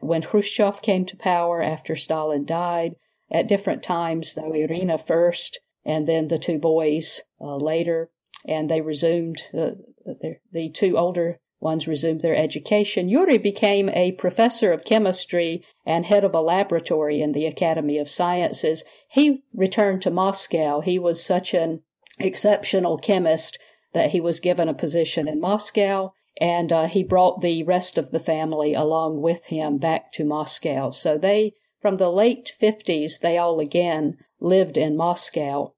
when 0.01 0.23
Khrushchev 0.23 0.83
came 0.83 1.05
to 1.07 1.17
power 1.17 1.63
after 1.63 1.95
Stalin 1.95 2.45
died. 2.45 2.97
At 3.31 3.49
different 3.49 3.83
times, 3.83 4.35
though 4.35 4.53
Irina 4.53 4.99
first, 4.99 5.61
and 5.87 6.07
then 6.07 6.29
the 6.29 6.39
two 6.39 6.59
boys 6.59 7.23
uh, 7.41 7.57
later, 7.57 8.11
and 8.47 8.69
they 8.69 8.83
resumed 8.83 9.45
uh, 9.55 9.71
the, 10.05 10.37
the 10.53 10.69
two 10.69 10.99
older 10.99 11.41
ones 11.59 11.87
resumed 11.87 12.21
their 12.21 12.37
education. 12.37 13.09
Yuri 13.09 13.39
became 13.39 13.89
a 13.91 14.13
professor 14.13 14.73
of 14.73 14.85
chemistry 14.85 15.65
and 15.87 16.05
head 16.05 16.25
of 16.25 16.35
a 16.35 16.41
laboratory 16.41 17.23
in 17.23 17.33
the 17.33 17.47
Academy 17.47 17.99
of 17.99 18.11
Sciences. 18.11 18.85
He 19.09 19.45
returned 19.55 20.03
to 20.03 20.11
Moscow. 20.11 20.81
He 20.81 20.99
was 20.99 21.25
such 21.25 21.55
an 21.55 21.83
exceptional 22.23 22.99
chemist 22.99 23.59
that 23.93 24.11
he 24.11 24.21
was 24.21 24.41
given 24.41 24.69
a 24.69 24.75
position 24.75 25.29
in 25.29 25.41
Moscow 25.41 26.13
and 26.41 26.73
uh, 26.73 26.87
he 26.87 27.03
brought 27.03 27.41
the 27.41 27.63
rest 27.63 27.99
of 27.99 28.11
the 28.11 28.21
family 28.21 28.75
along 28.75 29.21
with 29.21 29.47
him 29.47 29.79
back 29.79 30.13
to 30.13 30.25
Moscow. 30.25 30.91
So 30.91 31.19
they, 31.19 31.55
from 31.81 31.97
the 31.97 32.11
late 32.11 32.53
50s, 32.61 33.21
they 33.21 33.37
all 33.37 33.61
again 33.61 34.17
lived 34.41 34.77
in 34.77 34.97
Moscow. 34.97 35.75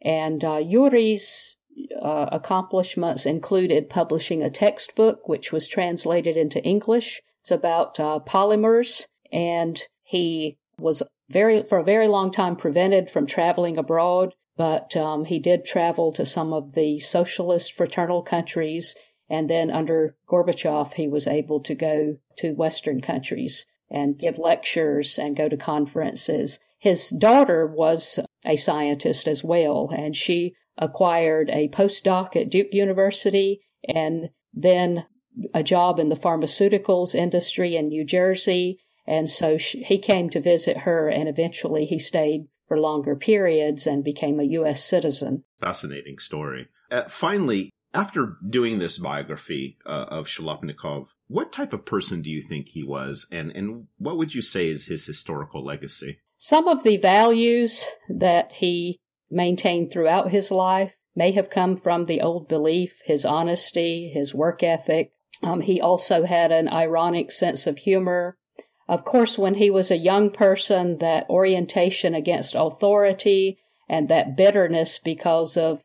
And 0.00 0.44
uh, 0.44 0.56
Yuri's 0.56 1.56
uh, 2.00 2.26
accomplishments 2.32 3.26
included 3.26 3.90
publishing 3.90 4.42
a 4.42 4.50
textbook, 4.50 5.28
which 5.28 5.52
was 5.52 5.68
translated 5.68 6.36
into 6.36 6.62
English. 6.64 7.20
It's 7.42 7.50
about 7.50 8.00
uh, 8.00 8.20
polymers, 8.26 9.06
and 9.30 9.80
he 10.02 10.58
was 10.78 11.02
very, 11.28 11.62
for 11.62 11.78
a 11.78 11.84
very 11.84 12.08
long 12.08 12.30
time, 12.30 12.56
prevented 12.56 13.10
from 13.10 13.26
traveling 13.26 13.76
abroad 13.76 14.34
but 14.58 14.96
um, 14.96 15.24
he 15.26 15.38
did 15.38 15.64
travel 15.64 16.12
to 16.12 16.26
some 16.26 16.52
of 16.52 16.74
the 16.74 16.98
socialist 16.98 17.72
fraternal 17.72 18.22
countries. 18.22 18.96
And 19.30 19.48
then 19.48 19.70
under 19.70 20.16
Gorbachev, 20.28 20.94
he 20.94 21.06
was 21.06 21.28
able 21.28 21.60
to 21.60 21.74
go 21.76 22.16
to 22.38 22.54
Western 22.54 23.00
countries 23.00 23.66
and 23.88 24.18
give 24.18 24.36
lectures 24.36 25.16
and 25.16 25.36
go 25.36 25.48
to 25.48 25.56
conferences. 25.56 26.58
His 26.78 27.08
daughter 27.10 27.66
was 27.66 28.18
a 28.44 28.56
scientist 28.56 29.28
as 29.28 29.44
well, 29.44 29.90
and 29.96 30.14
she 30.16 30.54
acquired 30.76 31.50
a 31.50 31.68
postdoc 31.68 32.34
at 32.34 32.50
Duke 32.50 32.72
University 32.72 33.60
and 33.88 34.30
then 34.52 35.06
a 35.54 35.62
job 35.62 36.00
in 36.00 36.08
the 36.08 36.16
pharmaceuticals 36.16 37.14
industry 37.14 37.76
in 37.76 37.88
New 37.88 38.04
Jersey. 38.04 38.80
And 39.06 39.30
so 39.30 39.56
she, 39.56 39.82
he 39.84 39.98
came 39.98 40.30
to 40.30 40.40
visit 40.40 40.78
her, 40.78 41.08
and 41.08 41.28
eventually 41.28 41.84
he 41.84 41.98
stayed 41.98 42.46
for 42.68 42.78
longer 42.78 43.16
periods 43.16 43.86
and 43.86 44.04
became 44.04 44.38
a 44.38 44.44
U.S. 44.44 44.84
citizen. 44.84 45.44
Fascinating 45.60 46.18
story. 46.18 46.68
Uh, 46.90 47.04
finally, 47.08 47.70
after 47.94 48.36
doing 48.48 48.78
this 48.78 48.98
biography 48.98 49.78
uh, 49.86 50.06
of 50.08 50.26
Shliapnikov, 50.26 51.06
what 51.26 51.52
type 51.52 51.72
of 51.72 51.84
person 51.84 52.22
do 52.22 52.30
you 52.30 52.42
think 52.42 52.68
he 52.68 52.82
was, 52.82 53.26
and, 53.32 53.50
and 53.52 53.86
what 53.98 54.16
would 54.16 54.34
you 54.34 54.42
say 54.42 54.68
is 54.68 54.86
his 54.86 55.06
historical 55.06 55.64
legacy? 55.64 56.20
Some 56.36 56.68
of 56.68 56.84
the 56.84 56.96
values 56.98 57.84
that 58.08 58.52
he 58.52 59.00
maintained 59.30 59.90
throughout 59.90 60.30
his 60.30 60.50
life 60.50 60.94
may 61.14 61.32
have 61.32 61.50
come 61.50 61.76
from 61.76 62.04
the 62.04 62.20
old 62.20 62.48
belief, 62.48 63.00
his 63.04 63.24
honesty, 63.24 64.08
his 64.08 64.34
work 64.34 64.62
ethic. 64.62 65.10
Um, 65.42 65.60
he 65.60 65.80
also 65.80 66.24
had 66.24 66.52
an 66.52 66.68
ironic 66.68 67.32
sense 67.32 67.66
of 67.66 67.78
humor, 67.78 68.36
of 68.88 69.04
course, 69.04 69.36
when 69.36 69.54
he 69.54 69.70
was 69.70 69.90
a 69.90 69.96
young 69.96 70.30
person, 70.30 70.98
that 70.98 71.28
orientation 71.28 72.14
against 72.14 72.54
authority 72.56 73.58
and 73.88 74.08
that 74.08 74.36
bitterness 74.36 74.98
because 74.98 75.56
of 75.56 75.82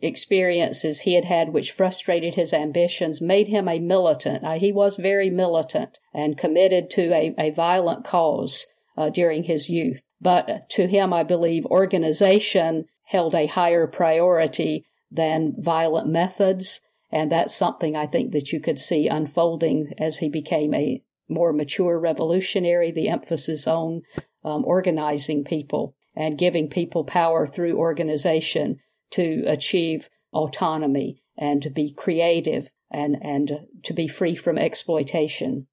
experiences 0.00 1.00
he 1.00 1.14
had 1.14 1.26
had 1.26 1.52
which 1.52 1.72
frustrated 1.72 2.34
his 2.34 2.54
ambitions 2.54 3.20
made 3.20 3.48
him 3.48 3.68
a 3.68 3.78
militant. 3.78 4.44
Uh, 4.44 4.52
he 4.58 4.72
was 4.72 4.96
very 4.96 5.28
militant 5.28 5.98
and 6.14 6.38
committed 6.38 6.88
to 6.88 7.12
a, 7.12 7.34
a 7.38 7.50
violent 7.50 8.04
cause 8.04 8.66
uh, 8.96 9.10
during 9.10 9.42
his 9.42 9.68
youth. 9.68 10.00
But 10.20 10.70
to 10.70 10.86
him, 10.86 11.12
I 11.12 11.22
believe 11.22 11.66
organization 11.66 12.86
held 13.04 13.34
a 13.34 13.46
higher 13.46 13.86
priority 13.86 14.86
than 15.10 15.54
violent 15.58 16.08
methods. 16.08 16.80
And 17.10 17.30
that's 17.30 17.54
something 17.54 17.94
I 17.94 18.06
think 18.06 18.32
that 18.32 18.52
you 18.52 18.60
could 18.60 18.78
see 18.78 19.06
unfolding 19.06 19.92
as 19.98 20.18
he 20.18 20.28
became 20.28 20.72
a 20.72 21.02
more 21.28 21.52
mature 21.52 21.98
revolutionary, 21.98 22.90
the 22.90 23.08
emphasis 23.08 23.66
on 23.66 24.02
um, 24.44 24.64
organizing 24.64 25.44
people 25.44 25.94
and 26.16 26.38
giving 26.38 26.68
people 26.68 27.04
power 27.04 27.46
through 27.46 27.76
organization 27.76 28.78
to 29.10 29.44
achieve 29.46 30.08
autonomy 30.32 31.22
and 31.36 31.62
to 31.62 31.70
be 31.70 31.92
creative 31.92 32.68
and, 32.90 33.16
and 33.22 33.60
to 33.84 33.92
be 33.92 34.08
free 34.08 34.34
from 34.34 34.58
exploitation. 34.58 35.66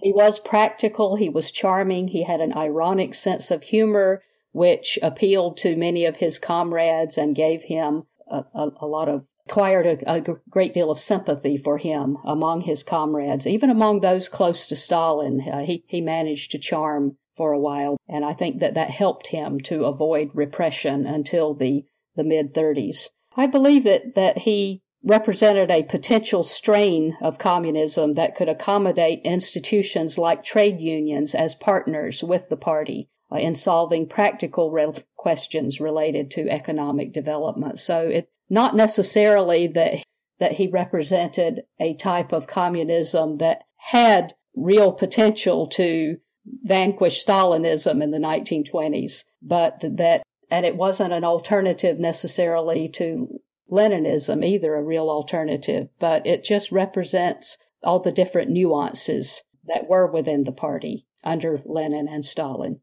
He 0.00 0.12
was 0.12 0.38
practical, 0.38 1.16
he 1.16 1.28
was 1.28 1.50
charming, 1.50 2.08
he 2.08 2.24
had 2.24 2.40
an 2.40 2.52
ironic 2.52 3.14
sense 3.14 3.50
of 3.50 3.62
humor, 3.62 4.22
which 4.52 4.98
appealed 5.02 5.56
to 5.58 5.76
many 5.76 6.04
of 6.04 6.16
his 6.16 6.38
comrades 6.38 7.16
and 7.16 7.34
gave 7.34 7.62
him 7.62 8.04
a, 8.30 8.44
a, 8.54 8.70
a 8.82 8.86
lot 8.86 9.08
of 9.08 9.24
acquired 9.46 9.86
a, 10.06 10.20
great 10.48 10.72
deal 10.72 10.90
of 10.90 10.98
sympathy 10.98 11.56
for 11.56 11.78
him 11.78 12.16
among 12.24 12.62
his 12.62 12.82
comrades, 12.82 13.46
even 13.46 13.70
among 13.70 14.00
those 14.00 14.28
close 14.28 14.66
to 14.66 14.76
Stalin. 14.76 15.40
Uh, 15.40 15.60
he, 15.60 15.84
he 15.86 16.00
managed 16.00 16.50
to 16.50 16.58
charm 16.58 17.16
for 17.36 17.52
a 17.52 17.58
while, 17.58 17.96
and 18.08 18.24
I 18.24 18.32
think 18.32 18.60
that 18.60 18.74
that 18.74 18.90
helped 18.90 19.28
him 19.28 19.60
to 19.62 19.84
avoid 19.84 20.30
repression 20.34 21.06
until 21.06 21.54
the, 21.54 21.84
the 22.16 22.24
mid 22.24 22.54
30s. 22.54 23.08
I 23.36 23.46
believe 23.46 23.84
that, 23.84 24.14
that 24.14 24.38
he 24.38 24.82
represented 25.02 25.70
a 25.70 25.82
potential 25.82 26.42
strain 26.42 27.16
of 27.20 27.38
communism 27.38 28.14
that 28.14 28.34
could 28.34 28.48
accommodate 28.48 29.20
institutions 29.24 30.16
like 30.16 30.42
trade 30.42 30.80
unions 30.80 31.34
as 31.34 31.54
partners 31.54 32.22
with 32.22 32.48
the 32.48 32.56
party 32.56 33.10
uh, 33.30 33.36
in 33.36 33.54
solving 33.54 34.08
practical 34.08 34.74
questions 35.16 35.80
related 35.80 36.30
to 36.30 36.48
economic 36.48 37.12
development. 37.12 37.78
So 37.78 38.00
it 38.08 38.30
not 38.48 38.76
necessarily 38.76 39.66
that 39.68 40.04
that 40.40 40.52
he 40.52 40.66
represented 40.66 41.62
a 41.78 41.94
type 41.94 42.32
of 42.32 42.46
communism 42.46 43.36
that 43.36 43.62
had 43.76 44.34
real 44.56 44.92
potential 44.92 45.68
to 45.68 46.16
vanquish 46.62 47.24
Stalinism 47.24 48.02
in 48.02 48.10
the 48.10 48.18
1920s, 48.18 49.24
but 49.40 49.80
that 49.80 50.22
and 50.50 50.66
it 50.66 50.76
wasn't 50.76 51.12
an 51.12 51.24
alternative 51.24 51.98
necessarily 51.98 52.88
to 52.88 53.40
Leninism 53.70 54.44
either, 54.44 54.74
a 54.74 54.82
real 54.82 55.08
alternative, 55.08 55.88
but 55.98 56.26
it 56.26 56.44
just 56.44 56.70
represents 56.70 57.56
all 57.82 57.98
the 57.98 58.12
different 58.12 58.50
nuances 58.50 59.42
that 59.64 59.88
were 59.88 60.06
within 60.06 60.44
the 60.44 60.52
party 60.52 61.06
under 61.22 61.60
Lenin 61.64 62.06
and 62.08 62.24
Stalin. 62.24 62.80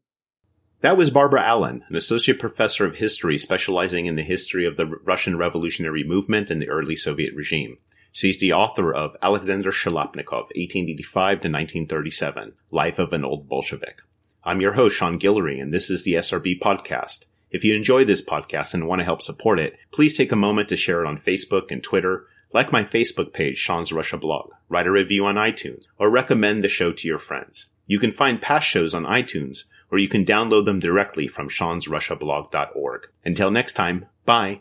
That 0.82 0.96
was 0.96 1.10
Barbara 1.10 1.44
Allen, 1.44 1.84
an 1.88 1.94
associate 1.94 2.40
professor 2.40 2.84
of 2.84 2.96
history 2.96 3.38
specializing 3.38 4.06
in 4.06 4.16
the 4.16 4.24
history 4.24 4.66
of 4.66 4.76
the 4.76 4.86
Russian 4.86 5.38
revolutionary 5.38 6.02
movement 6.02 6.50
and 6.50 6.60
the 6.60 6.68
early 6.68 6.96
Soviet 6.96 7.32
regime. 7.36 7.78
She's 8.10 8.40
the 8.40 8.52
author 8.52 8.92
of 8.92 9.16
Alexander 9.22 9.70
Shliapnikov, 9.70 10.50
1885 10.56 11.28
to 11.42 11.48
1937, 11.48 12.54
Life 12.72 12.98
of 12.98 13.12
an 13.12 13.24
Old 13.24 13.48
Bolshevik. 13.48 14.02
I'm 14.42 14.60
your 14.60 14.72
host, 14.72 14.96
Sean 14.96 15.20
Guillory, 15.20 15.62
and 15.62 15.72
this 15.72 15.88
is 15.88 16.02
the 16.02 16.14
SRB 16.14 16.58
podcast. 16.58 17.26
If 17.52 17.62
you 17.62 17.76
enjoy 17.76 18.04
this 18.04 18.24
podcast 18.24 18.74
and 18.74 18.88
want 18.88 18.98
to 18.98 19.04
help 19.04 19.22
support 19.22 19.60
it, 19.60 19.78
please 19.92 20.16
take 20.16 20.32
a 20.32 20.36
moment 20.36 20.68
to 20.70 20.76
share 20.76 21.04
it 21.04 21.06
on 21.06 21.16
Facebook 21.16 21.70
and 21.70 21.80
Twitter, 21.80 22.26
like 22.52 22.72
my 22.72 22.82
Facebook 22.82 23.32
page, 23.32 23.56
Sean's 23.56 23.92
Russia 23.92 24.16
blog, 24.16 24.50
write 24.68 24.88
a 24.88 24.90
review 24.90 25.26
on 25.26 25.36
iTunes, 25.36 25.86
or 25.96 26.10
recommend 26.10 26.64
the 26.64 26.68
show 26.68 26.90
to 26.90 27.06
your 27.06 27.20
friends. 27.20 27.68
You 27.86 28.00
can 28.00 28.10
find 28.10 28.42
past 28.42 28.66
shows 28.66 28.94
on 28.96 29.04
iTunes, 29.04 29.64
or 29.92 29.98
you 29.98 30.08
can 30.08 30.24
download 30.24 30.64
them 30.64 30.80
directly 30.80 31.28
from 31.28 31.48
seansrussiablog.org. 31.48 33.08
Until 33.24 33.50
next 33.50 33.74
time, 33.74 34.06
bye. 34.24 34.60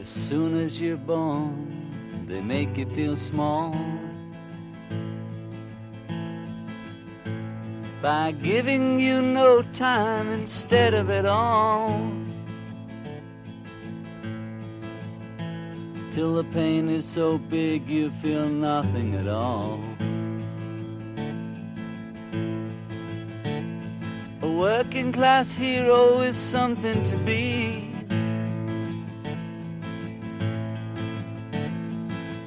As 0.00 0.08
soon 0.08 0.56
as 0.60 0.80
you're 0.80 0.98
born, 0.98 2.26
they 2.26 2.40
make 2.40 2.76
you 2.76 2.86
feel 2.90 3.16
small. 3.16 3.74
by 8.04 8.32
giving 8.32 9.00
you 9.00 9.22
no 9.22 9.62
time 9.72 10.28
instead 10.28 10.92
of 10.92 11.08
it 11.08 11.24
all. 11.24 12.12
Till 16.10 16.34
the 16.34 16.44
pain 16.52 16.90
is 16.90 17.06
so 17.06 17.38
big 17.38 17.88
you 17.88 18.10
feel 18.10 18.46
nothing 18.46 19.14
at 19.14 19.26
all. 19.26 19.80
A 24.44 24.46
working 24.46 25.10
class 25.10 25.54
hero 25.54 26.18
is 26.20 26.36
something 26.36 27.02
to 27.04 27.16
be. 27.16 27.90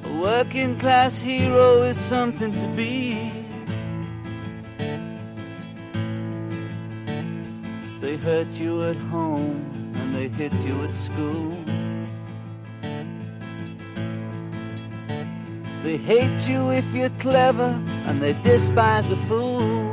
A 0.04 0.12
working 0.20 0.78
class 0.78 1.18
hero 1.18 1.82
is 1.82 1.98
something 1.98 2.52
to 2.54 2.68
be. 2.76 3.32
They 8.00 8.16
hurt 8.16 8.52
you 8.60 8.84
at 8.84 8.96
home 9.10 9.92
and 9.96 10.14
they 10.14 10.28
hit 10.28 10.52
you 10.64 10.80
at 10.84 10.94
school. 10.94 11.50
They 15.82 15.96
hate 15.96 16.48
you 16.48 16.70
if 16.70 16.86
you're 16.94 17.16
clever 17.18 17.82
and 18.06 18.22
they 18.22 18.34
despise 18.34 19.10
a 19.10 19.16
fool. 19.16 19.87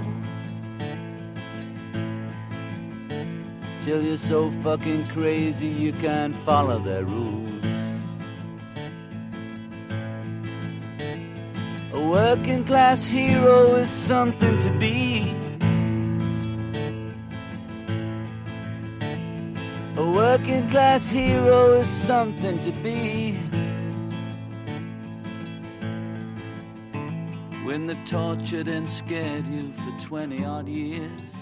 Till 3.86 4.02
you're 4.02 4.18
so 4.18 4.50
fucking 4.50 5.06
crazy 5.10 5.68
you 5.68 5.94
can't 5.94 6.36
follow 6.38 6.80
their 6.80 7.04
rules. 7.04 7.66
A 11.94 12.10
working 12.10 12.64
class 12.64 13.06
hero 13.06 13.76
is 13.76 13.92
something 13.92 14.58
to 14.58 14.72
be. 14.80 15.36
A 19.98 20.12
working 20.12 20.68
class 20.68 21.08
hero 21.08 21.74
is 21.74 21.88
something 21.88 22.60
to 22.62 22.72
be. 22.72 23.34
When 27.64 27.86
they've 27.86 28.04
tortured 28.06 28.68
and 28.68 28.90
scared 28.90 29.46
you 29.46 29.72
for 29.74 30.08
20 30.08 30.44
odd 30.44 30.68
years. 30.68 31.35